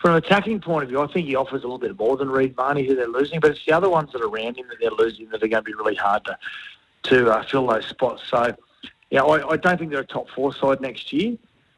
from 0.00 0.12
an 0.12 0.16
attacking 0.16 0.60
point 0.60 0.82
of 0.82 0.88
view, 0.88 1.00
I 1.00 1.06
think 1.06 1.28
he 1.28 1.36
offers 1.36 1.62
a 1.62 1.66
little 1.66 1.78
bit 1.78 1.96
more 1.96 2.16
than 2.16 2.28
Reed 2.28 2.56
Mahoney, 2.56 2.84
who 2.84 2.96
they're 2.96 3.06
losing. 3.06 3.38
But 3.38 3.52
it's 3.52 3.64
the 3.64 3.72
other 3.72 3.88
ones 3.88 4.10
that 4.12 4.20
are 4.20 4.28
around 4.28 4.56
him 4.56 4.66
that 4.68 4.78
they're 4.80 4.90
losing 4.90 5.28
that 5.28 5.42
are 5.42 5.46
going 5.46 5.62
to 5.62 5.70
be 5.70 5.74
really 5.74 5.94
hard 5.94 6.24
to 6.24 6.36
to 7.04 7.30
uh, 7.30 7.42
fill 7.44 7.66
those 7.66 7.86
spots. 7.86 8.22
So 8.28 8.56
yeah, 9.12 9.22
I, 9.22 9.46
I 9.46 9.56
don't 9.58 9.78
think 9.78 9.90
they're 9.90 10.00
a 10.00 10.06
top 10.06 10.30
four 10.30 10.54
side 10.54 10.80
next 10.80 11.12
year, 11.12 11.36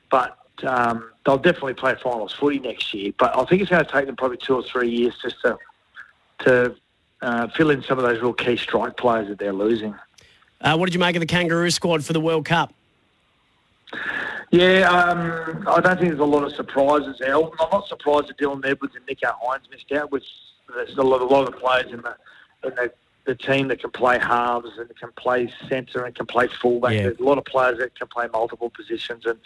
but 0.09 0.39
um, 0.63 1.11
they'll 1.27 1.37
definitely 1.37 1.75
play 1.75 1.97
finals 2.01 2.33
footy 2.33 2.61
next 2.61 2.95
year. 2.95 3.13
But 3.19 3.37
I 3.37 3.45
think 3.45 3.61
it's 3.61 3.71
going 3.71 3.85
to 3.85 3.91
take 3.91 4.07
them 4.07 4.15
probably 4.15 4.37
two 4.37 4.55
or 4.55 4.63
three 4.63 4.89
years 4.89 5.19
just 5.21 5.41
to 5.43 5.59
to 6.45 6.77
uh, 7.23 7.49
fill 7.49 7.71
in 7.71 7.83
some 7.83 7.99
of 7.99 8.05
those 8.05 8.23
real 8.23 8.33
key 8.33 8.57
strike 8.57 8.97
players 8.97 9.27
that 9.27 9.41
they're 9.41 9.53
losing. 9.53 9.97
Uh, 10.61 10.77
what 10.77 10.87
did 10.87 10.95
you 10.95 11.01
make 11.01 11.17
of 11.17 11.21
the 11.21 11.27
Kangaroo 11.27 11.71
squad 11.71 12.05
for 12.05 12.13
the 12.13 12.21
World 12.21 12.45
Cup? 12.45 12.73
Yeah, 14.53 14.89
um, 14.89 15.67
I 15.67 15.81
don't 15.81 15.99
think 15.99 16.11
there's 16.11 16.21
a 16.21 16.25
lot 16.25 16.45
of 16.45 16.53
surprises. 16.53 17.21
Al. 17.21 17.53
I'm 17.59 17.69
not 17.73 17.89
surprised 17.89 18.29
that 18.29 18.39
Dylan 18.39 18.65
Edwards 18.65 18.95
and 18.95 19.05
Nicho 19.09 19.35
Hynes 19.43 19.69
missed 19.73 19.91
out. 19.91 20.13
With 20.13 20.23
there's 20.73 20.97
a 20.97 21.03
lot, 21.03 21.21
a 21.21 21.25
lot 21.25 21.49
of 21.49 21.59
players 21.59 21.91
in 21.91 22.01
the 22.01 22.15
in 22.63 22.75
the, 22.77 22.93
the 23.25 23.35
team 23.35 23.69
that 23.69 23.81
can 23.81 23.91
play 23.91 24.19
halves 24.19 24.71
and 24.79 24.95
can 24.97 25.11
play 25.17 25.53
centre 25.69 26.05
and 26.05 26.15
can 26.15 26.27
play 26.27 26.47
fullback. 26.47 26.93
Yeah. 26.93 27.03
There's 27.05 27.19
a 27.19 27.25
lot 27.25 27.39
of 27.39 27.45
players 27.45 27.79
that 27.79 27.99
can 27.99 28.09
play 28.09 28.27
multiple 28.33 28.71
positions, 28.71 29.25
and 29.27 29.39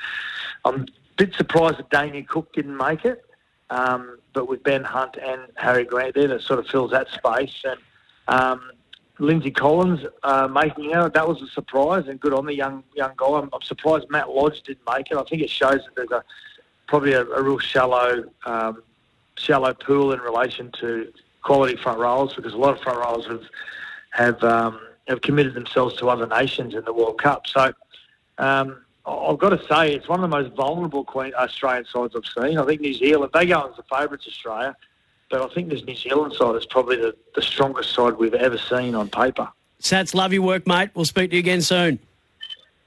I'm 0.64 0.82
a 0.82 0.86
bit 1.16 1.34
surprised 1.34 1.78
that 1.78 1.90
Damien 1.90 2.24
Cook 2.24 2.52
didn't 2.52 2.76
make 2.76 3.04
it. 3.04 3.24
Um, 3.70 4.18
but 4.32 4.48
with 4.48 4.62
Ben 4.62 4.82
Hunt 4.82 5.16
and 5.22 5.42
Harry 5.56 5.84
Grant 5.84 6.14
there, 6.14 6.26
that 6.28 6.40
sort 6.40 6.58
of 6.58 6.66
fills 6.66 6.90
that 6.92 7.08
space. 7.10 7.62
And 7.64 7.78
um, 8.28 8.70
Lindsay 9.18 9.50
Collins 9.50 10.06
uh, 10.22 10.48
making 10.48 10.94
out 10.94 11.12
that 11.14 11.28
was 11.28 11.42
a 11.42 11.48
surprise 11.48 12.08
and 12.08 12.18
good 12.18 12.32
on 12.32 12.46
the 12.46 12.54
young 12.54 12.82
young 12.94 13.12
guy. 13.16 13.26
I'm, 13.26 13.50
I'm 13.52 13.62
surprised 13.62 14.08
Matt 14.10 14.30
Lodge 14.30 14.62
didn't 14.62 14.88
make 14.90 15.10
it. 15.10 15.16
I 15.16 15.22
think 15.24 15.42
it 15.42 15.50
shows 15.50 15.80
that 15.84 15.94
there's 15.96 16.10
a 16.10 16.24
probably 16.86 17.12
a, 17.12 17.22
a 17.22 17.42
real 17.42 17.58
shallow 17.58 18.24
um, 18.46 18.82
shallow 19.36 19.74
pool 19.74 20.12
in 20.12 20.20
relation 20.20 20.70
to 20.80 21.12
quality 21.48 21.76
front 21.76 21.98
rows 21.98 22.34
because 22.34 22.52
a 22.52 22.58
lot 22.58 22.76
of 22.76 22.82
front 22.82 22.98
rows 22.98 23.26
have 23.26 23.42
have 24.10 24.44
um, 24.44 24.78
have 25.08 25.22
committed 25.22 25.54
themselves 25.54 25.96
to 25.96 26.10
other 26.10 26.26
nations 26.26 26.74
in 26.74 26.84
the 26.84 26.92
World 26.92 27.18
Cup. 27.22 27.46
So 27.46 27.72
um, 28.36 28.84
I've 29.06 29.38
got 29.38 29.50
to 29.50 29.60
say 29.66 29.94
it's 29.94 30.08
one 30.08 30.22
of 30.22 30.30
the 30.30 30.36
most 30.36 30.54
vulnerable 30.54 31.04
Queen 31.04 31.32
Australian 31.38 31.86
sides 31.86 32.14
I've 32.14 32.44
seen. 32.44 32.58
I 32.58 32.66
think 32.66 32.82
New 32.82 32.92
Zealand 32.92 33.30
they 33.32 33.46
go 33.46 33.66
as 33.66 33.76
the 33.76 33.82
favourites 33.84 34.26
Australia, 34.28 34.76
but 35.30 35.40
I 35.40 35.54
think 35.54 35.70
this 35.70 35.82
New 35.84 35.96
Zealand 35.96 36.34
side 36.34 36.54
is 36.56 36.66
probably 36.66 36.96
the, 36.96 37.16
the 37.34 37.42
strongest 37.42 37.94
side 37.94 38.18
we've 38.18 38.34
ever 38.34 38.58
seen 38.58 38.94
on 38.94 39.08
paper. 39.08 39.48
Sats, 39.80 40.14
love 40.14 40.34
your 40.34 40.42
work, 40.42 40.66
mate. 40.66 40.90
We'll 40.94 41.06
speak 41.06 41.30
to 41.30 41.36
you 41.36 41.40
again 41.40 41.62
soon. 41.62 41.98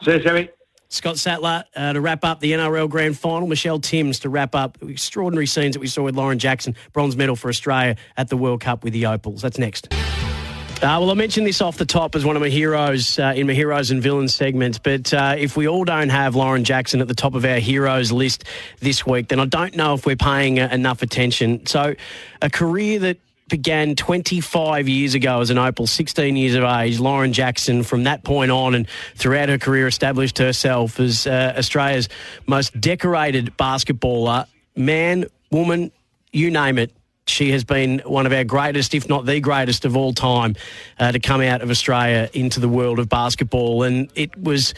See 0.04 0.12
you, 0.12 0.22
Sammy. 0.22 0.50
Scott 0.92 1.18
Sattler 1.18 1.64
uh, 1.74 1.94
to 1.94 2.02
wrap 2.02 2.26
up 2.26 2.42
the 2.42 2.52
NRL 2.52 2.90
Grand 2.90 3.18
Final. 3.18 3.48
Michelle 3.48 3.80
Timms 3.80 4.20
to 4.20 4.30
wrap 4.30 4.54
up 4.54 4.78
extraordinary 4.82 5.48
scenes 5.48 5.74
that 5.74 5.80
we 5.80 5.88
saw 5.88 6.04
with 6.04 6.16
Lauren 6.16 6.38
Jackson, 6.38 6.76
bronze 6.92 7.16
medal 7.16 7.38
for 7.38 7.48
Australia 7.48 7.96
at 8.18 8.28
the 8.28 8.36
World 8.36 8.60
Cup 8.60 8.84
with 8.84 8.92
the 8.92 9.06
Opals. 9.06 9.42
That's 9.42 9.58
next. 9.58 9.88
Uh, 9.94 10.98
well, 11.00 11.12
I 11.12 11.14
mentioned 11.14 11.48
this 11.48 11.62
off 11.62 11.78
the 11.78 11.86
top 11.86 12.16
as 12.16 12.26
one 12.26 12.36
of 12.36 12.42
my 12.42 12.50
heroes 12.50 13.20
uh, 13.20 13.34
in 13.36 13.48
my 13.48 13.54
heroes 13.54 13.92
and 13.92 14.02
villains 14.02 14.34
segments, 14.34 14.80
but 14.80 15.14
uh, 15.14 15.36
if 15.38 15.56
we 15.56 15.68
all 15.68 15.86
don't 15.86 16.10
have 16.10 16.36
Lauren 16.36 16.64
Jackson 16.64 17.02
at 17.02 17.08
the 17.08 17.14
top 17.14 17.36
of 17.36 17.46
our 17.46 17.60
heroes 17.60 18.12
list 18.12 18.46
this 18.80 19.06
week, 19.06 19.28
then 19.28 19.40
I 19.40 19.46
don't 19.46 19.76
know 19.76 19.94
if 19.94 20.06
we're 20.08 20.16
paying 20.16 20.60
uh, 20.60 20.68
enough 20.72 21.04
attention. 21.04 21.68
So, 21.68 21.94
a 22.42 22.50
career 22.50 22.98
that 23.00 23.18
began 23.52 23.96
25 23.96 24.90
years 24.90 25.14
ago 25.14 25.42
as 25.42 25.52
an 25.52 25.60
Opal, 25.60 25.86
16 25.86 26.36
years 26.36 26.56
of 26.56 26.64
age. 26.64 27.00
Lauren 27.00 27.34
Jackson, 27.34 27.84
from 27.84 28.06
that 28.06 28.24
point 28.24 28.50
on 28.50 28.74
and 28.74 28.88
throughout 29.16 29.50
her 29.50 29.60
career, 29.60 29.86
established 29.86 30.40
herself 30.40 31.00
as 31.00 31.28
uh, 31.28 31.54
Australia's 31.56 32.10
most 32.48 32.80
decorated 32.82 33.54
basketballer. 33.58 34.48
Man, 34.76 35.26
woman, 35.52 35.92
you 36.32 36.50
name 36.50 36.80
it. 36.80 36.92
She 37.28 37.52
has 37.52 37.64
been 37.64 38.00
one 38.00 38.26
of 38.26 38.34
our 38.34 38.44
greatest, 38.44 38.96
if 38.96 39.08
not 39.08 39.26
the 39.26 39.40
greatest 39.40 39.86
of 39.86 39.96
all 39.96 40.14
time, 40.14 40.56
uh, 40.98 41.12
to 41.12 41.20
come 41.20 41.42
out 41.42 41.62
of 41.62 41.70
Australia 41.70 42.30
into 42.34 42.60
the 42.60 42.70
world 42.70 42.98
of 42.98 43.10
basketball. 43.10 43.84
And 43.84 44.10
it 44.16 44.36
was 44.42 44.74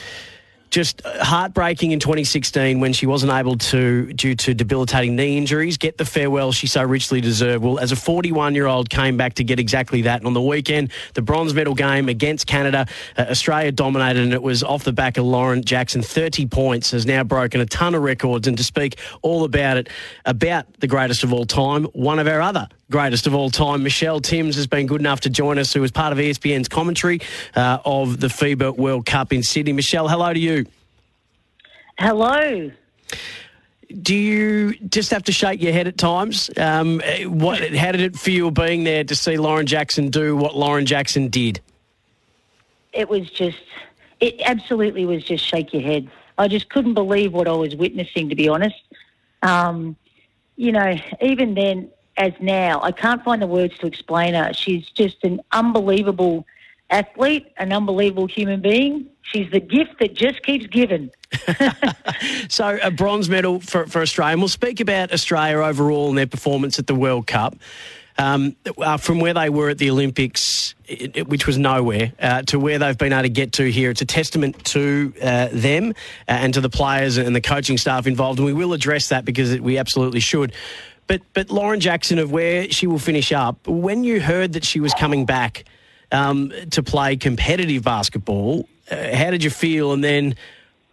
just 0.74 1.04
heartbreaking 1.06 1.92
in 1.92 2.00
2016 2.00 2.80
when 2.80 2.94
she 2.94 3.06
wasn't 3.06 3.32
able 3.32 3.56
to, 3.60 4.12
due 4.14 4.36
to 4.36 4.56
debilitating 4.56 5.16
knee 5.16 5.38
injuries, 5.38 5.78
get 5.78 6.00
the 6.00 6.06
farewell 6.06 6.52
she 6.52 6.66
so 6.66 6.84
richly 6.84 7.22
deserved. 7.22 7.64
Well, 7.64 7.78
as 7.78 7.92
a 7.92 7.96
41 7.96 8.56
year 8.56 8.66
old, 8.66 8.90
came 8.90 9.16
back 9.16 9.36
to 9.36 9.44
get 9.44 9.60
exactly 9.60 10.02
that. 10.02 10.18
And 10.18 10.26
on 10.28 10.34
the 10.34 10.42
weekend, 10.42 10.92
the 11.14 11.22
bronze 11.22 11.54
medal 11.54 11.76
game 11.76 12.10
against 12.10 12.48
Canada, 12.48 12.88
uh, 13.16 13.26
Australia 13.30 13.72
dominated, 13.72 14.24
and 14.24 14.34
it 14.34 14.42
was 14.42 14.64
off 14.64 14.84
the 14.84 14.92
back 14.92 15.18
of 15.18 15.26
Lauren 15.26 15.64
Jackson. 15.64 16.02
30 16.02 16.48
points 16.48 16.90
has 16.90 17.06
now 17.06 17.24
broken 17.24 17.62
a 17.62 17.68
ton 17.68 17.94
of 17.94 18.02
records. 18.02 18.48
And 18.48 18.58
to 18.58 18.64
speak 18.64 18.98
all 19.22 19.44
about 19.44 19.78
it, 19.78 19.90
about 20.26 20.66
the 20.80 20.88
greatest 20.88 21.24
of 21.24 21.32
all 21.32 21.46
time, 21.46 21.84
one 21.94 22.18
of 22.18 22.28
our 22.28 22.42
other 22.42 22.68
greatest 22.94 23.26
of 23.26 23.34
all 23.34 23.50
time. 23.50 23.82
Michelle 23.82 24.20
Timms 24.20 24.56
has 24.56 24.68
been 24.68 24.86
good 24.86 25.02
enough 25.02 25.22
to 25.22 25.30
join 25.30 25.58
us, 25.58 25.74
who 25.74 25.82
was 25.82 25.90
part 25.90 26.14
of 26.14 26.20
ESPN's 26.20 26.68
commentary 26.68 27.22
uh, 27.56 27.80
of 27.86 28.20
the 28.20 28.28
FIBA 28.28 28.78
World 28.78 29.08
Cup 29.08 29.34
in 29.34 29.42
Sydney. 29.42 29.74
Michelle, 29.74 30.08
hello 30.08 30.32
to 30.32 30.40
you. 30.40 30.63
Hello. 31.98 32.72
Do 34.02 34.16
you 34.16 34.74
just 34.90 35.12
have 35.12 35.24
to 35.24 35.32
shake 35.32 35.62
your 35.62 35.72
head 35.72 35.88
at 35.88 35.98
times? 35.98 36.50
Um, 36.58 37.02
what? 37.26 37.76
How 37.76 37.92
did 37.92 38.02
it 38.02 38.16
feel 38.16 38.50
being 38.50 38.84
there 38.84 39.04
to 39.04 39.16
see 39.16 39.38
Lauren 39.38 39.68
Jackson 39.68 40.10
do 40.10 40.36
what 40.36 40.56
Lauren 40.56 40.86
Jackson 40.86 41.28
did? 41.28 41.62
It 42.92 43.10
was 43.10 43.30
just, 43.30 43.62
it 44.20 44.42
absolutely 44.44 45.06
was 45.06 45.24
just 45.24 45.46
shake 45.46 45.74
your 45.74 45.84
head. 45.84 46.10
I 46.38 46.48
just 46.48 46.70
couldn't 46.70 46.96
believe 46.96 47.34
what 47.34 47.48
I 47.48 47.54
was 47.54 47.76
witnessing, 47.76 48.30
to 48.30 48.36
be 48.36 48.50
honest. 48.50 48.82
Um, 49.44 49.96
you 50.56 50.72
know, 50.72 50.96
even 51.22 51.54
then, 51.54 51.90
as 52.18 52.34
now, 52.40 52.82
I 52.82 52.92
can't 52.92 53.24
find 53.24 53.42
the 53.42 53.48
words 53.48 53.78
to 53.80 53.88
explain 53.88 54.34
her. 54.34 54.54
She's 54.54 54.88
just 54.90 55.24
an 55.24 55.42
unbelievable 55.52 56.46
athlete, 56.94 57.48
an 57.58 57.74
unbelievable 57.74 58.28
human 58.28 58.62
being. 58.62 59.08
She's 59.24 59.50
the 59.52 59.60
gift 59.60 60.00
that 60.00 60.14
just 60.16 60.44
keeps 60.44 60.68
giving. 60.68 61.10
So, 62.50 62.78
a 62.82 62.92
bronze 62.92 63.28
medal 63.30 63.60
for, 63.60 63.86
for 63.88 64.02
Australia. 64.02 64.34
And 64.34 64.42
we'll 64.42 64.48
speak 64.50 64.80
about 64.80 65.12
Australia 65.12 65.58
overall 65.58 66.10
and 66.10 66.18
their 66.18 66.28
performance 66.28 66.78
at 66.80 66.88
the 66.88 66.96
World 66.96 67.28
Cup. 67.28 67.56
Um, 68.18 68.56
uh, 68.78 68.98
from 68.98 69.20
where 69.20 69.34
they 69.34 69.50
were 69.50 69.70
at 69.70 69.78
the 69.80 69.90
Olympics, 69.90 70.76
it, 70.86 71.18
it- 71.18 71.28
which 71.28 71.48
was 71.48 71.58
nowhere, 71.58 72.14
uh, 72.22 72.44
to 72.44 72.60
where 72.60 72.78
they've 72.80 72.98
been 72.98 73.12
able 73.12 73.24
to 73.24 73.30
get 73.30 73.54
to 73.54 73.70
here, 73.72 73.90
it's 73.90 74.02
a 74.02 74.06
testament 74.06 74.64
to 74.66 75.12
uh, 75.22 75.50
them 75.52 75.90
uh, 75.92 75.94
and 76.32 76.54
to 76.54 76.62
the 76.62 76.70
players 76.70 77.18
and 77.18 77.36
the 77.36 77.42
coaching 77.42 77.78
staff 77.78 78.06
involved. 78.08 78.40
And 78.40 78.46
we 78.46 78.54
will 78.54 78.74
address 78.74 79.10
that 79.10 79.26
because 79.26 79.52
it, 79.52 79.62
we 79.64 79.78
absolutely 79.80 80.20
should. 80.20 80.54
But, 81.08 81.22
but 81.34 81.50
Lauren 81.50 81.80
Jackson, 81.80 82.20
of 82.20 82.32
where 82.32 82.70
she 82.70 82.88
will 82.88 83.00
finish 83.00 83.32
up, 83.32 83.68
when 83.68 84.04
you 84.04 84.22
heard 84.22 84.54
that 84.54 84.64
she 84.64 84.80
was 84.80 84.94
coming 84.94 85.26
back 85.26 85.66
um, 86.14 86.52
to 86.72 86.82
play 86.82 87.18
competitive 87.18 87.84
basketball, 87.84 88.70
uh, 88.90 89.16
how 89.16 89.32
did 89.32 89.44
you 89.44 89.50
feel? 89.50 89.92
And 89.92 90.04
then 90.04 90.36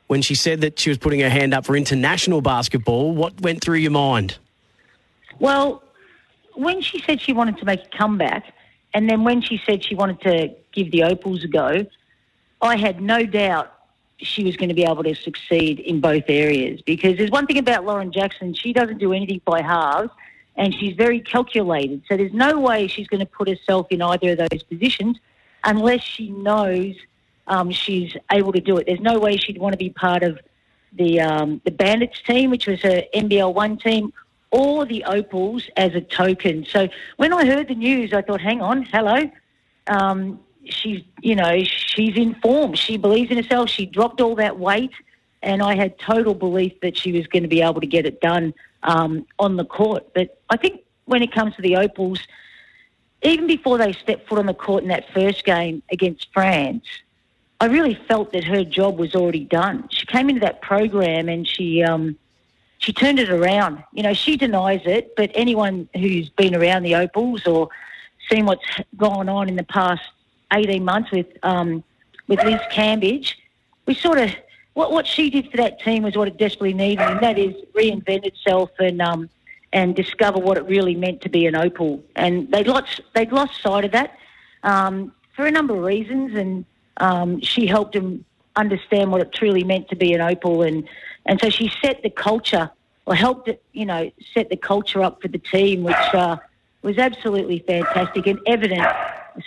when 0.08 0.22
she 0.22 0.34
said 0.34 0.62
that 0.62 0.78
she 0.78 0.88
was 0.88 0.98
putting 0.98 1.20
her 1.20 1.28
hand 1.28 1.54
up 1.54 1.66
for 1.66 1.76
international 1.76 2.40
basketball, 2.40 3.14
what 3.14 3.40
went 3.40 3.62
through 3.62 3.76
your 3.76 3.92
mind? 3.92 4.38
Well, 5.38 5.84
when 6.54 6.80
she 6.82 7.00
said 7.02 7.20
she 7.20 7.32
wanted 7.32 7.58
to 7.58 7.64
make 7.64 7.84
a 7.84 7.96
comeback, 7.96 8.52
and 8.92 9.08
then 9.08 9.22
when 9.22 9.40
she 9.40 9.60
said 9.64 9.84
she 9.84 9.94
wanted 9.94 10.20
to 10.22 10.54
give 10.72 10.90
the 10.90 11.04
Opals 11.04 11.44
a 11.44 11.48
go, 11.48 11.86
I 12.60 12.76
had 12.76 13.00
no 13.00 13.24
doubt 13.24 13.72
she 14.18 14.44
was 14.44 14.56
going 14.56 14.68
to 14.68 14.74
be 14.74 14.84
able 14.84 15.02
to 15.04 15.14
succeed 15.14 15.80
in 15.80 16.00
both 16.00 16.24
areas 16.28 16.82
because 16.82 17.16
there's 17.16 17.30
one 17.30 17.46
thing 17.46 17.58
about 17.58 17.86
Lauren 17.86 18.12
Jackson, 18.12 18.52
she 18.52 18.72
doesn't 18.72 18.98
do 18.98 19.12
anything 19.12 19.40
by 19.44 19.62
halves 19.62 20.10
and 20.56 20.74
she's 20.74 20.94
very 20.96 21.20
calculated. 21.20 22.02
So 22.08 22.16
there's 22.16 22.32
no 22.32 22.58
way 22.58 22.86
she's 22.86 23.06
going 23.06 23.20
to 23.20 23.26
put 23.26 23.48
herself 23.48 23.86
in 23.90 24.02
either 24.02 24.32
of 24.32 24.38
those 24.50 24.62
positions 24.62 25.18
unless 25.64 26.02
she 26.02 26.30
knows 26.30 26.94
um, 27.46 27.70
she's 27.70 28.16
able 28.30 28.52
to 28.52 28.60
do 28.60 28.76
it. 28.78 28.86
There's 28.86 29.00
no 29.00 29.18
way 29.18 29.36
she'd 29.36 29.58
want 29.58 29.72
to 29.72 29.78
be 29.78 29.90
part 29.90 30.22
of 30.22 30.38
the 30.92 31.20
um, 31.20 31.60
the 31.64 31.70
Bandits 31.70 32.20
team, 32.22 32.50
which 32.50 32.66
was 32.66 32.80
her 32.82 33.02
NBL 33.14 33.54
one 33.54 33.76
team, 33.76 34.12
or 34.50 34.84
the 34.84 35.04
Opals 35.04 35.68
as 35.76 35.94
a 35.94 36.00
token. 36.00 36.64
So 36.64 36.88
when 37.16 37.32
I 37.32 37.46
heard 37.46 37.68
the 37.68 37.74
news, 37.74 38.12
I 38.12 38.22
thought, 38.22 38.40
hang 38.40 38.60
on, 38.60 38.82
hello. 38.84 39.30
Um, 39.86 40.40
she's, 40.64 41.02
you 41.20 41.34
know, 41.36 41.62
she's 41.64 42.16
in 42.16 42.34
form. 42.36 42.74
She 42.74 42.96
believes 42.96 43.30
in 43.30 43.36
herself. 43.36 43.68
She 43.70 43.86
dropped 43.86 44.20
all 44.20 44.34
that 44.36 44.58
weight, 44.58 44.92
and 45.42 45.62
I 45.62 45.74
had 45.74 45.98
total 45.98 46.34
belief 46.34 46.80
that 46.82 46.96
she 46.96 47.12
was 47.12 47.26
going 47.26 47.42
to 47.42 47.48
be 47.48 47.62
able 47.62 47.80
to 47.80 47.86
get 47.86 48.06
it 48.06 48.20
done 48.20 48.54
um, 48.82 49.26
on 49.38 49.56
the 49.56 49.64
court. 49.64 50.12
But 50.14 50.40
I 50.50 50.56
think 50.56 50.82
when 51.04 51.22
it 51.22 51.32
comes 51.32 51.54
to 51.56 51.62
the 51.62 51.76
Opals, 51.76 52.20
even 53.22 53.46
before 53.46 53.78
they 53.78 53.92
stepped 53.92 54.28
foot 54.28 54.38
on 54.38 54.46
the 54.46 54.54
court 54.54 54.82
in 54.82 54.88
that 54.88 55.12
first 55.12 55.44
game 55.44 55.82
against 55.90 56.28
France, 56.32 56.84
I 57.60 57.66
really 57.66 57.94
felt 58.08 58.32
that 58.32 58.44
her 58.44 58.64
job 58.64 58.98
was 58.98 59.14
already 59.14 59.44
done. 59.44 59.88
She 59.90 60.06
came 60.06 60.30
into 60.30 60.40
that 60.40 60.62
program 60.62 61.28
and 61.28 61.46
she 61.46 61.82
um, 61.82 62.16
she 62.78 62.92
turned 62.92 63.18
it 63.18 63.28
around. 63.28 63.84
You 63.92 64.02
know, 64.02 64.14
she 64.14 64.38
denies 64.38 64.80
it, 64.86 65.14
but 65.14 65.30
anyone 65.34 65.88
who's 65.94 66.30
been 66.30 66.54
around 66.54 66.84
the 66.84 66.94
Opals 66.94 67.46
or 67.46 67.68
seen 68.30 68.46
what's 68.46 68.64
gone 68.96 69.28
on 69.28 69.48
in 69.48 69.56
the 69.56 69.64
past 69.64 70.02
eighteen 70.54 70.84
months 70.84 71.10
with 71.10 71.26
um, 71.42 71.84
with 72.28 72.42
Liz 72.42 72.60
Cambage, 72.72 73.34
we 73.84 73.94
sort 73.94 74.18
of 74.18 74.30
what 74.80 74.92
what 74.92 75.06
she 75.06 75.28
did 75.28 75.50
for 75.50 75.58
that 75.58 75.78
team 75.80 76.02
was 76.02 76.16
what 76.16 76.26
it 76.26 76.38
desperately 76.38 76.72
needed, 76.72 77.06
and 77.06 77.20
that 77.20 77.38
is 77.38 77.54
reinvent 77.74 78.24
itself 78.24 78.70
and 78.78 79.02
um, 79.02 79.28
and 79.74 79.94
discover 79.94 80.38
what 80.38 80.56
it 80.56 80.64
really 80.64 80.94
meant 80.94 81.20
to 81.20 81.28
be 81.28 81.46
an 81.46 81.54
Opal. 81.54 82.02
And 82.16 82.50
they'd 82.50 82.66
lost 82.66 83.02
they'd 83.14 83.30
lost 83.30 83.60
sight 83.60 83.84
of 83.84 83.92
that 83.92 84.16
um, 84.62 85.12
for 85.36 85.44
a 85.44 85.50
number 85.50 85.76
of 85.76 85.82
reasons, 85.82 86.34
and 86.34 86.64
um, 86.96 87.40
she 87.42 87.66
helped 87.66 87.92
them 87.92 88.24
understand 88.56 89.12
what 89.12 89.20
it 89.20 89.32
truly 89.32 89.64
meant 89.64 89.88
to 89.90 89.96
be 89.96 90.14
an 90.14 90.22
Opal, 90.22 90.62
and 90.62 90.88
and 91.26 91.38
so 91.42 91.50
she 91.50 91.70
set 91.82 92.02
the 92.02 92.10
culture 92.10 92.70
or 93.04 93.14
helped 93.14 93.48
it, 93.48 93.62
you 93.72 93.84
know, 93.84 94.10
set 94.32 94.48
the 94.48 94.56
culture 94.56 95.02
up 95.02 95.20
for 95.20 95.28
the 95.28 95.38
team, 95.38 95.82
which 95.82 96.14
uh, 96.14 96.36
was 96.80 96.96
absolutely 96.96 97.58
fantastic 97.66 98.26
and 98.26 98.38
evident. 98.46 98.86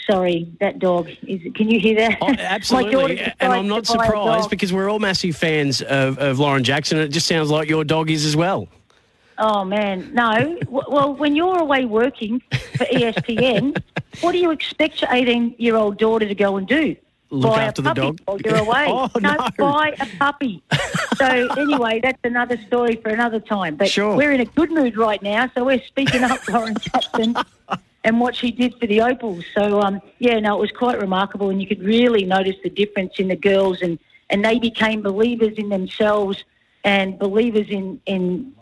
Sorry, 0.10 0.52
that 0.60 0.80
dog 0.80 1.10
is. 1.28 1.42
Can 1.54 1.70
you 1.70 1.80
hear 1.80 1.96
that? 1.96 2.18
Oh, 2.22 2.30
absolutely. 2.38 3.20
and 3.40 3.54
I'm 3.54 3.68
not 3.68 3.86
to 3.86 3.98
buy 3.98 4.06
a 4.06 4.08
surprised 4.08 4.50
because 4.50 4.74
we're 4.74 4.90
all 4.90 5.00
massive 5.00 5.36
fans 5.36 5.82
of, 5.82 6.18
of 6.18 6.40
Lauren 6.40 6.64
Jackson. 6.64 6.98
And 6.98 7.06
it 7.06 7.12
just 7.12 7.28
sounds 7.28 7.50
like 7.50 7.70
your 7.70 7.84
dog 7.84 8.10
is 8.10 8.26
as 8.26 8.36
well. 8.36 8.68
Oh 9.38 9.66
man, 9.66 10.14
no. 10.14 10.58
Well, 10.70 11.16
when 11.16 11.36
you're 11.36 11.60
away 11.60 11.86
working 11.86 12.42
for 12.52 12.86
ESPN, 12.86 13.82
what 14.22 14.32
do 14.32 14.38
you 14.38 14.52
expect 14.52 15.02
your 15.02 15.12
18 15.12 15.56
year 15.58 15.76
old 15.76 15.98
daughter 15.98 16.28
to 16.28 16.36
go 16.36 16.58
and 16.58 16.68
do? 16.68 16.96
Look 17.34 17.54
buy 17.56 17.64
after 17.64 17.82
a 17.82 17.84
the 17.84 17.90
puppy 17.90 18.02
dog? 18.02 18.20
While 18.26 18.42
you're 18.42 18.56
away. 18.58 18.86
Oh, 18.90 19.10
no. 19.20 19.50
buy 19.58 19.96
a 20.00 20.06
puppy. 20.20 20.62
so 21.18 21.26
anyway, 21.58 22.00
that's 22.02 22.20
another 22.24 22.58
story 22.68 22.96
for 22.98 23.10
another 23.10 23.40
time. 23.40 23.76
But 23.76 23.90
Sure. 23.90 24.16
we're 24.16 24.32
in 24.34 24.40
a 24.42 24.46
good 24.46 24.72
mood 24.72 24.96
right 24.98 25.22
now, 25.22 25.50
so 25.56 25.64
we're 25.66 25.82
speaking 25.84 26.24
up 26.24 26.48
Lauren 26.50 26.76
Jackson 26.80 27.36
and 28.04 28.20
what 28.20 28.36
she 28.36 28.52
did 28.52 28.76
for 28.80 28.86
the 28.86 29.02
Opals. 29.02 29.46
So 29.56 29.82
um, 29.82 30.00
yeah, 30.20 30.40
no, 30.40 30.58
it 30.58 30.60
was 30.60 30.72
quite 30.72 31.00
remarkable, 31.00 31.50
and 31.50 31.60
you 31.62 31.68
could 31.68 31.82
really 31.82 32.24
notice 32.24 32.56
the 32.64 32.70
difference 32.70 33.14
in 33.18 33.28
the 33.30 33.36
girls, 33.36 33.82
and 33.82 33.98
and 34.30 34.46
they 34.46 34.60
became 34.60 35.02
believers 35.02 35.54
in 35.58 35.70
themselves 35.70 36.44
and 36.84 37.18
believers 37.18 37.68
in 37.70 38.00
in 38.06 38.54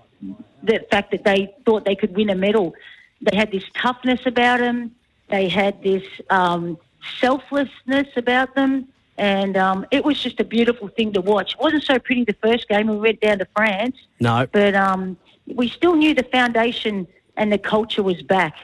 the 0.63 0.79
fact 0.91 1.11
that 1.11 1.23
they 1.23 1.53
thought 1.65 1.83
they 1.85 1.95
could 1.95 2.15
win 2.15 2.29
a 2.29 2.35
medal. 2.35 2.73
They 3.21 3.35
had 3.35 3.51
this 3.51 3.63
toughness 3.75 4.21
about 4.25 4.59
them. 4.59 4.95
They 5.29 5.49
had 5.49 5.81
this 5.83 6.03
um, 6.29 6.77
selflessness 7.19 8.07
about 8.15 8.55
them. 8.55 8.87
And 9.17 9.55
um, 9.57 9.85
it 9.91 10.03
was 10.03 10.21
just 10.21 10.39
a 10.39 10.43
beautiful 10.43 10.87
thing 10.87 11.13
to 11.13 11.21
watch. 11.21 11.53
It 11.53 11.59
wasn't 11.59 11.83
so 11.83 11.99
pretty 11.99 12.23
the 12.23 12.35
first 12.41 12.67
game. 12.67 12.87
We 12.87 12.97
went 12.97 13.21
down 13.21 13.39
to 13.39 13.47
France, 13.55 13.97
No. 14.19 14.47
but 14.51 14.73
um, 14.73 15.17
we 15.53 15.67
still 15.69 15.95
knew 15.95 16.13
the 16.13 16.23
foundation 16.23 17.07
and 17.37 17.51
the 17.51 17.57
culture 17.57 18.01
was 18.03 18.21
back 18.21 18.55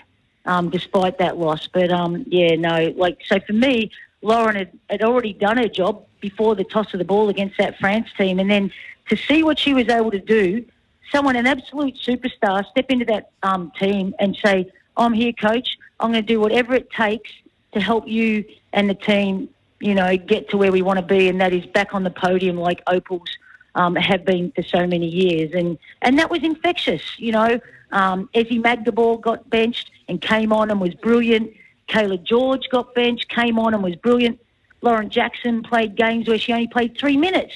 um, 0.45 0.69
despite 0.69 1.19
that 1.19 1.37
loss. 1.37 1.67
But 1.67 1.91
um, 1.91 2.23
yeah, 2.27 2.55
no, 2.55 2.93
like, 2.97 3.19
so 3.27 3.39
for 3.39 3.53
me, 3.53 3.91
Lauren 4.21 4.55
had, 4.55 4.71
had 4.89 5.03
already 5.03 5.33
done 5.33 5.57
her 5.57 5.67
job 5.67 6.03
before 6.21 6.55
the 6.55 6.63
toss 6.63 6.91
of 6.93 6.97
the 6.97 7.05
ball 7.05 7.29
against 7.29 7.57
that 7.59 7.77
France 7.77 8.09
team. 8.17 8.39
And 8.39 8.49
then 8.49 8.71
to 9.09 9.15
see 9.15 9.43
what 9.43 9.59
she 9.59 9.73
was 9.73 9.87
able 9.89 10.11
to 10.11 10.19
do, 10.19 10.65
someone, 11.11 11.35
an 11.35 11.45
absolute 11.45 11.95
superstar, 11.95 12.65
step 12.71 12.85
into 12.89 13.05
that 13.05 13.29
um, 13.43 13.71
team 13.79 14.15
and 14.19 14.35
say, 14.43 14.71
I'm 14.95 15.13
here, 15.13 15.33
coach. 15.33 15.77
I'm 15.99 16.11
going 16.11 16.23
to 16.23 16.27
do 16.27 16.39
whatever 16.39 16.73
it 16.73 16.89
takes 16.91 17.31
to 17.73 17.79
help 17.79 18.07
you 18.07 18.45
and 18.73 18.89
the 18.89 18.95
team, 18.95 19.49
you 19.79 19.93
know, 19.93 20.17
get 20.17 20.49
to 20.49 20.57
where 20.57 20.71
we 20.71 20.81
want 20.81 20.99
to 20.99 21.05
be, 21.05 21.29
and 21.29 21.39
that 21.41 21.53
is 21.53 21.65
back 21.67 21.93
on 21.93 22.03
the 22.03 22.09
podium 22.09 22.57
like 22.57 22.81
Opals 22.87 23.29
um, 23.75 23.95
have 23.95 24.25
been 24.25 24.51
for 24.51 24.63
so 24.63 24.87
many 24.87 25.07
years. 25.07 25.51
And, 25.53 25.77
and 26.01 26.17
that 26.19 26.29
was 26.29 26.43
infectious, 26.43 27.03
you 27.17 27.31
know. 27.31 27.59
Um, 27.91 28.29
Ezi 28.33 29.21
got 29.21 29.49
benched 29.49 29.91
and 30.09 30.21
came 30.21 30.51
on 30.51 30.71
and 30.71 30.81
was 30.81 30.93
brilliant. 30.95 31.53
Cayla 31.87 32.21
George 32.21 32.67
got 32.69 32.93
benched, 32.93 33.29
came 33.29 33.57
on 33.59 33.73
and 33.73 33.83
was 33.83 33.95
brilliant. 33.95 34.39
Lauren 34.81 35.09
Jackson 35.09 35.63
played 35.63 35.95
games 35.95 36.27
where 36.27 36.37
she 36.37 36.53
only 36.53 36.67
played 36.67 36.97
three 36.97 37.17
minutes, 37.17 37.53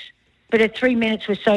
but 0.49 0.59
her 0.59 0.67
three 0.67 0.95
minutes 0.95 1.27
were 1.27 1.35
so, 1.35 1.55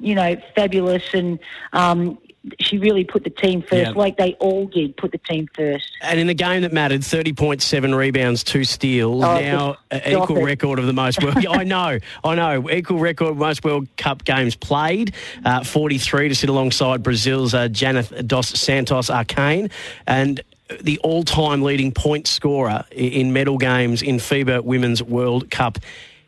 you 0.00 0.14
know, 0.14 0.36
fabulous, 0.54 1.04
and 1.14 1.38
um, 1.72 2.18
she 2.58 2.78
really 2.78 3.04
put 3.04 3.24
the 3.24 3.30
team 3.30 3.60
first, 3.60 3.74
Yeah. 3.74 3.90
like 3.90 4.16
they 4.16 4.34
all 4.40 4.66
did, 4.66 4.96
put 4.96 5.12
the 5.12 5.18
team 5.18 5.46
first. 5.54 5.90
And 6.00 6.18
in 6.18 6.26
the 6.26 6.34
game 6.34 6.62
that 6.62 6.72
mattered, 6.72 7.02
30.7 7.02 7.94
rebounds, 7.94 8.42
two 8.42 8.64
steals. 8.64 9.22
Oh, 9.22 9.40
now, 9.40 9.76
uh, 9.90 10.00
equal 10.06 10.38
it. 10.38 10.44
record 10.44 10.78
of 10.78 10.86
the 10.86 10.92
most 10.94 11.22
World 11.22 11.44
I 11.48 11.64
know, 11.64 11.98
I 12.24 12.34
know. 12.34 12.70
Equal 12.70 12.98
record 12.98 13.36
most 13.36 13.62
World 13.64 13.88
Cup 13.96 14.24
games 14.24 14.56
played. 14.56 15.14
Uh, 15.44 15.64
43 15.64 16.30
to 16.30 16.34
sit 16.34 16.48
alongside 16.48 17.02
Brazil's 17.02 17.52
uh, 17.52 17.68
Janeth 17.68 18.26
dos 18.26 18.48
Santos 18.48 19.10
Arcain. 19.10 19.70
And 20.06 20.40
the 20.80 20.98
all 21.00 21.24
time 21.24 21.62
leading 21.62 21.92
point 21.92 22.26
scorer 22.26 22.84
in 22.92 23.32
medal 23.32 23.58
games 23.58 24.02
in 24.02 24.16
FIBA 24.16 24.62
Women's 24.64 25.02
World 25.02 25.50
Cup 25.50 25.78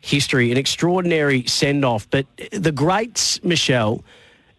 history. 0.01 0.51
An 0.51 0.57
extraordinary 0.57 1.45
send 1.47 1.85
off. 1.85 2.07
But 2.09 2.25
the 2.51 2.71
greats, 2.73 3.41
Michelle, 3.43 4.03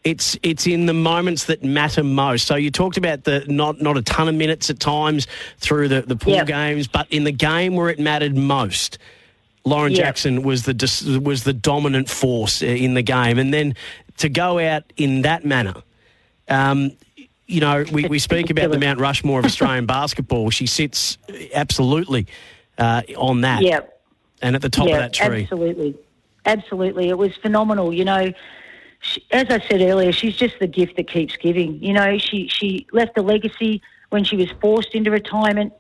it's 0.05 0.39
it's 0.43 0.67
in 0.67 0.87
the 0.87 0.93
moments 0.95 1.45
that 1.47 1.65
matter 1.65 2.05
most. 2.05 2.47
So 2.47 2.55
you 2.57 2.71
talked 2.71 2.97
about 2.97 3.25
the 3.25 3.45
not 3.49 3.81
not 3.81 3.97
a 3.97 4.03
ton 4.03 4.29
of 4.29 4.35
minutes 4.35 4.71
at 4.71 4.79
times 4.79 5.27
through 5.59 5.89
the 5.89 6.03
the 6.03 6.17
pool 6.17 6.35
Yep. 6.35 6.47
games, 6.47 6.87
but 6.87 7.07
in 7.11 7.25
the 7.25 7.33
game 7.33 7.75
where 7.75 7.89
it 7.89 7.99
mattered 7.99 8.37
most, 8.37 8.99
Lauren 9.65 9.93
Yep. 9.93 10.01
Jackson 10.05 10.43
was 10.43 10.65
the 10.65 10.75
dis- 10.75 11.03
was 11.05 11.45
the 11.45 11.55
dominant 11.55 12.11
force 12.11 12.63
uh, 12.63 12.67
in 12.67 12.95
the 12.95 13.03
game, 13.03 13.39
and 13.39 13.53
then 13.53 13.75
to 14.19 14.29
go 14.29 14.59
out 14.59 14.85
in 14.97 15.23
that 15.23 15.45
manner. 15.45 15.75
Um, 16.49 16.93
you 17.47 17.61
know, 17.61 17.85
we, 17.93 18.07
we 18.07 18.19
speak 18.19 18.49
about 18.51 18.71
the 18.71 18.79
Mount 18.79 18.99
Rushmore 19.01 19.39
of 19.39 19.45
Australian 19.45 19.85
basketball. 19.99 20.49
She 20.51 20.67
sits 20.67 21.19
absolutely 21.55 22.27
uh, 22.79 23.03
on 23.17 23.43
that, 23.43 23.63
Yep. 23.63 24.01
and 24.43 24.57
at 24.57 24.63
the 24.63 24.69
top 24.71 24.89
yeah, 24.89 24.95
of 24.97 25.01
that 25.01 25.13
tree. 25.13 25.43
Absolutely. 25.43 25.95
Absolutely. 26.47 27.09
It 27.09 27.17
was 27.19 27.35
phenomenal. 27.37 27.93
You 27.93 28.05
know, 28.05 28.33
she, 29.05 29.23
as 29.31 29.47
I 29.51 29.61
said 29.69 29.83
earlier, 29.83 30.13
she's 30.13 30.35
just 30.35 30.59
the 30.59 30.67
gift 30.67 30.97
that 30.97 31.09
keeps 31.09 31.37
giving. 31.37 31.83
You 31.83 31.93
know, 31.93 32.19
she, 32.19 32.49
she 32.49 32.87
left 32.91 33.19
a 33.19 33.23
legacy 33.23 33.83
when 34.09 34.25
she 34.25 34.37
was 34.37 34.51
forced 34.63 34.95
into 34.95 35.11
retirement 35.11 35.73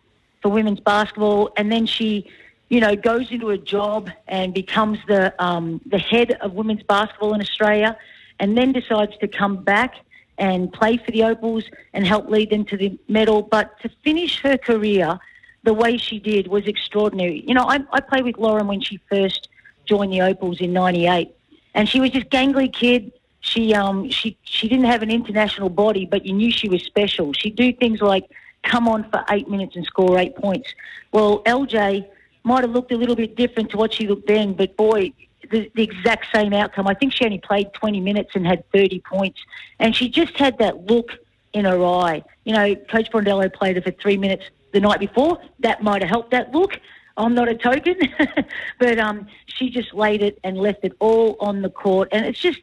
for 0.42 0.50
women's 0.50 0.80
basketball, 0.80 1.50
and 1.56 1.72
then 1.72 1.86
she, 1.86 2.30
you 2.68 2.80
know, 2.80 2.94
goes 2.94 3.30
into 3.30 3.48
a 3.48 3.56
job 3.56 4.10
and 4.28 4.52
becomes 4.52 4.98
the, 5.08 5.34
um, 5.42 5.80
the 5.86 5.98
head 5.98 6.32
of 6.42 6.52
women's 6.52 6.82
basketball 6.82 7.32
in 7.32 7.40
Australia, 7.40 7.96
and 8.40 8.58
then 8.58 8.72
decides 8.72 9.16
to 9.18 9.28
come 9.28 9.56
back 9.56 9.94
and 10.36 10.70
play 10.72 10.98
for 10.98 11.10
the 11.10 11.22
Opals 11.22 11.64
and 11.94 12.06
help 12.06 12.28
lead 12.28 12.50
them 12.50 12.64
to 12.66 12.76
the 12.76 12.98
medal. 13.08 13.40
But 13.40 13.80
to 13.80 13.88
finish 14.02 14.40
her 14.42 14.58
career 14.58 15.18
the 15.62 15.72
way 15.72 15.96
she 15.96 16.18
did 16.18 16.48
was 16.48 16.66
extraordinary. 16.66 17.42
You 17.46 17.54
know, 17.54 17.64
I, 17.64 17.78
I 17.90 18.00
played 18.00 18.24
with 18.24 18.36
Lauren 18.36 18.66
when 18.66 18.82
she 18.82 19.00
first 19.08 19.48
joined 19.86 20.12
the 20.12 20.20
Opals 20.20 20.60
in 20.60 20.74
'98, 20.74 21.34
and 21.74 21.88
she 21.88 22.00
was 22.00 22.12
this 22.12 22.24
gangly 22.24 22.72
kid. 22.72 23.12
She 23.40 23.74
um 23.74 24.10
she 24.10 24.38
she 24.44 24.68
didn't 24.68 24.86
have 24.86 25.02
an 25.02 25.10
international 25.10 25.68
body, 25.68 26.06
but 26.06 26.24
you 26.24 26.32
knew 26.32 26.50
she 26.50 26.68
was 26.68 26.82
special. 26.82 27.32
She'd 27.32 27.56
do 27.56 27.72
things 27.72 28.00
like 28.00 28.30
come 28.62 28.88
on 28.88 29.08
for 29.10 29.24
eight 29.30 29.48
minutes 29.48 29.76
and 29.76 29.84
score 29.84 30.18
eight 30.18 30.34
points. 30.36 30.68
Well, 31.12 31.42
LJ 31.44 32.06
might 32.42 32.62
have 32.62 32.70
looked 32.70 32.92
a 32.92 32.96
little 32.96 33.16
bit 33.16 33.36
different 33.36 33.70
to 33.70 33.76
what 33.76 33.92
she 33.92 34.06
looked 34.06 34.26
then, 34.26 34.54
but 34.54 34.76
boy, 34.76 35.12
the, 35.50 35.70
the 35.74 35.82
exact 35.82 36.26
same 36.34 36.52
outcome. 36.52 36.86
I 36.86 36.94
think 36.94 37.12
she 37.12 37.24
only 37.24 37.38
played 37.38 37.72
20 37.74 38.00
minutes 38.00 38.30
and 38.34 38.46
had 38.46 38.70
30 38.72 39.00
points, 39.00 39.40
and 39.78 39.94
she 39.94 40.08
just 40.08 40.36
had 40.38 40.58
that 40.58 40.86
look 40.86 41.12
in 41.52 41.64
her 41.64 41.84
eye. 41.84 42.22
You 42.44 42.54
know, 42.54 42.74
Coach 42.74 43.10
Brondello 43.10 43.52
played 43.52 43.76
her 43.76 43.82
for 43.82 43.92
three 43.92 44.16
minutes 44.16 44.44
the 44.72 44.80
night 44.80 45.00
before. 45.00 45.38
That 45.60 45.82
might 45.82 46.02
have 46.02 46.10
helped 46.10 46.30
that 46.32 46.52
look. 46.52 46.78
I'm 47.16 47.34
not 47.34 47.48
a 47.48 47.54
token, 47.54 47.96
but 48.78 48.98
um, 48.98 49.26
she 49.46 49.70
just 49.70 49.94
laid 49.94 50.22
it 50.22 50.38
and 50.42 50.58
left 50.58 50.84
it 50.84 50.92
all 50.98 51.36
on 51.40 51.62
the 51.62 51.70
court, 51.70 52.08
and 52.12 52.26
it's 52.26 52.40
just 52.40 52.60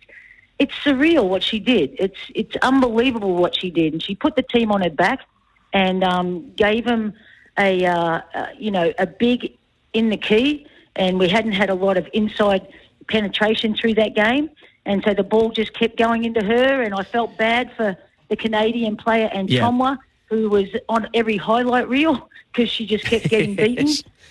it's 0.60 0.74
surreal 0.76 1.28
what 1.28 1.42
she 1.42 1.60
did. 1.60 1.96
It's 1.98 2.20
it's 2.36 2.56
unbelievable 2.58 3.36
what 3.36 3.56
she 3.56 3.72
did, 3.72 3.94
and 3.94 4.04
she 4.04 4.16
put 4.16 4.36
the 4.36 4.44
team 4.44 4.72
on 4.72 4.82
her 4.82 4.90
back 4.90 5.22
and 5.74 6.04
um, 6.04 6.52
gave 6.56 6.86
them 6.86 7.14
a 7.58 7.86
uh, 7.86 8.22
uh, 8.34 8.48
you 8.58 8.72
know 8.72 8.94
a 8.98 9.08
big 9.08 9.58
in 9.94 10.10
the 10.10 10.18
key, 10.18 10.68
and 10.96 11.18
we 11.18 11.30
hadn't 11.30 11.54
had 11.54 11.70
a 11.70 11.74
lot 11.74 11.98
of 11.98 12.08
inside 12.14 12.68
penetration 13.08 13.76
through 13.76 13.94
that 13.96 14.16
game, 14.16 14.50
and 14.86 15.02
so 15.04 15.14
the 15.14 15.24
ball 15.24 15.52
just 15.52 15.74
kept 15.74 15.98
going 15.98 16.26
into 16.26 16.44
her, 16.44 16.82
and 16.82 16.94
I 16.94 17.04
felt 17.04 17.38
bad 17.38 17.72
for 17.76 17.98
the 18.28 18.36
Canadian 18.36 18.98
player 18.98 19.30
and 19.34 19.50
Yeah. 19.50 19.62
Achonwa, 19.62 19.98
who 20.32 20.50
was 20.50 20.68
on 20.88 21.10
every 21.14 21.36
highlight 21.36 21.88
reel 21.90 22.30
because 22.52 22.70
she 22.70 22.86
just 22.88 23.04
kept 23.04 23.30
getting 23.30 23.54
beaten. 23.64 23.90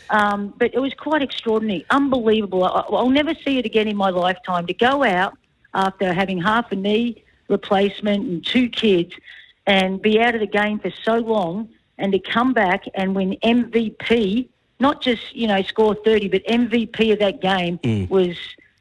Um, 0.09 0.53
but 0.59 0.75
it 0.75 0.81
was 0.81 0.95
quite 0.95 1.21
extraordinary, 1.23 1.85
unbelievable. 1.91 2.65
I, 2.65 2.81
I'll 2.91 3.11
never 3.11 3.35
see 3.35 3.59
it 3.59 3.67
again 3.67 3.87
in 3.87 3.97
my 3.99 4.09
lifetime 4.09 4.67
to 4.67 4.73
go 4.75 5.05
out 5.05 5.37
after 5.75 6.13
having 6.13 6.41
half 6.41 6.73
a 6.73 6.77
knee 6.77 7.23
replacement 7.49 8.25
and 8.27 8.45
two 8.45 8.69
kids 8.71 9.13
and 9.67 10.01
be 10.01 10.19
out 10.21 10.35
of 10.35 10.41
the 10.41 10.47
game 10.47 10.79
for 10.81 10.91
so 11.05 11.17
long 11.19 11.69
and 11.99 12.13
to 12.13 12.19
come 12.19 12.55
back 12.55 12.85
and 12.95 13.15
win 13.15 13.37
MVP, 13.45 14.49
not 14.81 15.03
just, 15.03 15.37
you 15.37 15.47
know, 15.47 15.61
score 15.63 15.95
30, 15.95 16.29
but 16.29 16.43
MVP 16.47 17.13
of 17.13 17.19
that 17.19 17.43
game 17.43 17.79
Mm. 17.79 18.09
was 18.09 18.37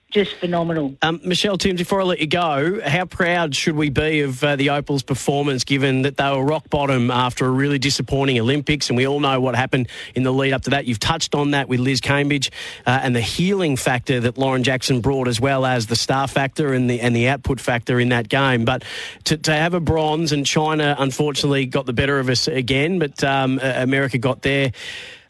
just 0.09 0.33
phenomenal. 0.35 0.95
Um, 1.01 1.21
Michelle 1.23 1.57
Timms, 1.57 1.79
before 1.79 2.01
I 2.01 2.03
let 2.03 2.19
you 2.19 2.27
go, 2.27 2.81
how 2.83 3.05
proud 3.05 3.55
should 3.55 3.75
we 3.75 3.89
be 3.89 4.21
of 4.21 4.43
uh, 4.43 4.55
the 4.55 4.71
Opals' 4.71 5.03
performance 5.03 5.63
given 5.63 6.01
that 6.01 6.17
they 6.17 6.29
were 6.31 6.43
rock 6.43 6.67
bottom 6.69 7.11
after 7.11 7.45
a 7.45 7.49
really 7.49 7.77
disappointing 7.77 8.39
Olympics? 8.39 8.89
And 8.89 8.97
we 8.97 9.05
all 9.05 9.19
know 9.19 9.39
what 9.39 9.55
happened 9.55 9.87
in 10.15 10.23
the 10.23 10.33
lead 10.33 10.53
up 10.53 10.63
to 10.63 10.71
that. 10.71 10.85
You've 10.85 10.99
touched 10.99 11.35
on 11.35 11.51
that 11.51 11.69
with 11.69 11.79
Liz 11.79 12.01
Cambage 12.01 12.49
uh, 12.87 12.99
and 13.03 13.15
the 13.15 13.21
healing 13.21 13.75
factor 13.75 14.19
that 14.19 14.37
Lauren 14.37 14.63
Jackson 14.63 14.99
brought, 14.99 15.27
as 15.27 15.39
well 15.39 15.65
as 15.65 15.85
the 15.87 15.95
star 15.95 16.27
factor 16.27 16.73
and 16.73 16.89
the, 16.89 16.99
and 17.01 17.15
the 17.15 17.27
output 17.27 17.59
factor 17.59 17.99
in 17.99 18.09
that 18.09 18.29
game. 18.29 18.65
But 18.65 18.83
to, 19.25 19.37
to 19.37 19.53
have 19.53 19.75
a 19.75 19.79
bronze, 19.79 20.31
and 20.31 20.45
China 20.45 20.95
unfortunately 20.97 21.67
got 21.67 21.85
the 21.85 21.93
better 21.93 22.19
of 22.19 22.29
us 22.29 22.47
again, 22.47 22.97
but 22.97 23.23
um, 23.23 23.59
America 23.61 24.17
got 24.17 24.41
there 24.41 24.71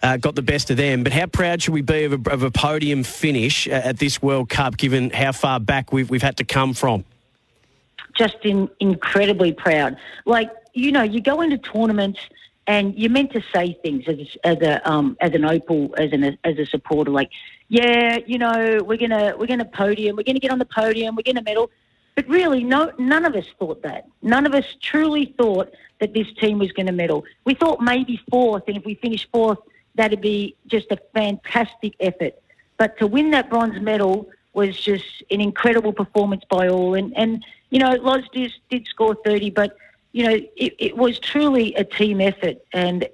uh, 0.02 0.18
got 0.18 0.36
the 0.36 0.41
best 0.41 0.70
of 0.70 0.78
them. 0.78 1.04
But 1.04 1.14
how 1.14 1.28
proud 1.28 1.62
should 1.62 1.74
we 1.74 1.82
be 1.82 2.04
of 2.06 2.14
a, 2.14 2.32
of 2.32 2.43
a 2.43 2.52
podium 2.52 3.04
finish 3.04 3.68
at 3.68 3.97
this 4.00 4.22
World 4.22 4.50
Cup, 4.50 4.78
given 4.78 5.10
how 5.10 5.32
far 5.32 5.60
back 5.60 5.91
we've, 5.91 6.10
we've 6.10 6.22
had 6.22 6.38
to 6.38 6.43
come 6.43 6.74
from? 6.74 7.06
just 8.20 8.38
in, 8.43 8.70
incredibly 8.80 9.54
proud. 9.54 9.97
Like 10.26 10.52
you 10.74 10.91
know, 10.91 11.02
you 11.02 11.22
go 11.22 11.41
into 11.41 11.58
tournaments 11.58 12.20
and 12.68 12.93
you're 12.95 13.10
meant 13.10 13.32
to 13.34 13.41
say 13.54 13.78
things 13.82 14.04
as 14.08 14.38
as 14.43 14.58
a 14.62 14.88
um, 14.88 15.18
as 15.22 15.34
an 15.34 15.45
opal 15.45 15.95
as 15.97 16.12
an 16.12 16.38
as 16.43 16.60
a 16.60 16.66
supporter. 16.66 17.10
Like, 17.10 17.32
yeah, 17.70 18.20
you 18.28 18.38
know, 18.38 18.84
we're 18.84 18.97
gonna 18.97 19.36
we're 19.38 19.47
gonna 19.47 19.66
podium, 19.66 20.18
we're 20.18 20.24
gonna 20.24 20.39
get 20.39 20.52
on 20.52 20.60
the 20.60 20.66
podium, 20.66 21.16
we're 21.16 21.24
gonna 21.24 21.41
medal. 21.41 21.72
But 22.16 22.28
really, 22.28 22.66
no, 22.66 22.91
none 23.00 23.24
of 23.24 23.34
us 23.34 23.45
thought 23.58 23.82
that. 23.84 24.06
None 24.22 24.45
of 24.45 24.54
us 24.54 24.66
truly 24.82 25.34
thought 25.38 25.74
that 26.02 26.14
this 26.14 26.28
team 26.34 26.60
was 26.60 26.70
to 26.74 26.91
medal. 26.91 27.24
We 27.45 27.54
thought 27.54 27.82
maybe 27.82 28.20
fourth, 28.30 28.64
and 28.68 28.76
if 28.76 28.84
we 28.84 28.95
finished 28.95 29.30
fourth, 29.32 29.60
that'd 29.96 30.22
be 30.22 30.56
just 30.68 30.92
a 30.92 30.98
fantastic 31.14 31.94
effort. 32.00 32.34
But 32.78 32.98
to 33.00 33.08
win 33.08 33.32
that 33.32 33.50
bronze 33.50 33.80
medal 33.82 34.30
was 34.54 34.80
just 34.80 35.24
an 35.30 35.42
incredible 35.42 35.94
performance 35.94 36.44
by 36.50 36.68
all. 36.68 36.94
And, 36.94 37.16
and 37.18 37.46
you 37.70 37.80
know, 37.80 37.92
Loz 37.94 38.24
did, 38.32 38.54
did 38.70 38.88
score 38.88 39.16
30, 39.26 39.52
but, 39.52 39.76
you 40.12 40.24
know, 40.26 40.34
it, 40.34 40.76
it 40.80 40.98
was 40.98 41.20
truly 41.20 41.76
a 41.76 41.84
team 41.84 42.22
effort. 42.22 42.58
And 42.74 43.08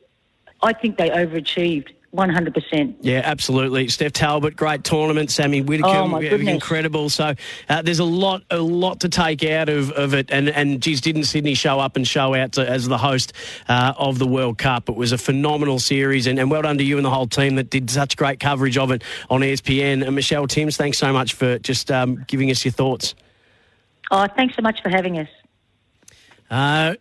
I 0.61 0.73
think 0.73 0.97
they 0.97 1.09
overachieved 1.09 1.94
100%. 2.16 2.95
Yeah, 3.01 3.22
absolutely. 3.24 3.88
Steph 3.89 4.13
Talbot, 4.13 4.55
great 4.55 4.84
tournament. 4.84 5.30
Sami 5.32 5.61
Whitcomb, 5.61 6.13
Oh, 6.13 6.20
incredible. 6.20 7.09
So 7.09 7.34
uh, 7.70 7.82
there's 7.82 7.99
a 7.99 8.05
lot, 8.05 8.43
a 8.49 8.59
lot 8.59 9.01
to 9.01 9.09
take 9.09 9.43
out 9.43 9.70
of, 9.70 9.91
of 9.91 10.13
it. 10.13 10.32
And 10.32 10.49
and 10.49 10.82
geez, 10.82 11.01
didn't 11.01 11.26
Sydney 11.26 11.53
show 11.53 11.80
up 11.80 11.95
and 11.95 12.07
show 12.07 12.34
out 12.34 12.53
to, 12.53 12.70
as 12.70 12.88
the 12.88 12.97
host 12.97 13.34
uh, 13.68 13.93
of 13.97 14.20
the 14.20 14.28
World 14.28 14.57
Cup? 14.57 14.89
It 14.89 14.95
was 14.95 15.11
a 15.11 15.18
phenomenal 15.18 15.80
series, 15.80 16.28
and, 16.28 16.39
and 16.39 16.49
well 16.49 16.61
done 16.61 16.78
to 16.78 16.84
you 16.84 16.97
and 16.97 17.05
the 17.05 17.09
whole 17.11 17.28
team 17.28 17.55
that 17.55 17.70
did 17.70 17.89
such 17.89 18.18
great 18.18 18.39
coverage 18.39 18.78
of 18.78 18.91
it 18.91 19.03
on 19.30 19.41
ESPN. 19.41 20.05
And 20.05 20.16
Michelle 20.16 20.47
Timms, 20.47 20.78
thanks 20.78 20.97
so 20.97 21.11
much 21.11 21.34
for 21.34 21.59
just 21.59 21.91
um, 21.91 22.24
giving 22.28 22.49
us 22.51 22.63
your 22.63 22.72
thoughts. 22.72 23.16
Oh, 24.11 24.28
thanks 24.36 24.55
so 24.55 24.61
much 24.61 24.82
for 24.82 24.89
having 24.89 25.18
us. 25.20 25.28
Uh, 26.49 26.95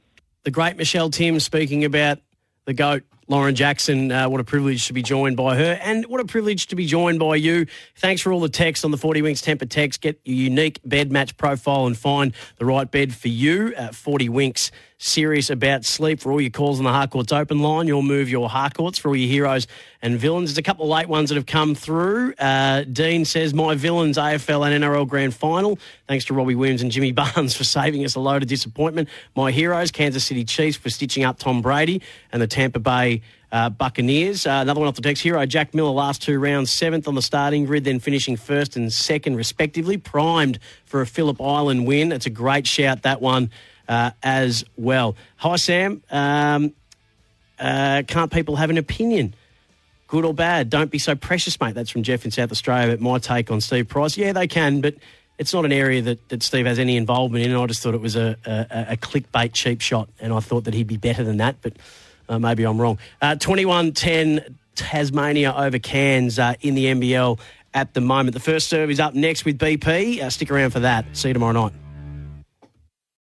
the 0.45 0.51
great 0.51 0.77
Michelle 0.77 1.11
Timms 1.11 1.45
speaking 1.45 1.85
about 1.85 2.19
the 2.65 2.75
GOAT, 2.75 3.03
Lauren 3.27 3.55
Jackson. 3.55 4.13
Uh, 4.13 4.29
what 4.29 4.41
a 4.41 4.45
privilege 4.45 4.87
to 4.87 4.93
be 4.93 5.03
joined 5.03 5.37
by 5.37 5.57
her, 5.57 5.79
and 5.83 6.05
what 6.07 6.21
a 6.21 6.25
privilege 6.25 6.67
to 6.69 6.77
be 6.77 6.87
joined 6.87 7.19
by 7.19 7.37
you. 7.37 7.67
Thanks 7.97 8.21
for 8.21 8.33
all 8.33 8.41
the 8.41 8.49
text 8.49 8.85
on 8.85 8.91
the 8.91 8.99
40 8.99 9.23
Winks 9.23 9.41
Tempur 9.41 9.69
text. 9.69 10.01
Get 10.01 10.21
your 10.25 10.37
unique 10.37 10.81
bed 10.85 11.11
match 11.11 11.37
profile 11.37 11.87
and 11.87 11.97
find 11.97 12.35
the 12.59 12.65
right 12.65 12.91
bed 12.91 13.15
for 13.15 13.29
you. 13.29 13.75
At 13.75 13.95
40 13.95 14.29
Winks, 14.29 14.71
serious 14.99 15.51
about 15.51 15.85
sleep 15.85 16.21
for 16.21 16.33
all 16.33 16.41
your 16.41 16.51
calls 16.51 16.79
on 16.79 16.85
the 16.85 16.93
Harcourts 16.93 17.33
open 17.33 17.61
line. 17.61 17.87
You'll 17.87 18.03
move 18.03 18.29
your 18.29 18.49
Harcourts 18.49 18.99
for 18.99 19.09
all 19.09 19.17
your 19.17 19.29
heroes 19.29 19.67
and 20.01 20.19
villains. 20.19 20.51
There's 20.51 20.59
a 20.59 20.63
couple 20.63 20.85
of 20.85 20.91
late 20.91 21.09
ones 21.09 21.31
that 21.31 21.37
have 21.37 21.47
come 21.47 21.75
through. 21.75 22.35
Uh, 22.39 22.85
Dean 22.85 23.25
says, 23.25 23.53
My 23.53 23.75
villains, 23.75 24.17
AFL 24.17 24.67
and 24.67 24.85
NRL 24.85 25.07
Grand 25.09 25.35
Final. 25.35 25.79
Thanks 26.07 26.25
to 26.27 26.35
Robbie 26.35 26.55
Williams 26.55 26.83
and 26.83 26.91
Jimmy 26.91 27.13
Barnes 27.13 27.55
for 27.55 27.65
saving 27.65 28.05
us 28.05 28.15
a 28.15 28.21
load 28.21 28.43
of 28.43 28.49
disappointment. 28.49 29.09
My 29.35 29.51
heroes, 29.51 29.91
Kansas 29.91 30.25
City 30.25 30.45
Chiefs 30.45 30.77
for 30.77 30.91
stitching 30.91 31.25
up 31.25 31.39
Tom 31.39 31.61
Brady 31.61 32.01
and 32.33 32.41
the 32.41 32.47
Tampa 32.47 32.79
Bay 32.79 33.23
uh, 33.53 33.71
Buccaneers. 33.71 34.47
Uh, 34.47 34.59
another 34.63 34.81
one 34.81 34.89
off 34.89 34.97
the 34.97 35.03
text 35.03 35.23
hero, 35.23 35.45
Jack 35.47 35.75
Miller, 35.75 35.91
last 35.91 36.23
two 36.23 36.41
rounds, 36.41 36.73
seventh 36.73 37.07
on 37.07 37.15
the 37.15 37.23
starting 37.23 37.65
grid, 37.67 37.85
then 37.85 38.01
finishing 38.01 38.37
first 38.37 38.77
and 38.77 38.93
second, 38.93 39.37
respectively. 39.37 39.97
Primed 39.97 40.59
for 40.85 41.01
a 41.01 41.07
Phillip 41.07 41.41
Island 41.41 41.87
win. 41.87 42.11
It's 42.11 42.27
a 42.27 42.31
great 42.31 42.67
shout, 42.67 43.03
that 43.03 43.21
one 43.21 43.51
uh, 43.89 44.11
as 44.23 44.65
well. 44.77 45.17
Hi, 45.37 45.57
Sam. 45.57 46.03
Um, 46.11 46.73
uh, 47.59 48.03
can't 48.07 48.33
people 48.33 48.57
have 48.57 48.71
an 48.71 48.79
opinion? 48.79 49.35
Good 50.07 50.25
or 50.25 50.35
bad? 50.35 50.71
Don't 50.71 50.91
be 50.91 50.99
so 50.99 51.15
precious, 51.15 51.59
mate. 51.61 51.75
That's 51.75 51.91
from 51.91 52.03
Jeff 52.03 52.25
in 52.25 52.31
South 52.31 52.53
Australia. 52.53 52.93
But 52.93 53.01
my 53.01 53.19
take 53.19 53.51
on 53.51 53.61
Steve 53.61 53.89
Price, 53.89 54.17
yeah, 54.17 54.33
they 54.33 54.47
can, 54.47 54.81
but 54.81 54.95
it's 55.39 55.53
not 55.53 55.65
an 55.65 55.73
area 55.73 56.03
that, 56.03 56.29
that 56.29 56.43
Steve 56.43 56.67
has 56.67 56.79
any 56.79 56.97
involvement 56.97 57.45
in. 57.45 57.55
I 57.55 57.67
just 57.67 57.83
thought 57.83 57.95
it 57.95 58.01
was 58.01 58.17
a, 58.17 58.37
a, 58.45 58.87
a 58.91 58.97
clickbait 58.97 59.53
cheap 59.53 59.81
shot, 59.81 60.09
and 60.21 60.33
I 60.33 60.41
thought 60.41 60.65
that 60.65 60.75
he'd 60.75 60.87
be 60.87 60.97
better 60.97 61.25
than 61.25 61.39
that, 61.39 61.57
but 61.63 61.73
uh, 62.29 62.39
maybe 62.39 62.65
I'm 62.65 62.81
wrong. 62.81 62.99
Uh, 63.21 63.37
21-10 63.37 64.55
Tasmania 64.75 65.55
over 65.57 65.79
Cairns 65.79 66.39
uh, 66.39 66.55
in 66.61 66.75
the 66.75 66.87
NBL 66.87 67.39
at 67.73 67.95
the 67.95 68.01
moment. 68.01 68.35
The 68.35 68.41
first 68.41 68.69
serve 68.69 68.91
is 68.91 69.01
up 69.01 69.15
next 69.15 69.45
with 69.45 69.59
BP. 69.59 70.21
Uh, 70.21 70.31
stick 70.31 70.51
around 70.51 70.71
for 70.71 70.81
that. 70.81 71.05
See 71.13 71.29
you 71.29 71.35
tomorrow 71.35 71.53
night. 71.53 71.84